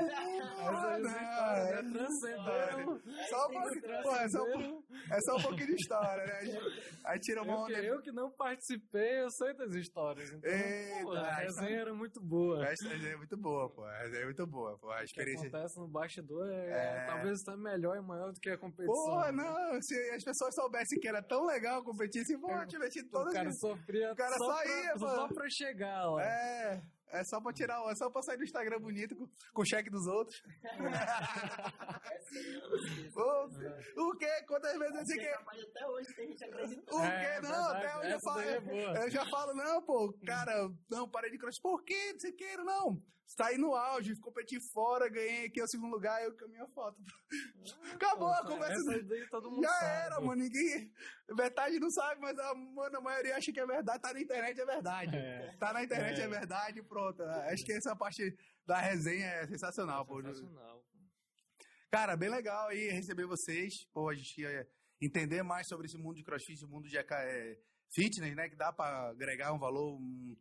As, 0.58 0.84
as 0.84 1.02
não, 1.02 1.10
histórias 1.10 1.68
é 1.68 1.82
né? 1.82 1.90
transcenderam. 1.92 3.02
Só 3.28 3.48
pô, 3.48 3.60
é, 3.60 3.68
só, 3.68 3.68
um 3.68 3.80
transcenderam. 3.80 4.72
pou- 4.72 4.83
é 5.10 5.20
só 5.20 5.36
um 5.36 5.42
pouquinho 5.42 5.66
de 5.68 5.74
história, 5.74 6.24
né? 6.26 6.58
Aí, 7.04 7.18
tira 7.20 7.42
uma 7.42 7.52
Eu 7.52 7.66
que, 7.66 7.72
onda. 7.74 7.82
eu 7.84 8.02
que 8.02 8.12
não 8.12 8.30
participei, 8.30 9.20
eu 9.22 9.30
sei 9.30 9.54
das 9.54 9.74
histórias. 9.74 10.30
Então, 10.30 10.50
Eita, 10.50 11.02
pô, 11.02 11.12
a 11.12 11.34
resenha 11.34 11.80
era 11.80 11.94
muito 11.94 12.20
boa. 12.20 12.66
Essa 12.66 12.88
é 12.88 13.16
muito 13.16 13.36
boa, 13.36 13.68
pô. 13.70 13.86
Essa 13.88 14.16
é 14.16 14.24
muito 14.24 14.46
boa, 14.46 14.78
pô. 14.78 14.90
A 14.90 14.96
O 14.96 14.98
que 14.98 15.04
experiência. 15.04 15.48
acontece 15.48 15.78
no 15.78 15.88
bastidor 15.88 16.50
é, 16.50 16.70
É. 17.02 17.06
talvez 17.06 17.40
até 17.46 17.56
melhor 17.56 17.96
e 17.96 18.00
maior 18.00 18.32
do 18.32 18.40
que 18.40 18.50
a 18.50 18.58
competição. 18.58 18.94
Porra, 18.94 19.32
né? 19.32 19.42
não, 19.44 19.82
se 19.82 19.94
as 20.10 20.24
pessoas 20.24 20.54
soubessem 20.54 20.98
que 21.00 21.08
era 21.08 21.22
tão 21.22 21.44
legal 21.46 21.82
competir, 21.84 22.24
se 22.24 22.36
pô, 22.38 22.48
tivesse 22.66 23.00
O 23.00 23.08
todas 23.10 23.32
cara 23.34 23.48
as... 23.48 23.58
sofria 23.58 24.12
O 24.12 24.16
cara 24.16 24.36
só, 24.36 24.44
só 24.46 24.62
pra, 24.62 24.82
ia, 24.82 24.98
só 24.98 25.28
pra 25.28 25.50
chegar 25.50 26.04
lá. 26.10 26.22
É, 26.24 26.82
é 27.08 27.24
só 27.24 27.40
pra 27.40 27.52
tirar, 27.52 27.82
é 27.90 27.94
só 27.94 28.10
pra 28.10 28.22
sair 28.22 28.36
do 28.36 28.44
Instagram 28.44 28.80
bonito 28.80 29.16
com, 29.16 29.28
com 29.52 29.62
o 29.62 29.64
cheque 29.64 29.90
dos 29.90 30.06
outros. 30.06 30.42
Eu 30.76 30.82
não 30.82 30.90
esqueço. 32.76 33.20
Ô, 33.96 34.10
o 34.10 34.16
quê? 34.16 34.28
Quantas 34.46 34.78
vezes 34.78 34.94
você 34.94 35.00
Essa 35.02 35.14
é 35.14 35.18
quer? 35.24 35.38
capaz 35.38 35.58
de 35.60 35.66
até 35.66 35.86
hoje 35.88 36.14
tem 36.14 36.28
gente 36.28 36.44
acreditando. 36.44 36.96
O 36.96 37.04
É, 37.04 37.34
quê? 37.34 37.40
Não, 37.40 37.50
verdade, 37.50 37.86
até 37.86 37.98
hoje 37.98 38.10
eu 38.12 38.20
falo. 38.20 38.40
é. 38.40 39.04
Eu 39.04 39.10
já 39.10 39.26
falo, 39.26 39.54
não, 39.54 39.82
pô, 39.82 40.12
cara, 40.26 40.70
não, 40.90 41.08
parei 41.08 41.30
de 41.30 41.38
cross. 41.38 41.58
Por 41.60 41.82
quê? 41.84 42.12
Não 42.12 42.20
sei 42.20 42.30
o 42.30 42.36
que, 42.36 42.56
não. 42.58 43.02
Saí 43.26 43.56
no 43.58 43.74
auge, 43.74 44.14
competi 44.20 44.60
fora, 44.60 45.08
ganhei 45.08 45.46
aqui 45.46 45.60
o 45.60 45.66
segundo 45.66 45.90
lugar 45.92 46.20
e 46.22 46.26
eu 46.26 46.36
com 46.36 46.44
a 46.44 46.48
minha 46.48 46.68
foto. 46.68 47.02
Acabou 47.94 48.28
a 48.28 48.42
Pô, 48.42 48.48
conversa. 48.50 49.02
Daí 49.02 49.26
todo 49.28 49.50
mundo 49.50 49.62
Já 49.62 49.70
sabe. 49.70 49.86
era, 50.06 50.20
mano. 50.20 50.42
Ninguém. 50.42 50.92
Metade 51.30 51.80
não 51.80 51.90
sabe, 51.90 52.20
mas 52.20 52.38
a, 52.38 52.54
mano, 52.54 52.98
a 52.98 53.00
maioria 53.00 53.36
acha 53.36 53.50
que 53.50 53.58
é 53.58 53.66
verdade. 53.66 54.00
Tá 54.02 54.12
na 54.12 54.20
internet, 54.20 54.60
é 54.60 54.66
verdade. 54.66 55.16
É. 55.16 55.56
Tá 55.58 55.72
na 55.72 55.82
internet, 55.82 56.20
é, 56.20 56.24
É. 56.24 56.28
verdade, 56.28 56.82
pronto. 56.82 57.22
Acho 57.22 57.64
que 57.64 57.72
essa 57.72 57.96
parte 57.96 58.36
da 58.66 58.78
resenha 58.78 59.26
é 59.26 59.46
sensacional, 59.46 60.06
pô. 60.06 60.20
Sensacional. 60.22 60.84
Cara, 61.90 62.16
bem 62.16 62.28
legal 62.28 62.68
aí 62.68 62.90
receber 62.90 63.26
vocês. 63.26 63.84
Pô, 63.92 64.10
a 64.10 64.14
gente 64.14 64.40
ia 64.40 64.68
entender 65.00 65.42
mais 65.42 65.66
sobre 65.66 65.86
esse 65.86 65.96
mundo 65.96 66.16
de 66.16 66.24
crossfit, 66.24 66.64
o 66.64 66.68
mundo 66.68 66.88
de 66.88 66.98
é, 66.98 67.58
fitness, 67.90 68.34
né? 68.36 68.48
Que 68.48 68.56
dá 68.56 68.72
pra 68.72 69.08
agregar 69.10 69.52
um 69.52 69.58
valor, 69.58 69.96
um, 69.96 70.36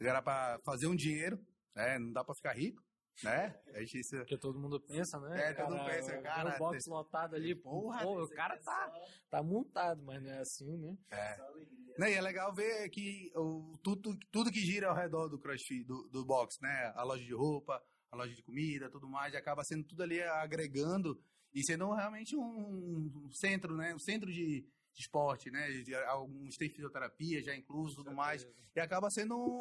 dá 0.00 0.20
pra 0.20 0.60
fazer 0.64 0.86
um 0.86 0.94
dinheiro, 0.96 1.38
né? 1.76 1.98
Não 1.98 2.10
dá 2.10 2.24
pra 2.24 2.34
ficar 2.34 2.54
rico, 2.54 2.82
né? 3.22 3.54
A 3.74 3.80
gente, 3.80 4.00
isso, 4.00 4.16
Porque 4.16 4.38
todo 4.38 4.58
mundo 4.58 4.80
pensa, 4.80 5.20
né? 5.20 5.50
É, 5.50 5.52
todo 5.52 5.76
mundo 5.76 5.84
pensa, 5.84 6.18
cara, 6.22 6.56
O 6.56 6.58
box 6.58 6.86
lotado 6.86 7.36
ali, 7.36 7.54
Porra, 7.54 8.02
pô, 8.02 8.24
o 8.24 8.28
cara 8.28 8.54
é 8.54 8.58
tá, 8.58 8.92
tá 9.30 9.42
montado, 9.42 10.02
mas 10.02 10.22
não 10.22 10.30
é 10.30 10.38
assim, 10.38 10.76
né? 10.78 10.96
alegria. 11.44 11.94
Né, 11.98 12.12
e 12.12 12.14
é 12.14 12.20
legal 12.20 12.52
ver 12.54 12.88
que 12.90 13.30
o, 13.34 13.78
tudo, 13.82 14.18
tudo 14.30 14.50
que 14.50 14.60
gira 14.60 14.88
ao 14.88 14.94
redor 14.94 15.28
do 15.28 15.38
crossfit, 15.38 15.84
do, 15.84 16.08
do 16.08 16.24
box, 16.24 16.58
né? 16.60 16.92
A 16.94 17.02
loja 17.02 17.24
de 17.24 17.32
roupa, 17.32 17.82
a 18.10 18.16
loja 18.16 18.34
de 18.34 18.42
comida, 18.42 18.90
tudo 18.90 19.08
mais, 19.08 19.34
acaba 19.34 19.64
sendo 19.64 19.84
tudo 19.84 20.02
ali 20.02 20.22
agregando 20.22 21.18
e 21.54 21.64
sendo 21.64 21.90
realmente 21.92 22.36
um 22.36 23.30
centro, 23.32 23.76
né? 23.76 23.94
Um 23.94 23.98
centro 23.98 24.30
de, 24.30 24.60
de 24.92 25.00
esporte, 25.00 25.50
né? 25.50 25.70
De, 25.70 25.94
alguns 25.94 26.56
têm 26.56 26.68
fisioterapia 26.68 27.42
já 27.42 27.56
incluso, 27.56 27.96
tudo 27.96 28.14
mais. 28.14 28.46
E 28.74 28.80
acaba 28.80 29.08
sendo 29.08 29.34
um, 29.34 29.58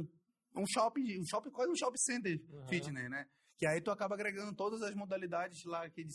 um 0.00 0.08
shopping, 0.64 1.20
um 1.20 1.26
shopping, 1.26 1.50
quase 1.50 1.72
um 1.72 1.76
shopping 1.76 1.98
center 1.98 2.40
uhum. 2.48 2.68
fitness, 2.68 3.10
né? 3.10 3.26
Que 3.58 3.66
aí 3.66 3.80
tu 3.80 3.90
acaba 3.90 4.14
agregando 4.14 4.54
todas 4.54 4.80
as 4.82 4.94
modalidades 4.94 5.64
lá 5.64 5.84
aqui 5.84 6.04
de, 6.04 6.14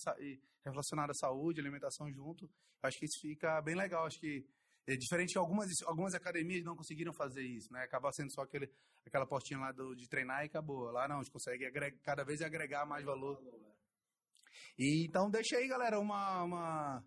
relacionadas 0.64 1.18
à 1.18 1.28
saúde, 1.28 1.60
alimentação 1.60 2.12
junto. 2.12 2.50
Acho 2.82 2.98
que 2.98 3.06
isso 3.06 3.20
fica 3.20 3.62
bem 3.62 3.76
legal. 3.76 4.06
Acho 4.06 4.20
que 4.20 4.46
é 4.88 4.96
diferente 4.96 5.34
que 5.34 5.40
algumas, 5.40 5.70
algumas 5.86 6.14
academias 6.14 6.64
não 6.64 6.76
conseguiram 6.76 7.14
fazer 7.14 7.44
isso, 7.44 7.72
né? 7.72 7.84
Acaba 7.84 8.12
sendo 8.12 8.32
só 8.32 8.42
aquele, 8.42 8.72
aquela 9.06 9.28
portinha 9.28 9.60
lá 9.60 9.72
do, 9.72 9.96
de 9.96 10.08
treinar 10.08 10.44
e 10.44 10.48
acabou. 10.48 10.92
Lá 10.92 11.08
não, 11.08 11.18
a 11.18 11.22
gente 11.22 11.32
consegue 11.32 11.66
agregar, 11.66 12.00
cada 12.04 12.24
vez 12.24 12.42
agregar 12.42 12.86
mais 12.86 13.04
valor. 13.04 13.40
E 14.78 15.06
então 15.06 15.30
deixa 15.30 15.58
aí, 15.58 15.68
galera, 15.68 16.00
uma, 16.00 16.44
uma, 16.44 17.04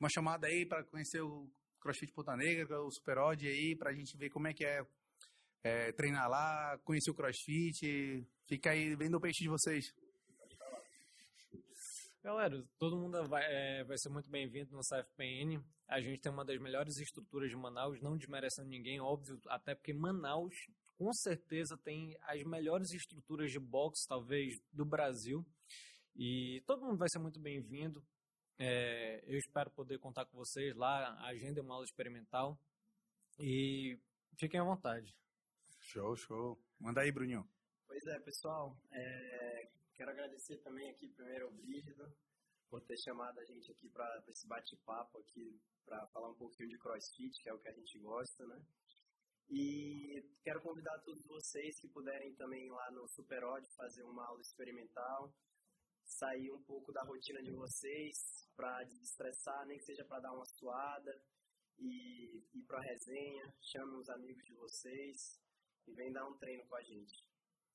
uma 0.00 0.08
chamada 0.08 0.46
aí 0.46 0.66
para 0.66 0.84
conhecer 0.84 1.20
o 1.20 1.50
CrossFit 1.80 2.12
Ponta 2.12 2.36
Negra, 2.36 2.80
o 2.82 2.90
Super 2.90 3.18
Odd 3.18 3.46
aí, 3.46 3.76
para 3.76 3.90
a 3.90 3.94
gente 3.94 4.16
ver 4.16 4.30
como 4.30 4.48
é 4.48 4.52
que 4.52 4.64
é, 4.64 4.84
é, 5.62 5.92
treinar 5.92 6.28
lá, 6.28 6.78
conhecer 6.84 7.10
o 7.10 7.14
CrossFit. 7.14 8.26
Fica 8.46 8.70
aí 8.70 8.94
vendo 8.94 9.16
o 9.16 9.20
peixe 9.20 9.42
de 9.42 9.48
vocês. 9.48 9.94
Galera, 12.22 12.62
todo 12.78 12.96
mundo 12.96 13.26
vai, 13.28 13.42
é, 13.44 13.84
vai 13.84 13.96
ser 13.96 14.08
muito 14.08 14.28
bem-vindo 14.28 14.76
no 14.76 14.82
CFPN. 14.82 15.62
A 15.86 16.00
gente 16.00 16.20
tem 16.20 16.30
uma 16.30 16.44
das 16.44 16.60
melhores 16.60 16.98
estruturas 16.98 17.48
de 17.48 17.56
Manaus, 17.56 18.02
não 18.02 18.16
desmerecendo 18.16 18.68
ninguém, 18.68 19.00
óbvio, 19.00 19.40
até 19.46 19.74
porque 19.74 19.94
Manaus, 19.94 20.54
com 20.98 21.12
certeza, 21.12 21.76
tem 21.78 22.18
as 22.22 22.42
melhores 22.42 22.92
estruturas 22.92 23.50
de 23.50 23.58
boxe, 23.58 24.06
talvez, 24.06 24.60
do 24.72 24.84
Brasil. 24.84 25.46
E 26.14 26.62
todo 26.66 26.84
mundo 26.84 26.98
vai 26.98 27.08
ser 27.08 27.18
muito 27.18 27.40
bem-vindo. 27.40 28.04
É, 28.58 29.22
eu 29.24 29.38
espero 29.38 29.70
poder 29.70 29.98
contar 29.98 30.26
com 30.26 30.36
vocês 30.36 30.74
lá. 30.74 31.14
A 31.20 31.28
agenda 31.28 31.60
é 31.60 31.62
uma 31.62 31.74
aula 31.74 31.84
experimental. 31.84 32.60
E 33.38 33.96
fiquem 34.36 34.58
à 34.58 34.64
vontade. 34.64 35.16
Show, 35.88 36.14
show. 36.16 36.58
Manda 36.78 37.00
aí, 37.00 37.10
Bruninho. 37.10 37.48
Pois 37.86 38.06
é, 38.06 38.20
pessoal. 38.20 38.76
É, 38.92 39.70
quero 39.94 40.10
agradecer 40.10 40.58
também 40.58 40.90
aqui 40.90 41.08
primeiro 41.08 41.46
ao 41.46 41.50
Brígido 41.50 42.14
por 42.68 42.82
ter 42.82 42.98
chamado 42.98 43.40
a 43.40 43.44
gente 43.46 43.72
aqui 43.72 43.88
para 43.88 44.22
esse 44.28 44.46
bate-papo 44.46 45.16
aqui, 45.16 45.58
para 45.86 46.06
falar 46.08 46.28
um 46.28 46.34
pouquinho 46.34 46.68
de 46.68 46.76
CrossFit, 46.76 47.42
que 47.42 47.48
é 47.48 47.54
o 47.54 47.58
que 47.58 47.68
a 47.68 47.72
gente 47.72 47.98
gosta, 48.00 48.46
né? 48.46 48.62
E 49.48 50.22
quero 50.42 50.60
convidar 50.60 50.98
todos 50.98 51.24
vocês 51.24 51.80
que 51.80 51.88
puderem 51.88 52.34
também 52.34 52.68
lá 52.68 52.90
no 52.90 53.08
Superod 53.08 53.66
fazer 53.74 54.02
uma 54.02 54.26
aula 54.26 54.42
experimental, 54.42 55.32
sair 56.04 56.52
um 56.52 56.62
pouco 56.64 56.92
da 56.92 57.02
rotina 57.02 57.42
de 57.42 57.50
vocês 57.50 58.46
para 58.54 58.84
desestressar, 58.84 59.64
nem 59.66 59.78
que 59.78 59.86
seja 59.86 60.04
para 60.04 60.20
dar 60.20 60.34
uma 60.34 60.44
suada 60.44 61.18
e 61.78 62.44
ir 62.52 62.62
para 62.66 62.76
a 62.76 62.82
resenha, 62.82 63.54
chame 63.62 63.94
os 63.96 64.10
amigos 64.10 64.44
de 64.44 64.52
vocês 64.52 65.47
e 65.86 65.92
vem 65.92 66.12
dar 66.12 66.26
um 66.26 66.36
treino 66.38 66.64
com 66.66 66.76
a 66.76 66.82
gente. 66.82 67.24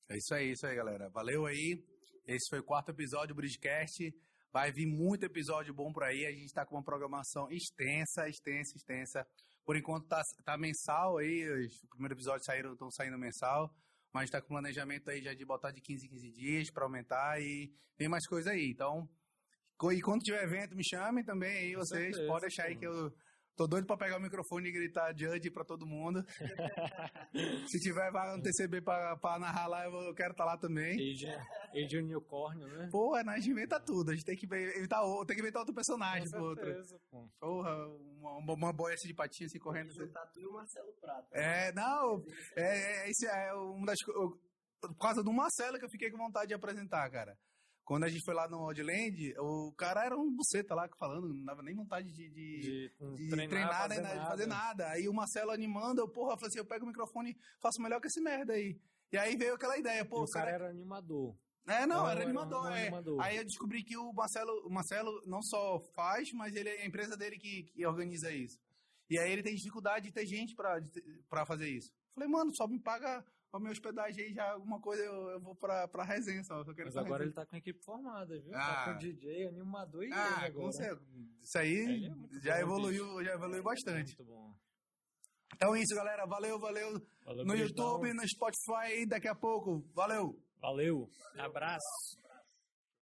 É 0.10 0.18
isso 0.18 0.34
aí, 0.34 0.52
isso 0.52 0.66
aí, 0.66 0.76
galera. 0.76 1.10
Valeu 1.10 1.46
aí. 1.46 1.84
Esse 2.26 2.50
foi 2.50 2.60
o 2.60 2.64
quarto 2.64 2.90
episódio 2.90 3.30
do 3.30 3.36
Bridgecast. 3.36 4.14
Vai 4.52 4.72
vir 4.72 4.86
muito 4.86 5.24
episódio 5.24 5.74
bom 5.74 5.92
por 5.92 6.04
aí. 6.04 6.26
A 6.26 6.32
gente 6.32 6.46
está 6.46 6.66
com 6.66 6.76
uma 6.76 6.84
programação 6.84 7.50
extensa, 7.50 8.28
extensa, 8.30 8.76
extensa. 8.76 9.28
Por 9.66 9.76
enquanto 9.76 10.08
tá, 10.08 10.22
tá 10.44 10.58
mensal 10.58 11.18
aí. 11.18 11.44
Os 11.66 11.80
primeiros 11.90 12.18
episódios 12.18 12.46
saíram, 12.46 12.74
estão 12.74 12.92
saindo 12.92 13.18
mensal. 13.18 13.74
Mas 14.14 14.26
está 14.26 14.42
com 14.42 14.50
planejamento 14.50 15.10
aí 15.10 15.22
já 15.22 15.34
de 15.34 15.44
botar 15.44 15.72
de 15.72 15.82
15 15.82 16.06
em 16.06 16.10
15 16.10 16.32
dias 16.32 16.72
para 16.72 16.84
aumentar 16.84 17.42
e 17.42 17.74
tem 17.98 18.08
mais 18.08 18.28
coisa 18.28 18.52
aí. 18.52 18.70
Então, 18.70 19.10
e 19.92 20.02
quando 20.02 20.22
tiver 20.22 20.44
evento, 20.44 20.76
me 20.76 20.84
chamem 20.84 21.24
também 21.24 21.58
aí, 21.58 21.76
vocês. 21.76 22.16
Podem 22.28 22.42
deixar 22.42 22.66
aí 22.66 22.76
que 22.78 22.86
eu 22.86 23.12
Tô 23.56 23.68
doido 23.68 23.86
pra 23.86 23.96
pegar 23.96 24.18
o 24.18 24.22
microfone 24.22 24.70
e 24.70 24.72
gritar 24.72 25.16
Judge 25.16 25.52
pra 25.52 25.64
todo 25.64 25.86
mundo. 25.86 26.26
Se 27.70 27.80
tiver 27.80 28.12
vaga 28.12 28.36
no 28.36 28.42
TCB 28.42 28.82
pra, 28.82 29.16
pra 29.18 29.38
narrar 29.38 29.68
lá, 29.68 29.86
eu 29.86 30.14
quero 30.16 30.32
estar 30.32 30.44
tá 30.44 30.52
lá 30.52 30.58
também. 30.58 30.98
Age 31.76 31.98
Unicórnio, 31.98 32.68
né? 32.68 32.90
Porra, 32.92 33.22
a 33.22 33.36
gente 33.36 33.52
inventa 33.52 33.80
tudo. 33.80 34.10
A 34.10 34.14
gente 34.16 34.26
tem 34.26 34.36
que 34.36 34.48
inventar, 34.48 35.04
tem 35.28 35.36
que 35.36 35.42
inventar 35.42 35.60
outro 35.60 35.76
personagem 35.76 36.30
pro 36.30 36.44
outro. 36.44 36.66
Pô. 37.12 37.30
Porra, 37.40 37.88
uma, 38.40 38.54
uma 38.54 38.74
boia 38.74 38.96
assim 38.96 39.08
de 39.08 39.14
patinha 39.14 39.46
assim 39.46 39.60
correndo. 39.60 39.90
Assim. 39.90 40.12
Tu 40.34 40.40
e 40.40 40.46
o 40.48 40.54
Marcelo 40.54 40.92
Prata. 41.00 41.28
É, 41.32 41.72
não. 41.74 42.24
É, 42.56 43.06
é, 43.06 43.10
esse 43.10 43.28
é 43.28 43.54
uma 43.54 43.86
das 43.86 44.02
coisas. 44.02 44.40
Por 44.82 44.98
causa 44.98 45.24
do 45.24 45.32
Marcelo 45.32 45.78
que 45.78 45.86
eu 45.86 45.90
fiquei 45.90 46.10
com 46.10 46.18
vontade 46.18 46.48
de 46.48 46.54
apresentar, 46.54 47.10
cara. 47.10 47.38
Quando 47.86 48.06
a 48.06 48.10
gente 48.10 48.24
foi 48.24 48.34
lá 48.34 48.48
no 48.48 48.62
Oddland, 48.62 49.36
o 49.40 49.74
cara 49.74 50.06
era 50.06 50.18
um 50.18 50.34
buceta 50.34 50.74
lá 50.74 50.88
falando, 50.98 51.34
não 51.34 51.44
dava 51.44 51.62
nem 51.62 51.76
vontade 51.76 52.14
de, 52.14 52.30
de, 52.30 52.92
de, 53.18 53.28
de 53.28 53.30
treinar, 53.30 53.50
treinar 53.50 53.82
fazer 53.82 54.02
né, 54.02 54.20
de 54.20 54.26
fazer 54.26 54.46
nada. 54.48 54.90
Aí 54.90 55.10
o 55.10 55.14
Marcelo 55.14 55.52
animando, 55.52 56.00
eu, 56.00 56.08
porra, 56.08 56.34
eu 56.34 56.38
falei 56.38 56.48
assim, 56.48 56.60
eu 56.60 56.66
pego 56.66 56.86
o 56.86 56.88
microfone 56.88 57.32
e 57.32 57.38
faço 57.62 57.82
melhor 57.82 58.00
que 58.00 58.08
esse 58.08 58.22
merda 58.22 58.54
aí. 58.54 58.80
E 59.12 59.18
aí 59.18 59.36
veio 59.36 59.56
aquela 59.56 59.78
ideia, 59.78 60.06
pô. 60.06 60.24
o 60.24 60.30
cara, 60.30 60.46
cara 60.52 60.64
era 60.64 60.70
animador. 60.70 61.36
É, 61.68 61.86
não, 61.86 61.98
não 61.98 62.10
era, 62.10 62.24
animador, 62.24 62.72
é. 62.72 62.82
Animador. 62.84 63.22
Aí 63.22 63.38
eu 63.38 63.44
descobri 63.44 63.84
que 63.84 63.98
o 63.98 64.14
Marcelo, 64.14 64.52
o 64.66 64.70
Marcelo 64.70 65.22
não 65.26 65.42
só 65.42 65.80
faz, 65.94 66.32
mas 66.32 66.56
ele 66.56 66.70
é 66.70 66.82
a 66.82 66.86
empresa 66.86 67.18
dele 67.18 67.38
que, 67.38 67.64
que 67.64 67.86
organiza 67.86 68.32
isso. 68.32 68.60
E 69.10 69.20
aí 69.20 69.32
ele 69.32 69.44
tem 69.44 69.56
dificuldade 69.56 70.08
de 70.08 70.14
ter 70.14 70.26
gente 70.26 70.56
pra, 70.56 70.82
pra 71.30 71.46
fazer 71.46 71.70
isso. 71.70 71.92
Falei, 72.14 72.30
mano, 72.30 72.56
só 72.56 72.68
me 72.68 72.80
paga 72.80 73.26
a 73.54 73.60
minha 73.60 73.72
hospedagem 73.72 74.26
aí, 74.26 74.34
já 74.34 74.52
alguma 74.52 74.80
coisa 74.80 75.04
eu, 75.04 75.30
eu 75.30 75.40
vou 75.40 75.56
pra, 75.56 75.88
pra 75.88 76.04
resenha 76.04 76.44
só. 76.44 76.60
Eu 76.60 76.74
quero 76.74 76.88
Mas 76.88 76.98
agora 76.98 77.24
resenha. 77.24 77.26
ele 77.26 77.34
tá 77.34 77.46
com 77.46 77.56
a 77.56 77.60
equipe 77.60 77.84
formada, 77.84 78.40
viu? 78.40 78.56
Ah. 78.56 78.60
Tá 78.60 78.86
com 78.86 78.92
o 78.92 78.98
DJ, 79.00 79.48
animador 79.48 80.04
e 80.04 80.12
ah, 80.12 80.46
agora. 80.46 80.70
Isso 81.40 81.58
aí 81.58 82.08
é 82.08 82.40
já 82.40 82.60
evoluiu, 82.60 83.24
já 83.24 83.34
evoluiu 83.34 83.64
bastante. 83.64 84.18
Muito 84.18 84.26
bom. 84.26 84.54
Então 85.56 85.76
é 85.76 85.82
isso, 85.82 85.96
galera. 85.96 86.26
Valeu, 86.26 86.60
valeu. 86.60 87.00
valeu 87.26 87.46
no 87.46 87.56
YouTube, 87.56 88.12
no 88.14 88.28
Spotify, 88.28 89.06
daqui 89.08 89.28
a 89.28 89.36
pouco. 89.36 89.86
Valeu. 89.94 90.36
Valeu. 90.60 91.08
Abraço. 91.38 92.23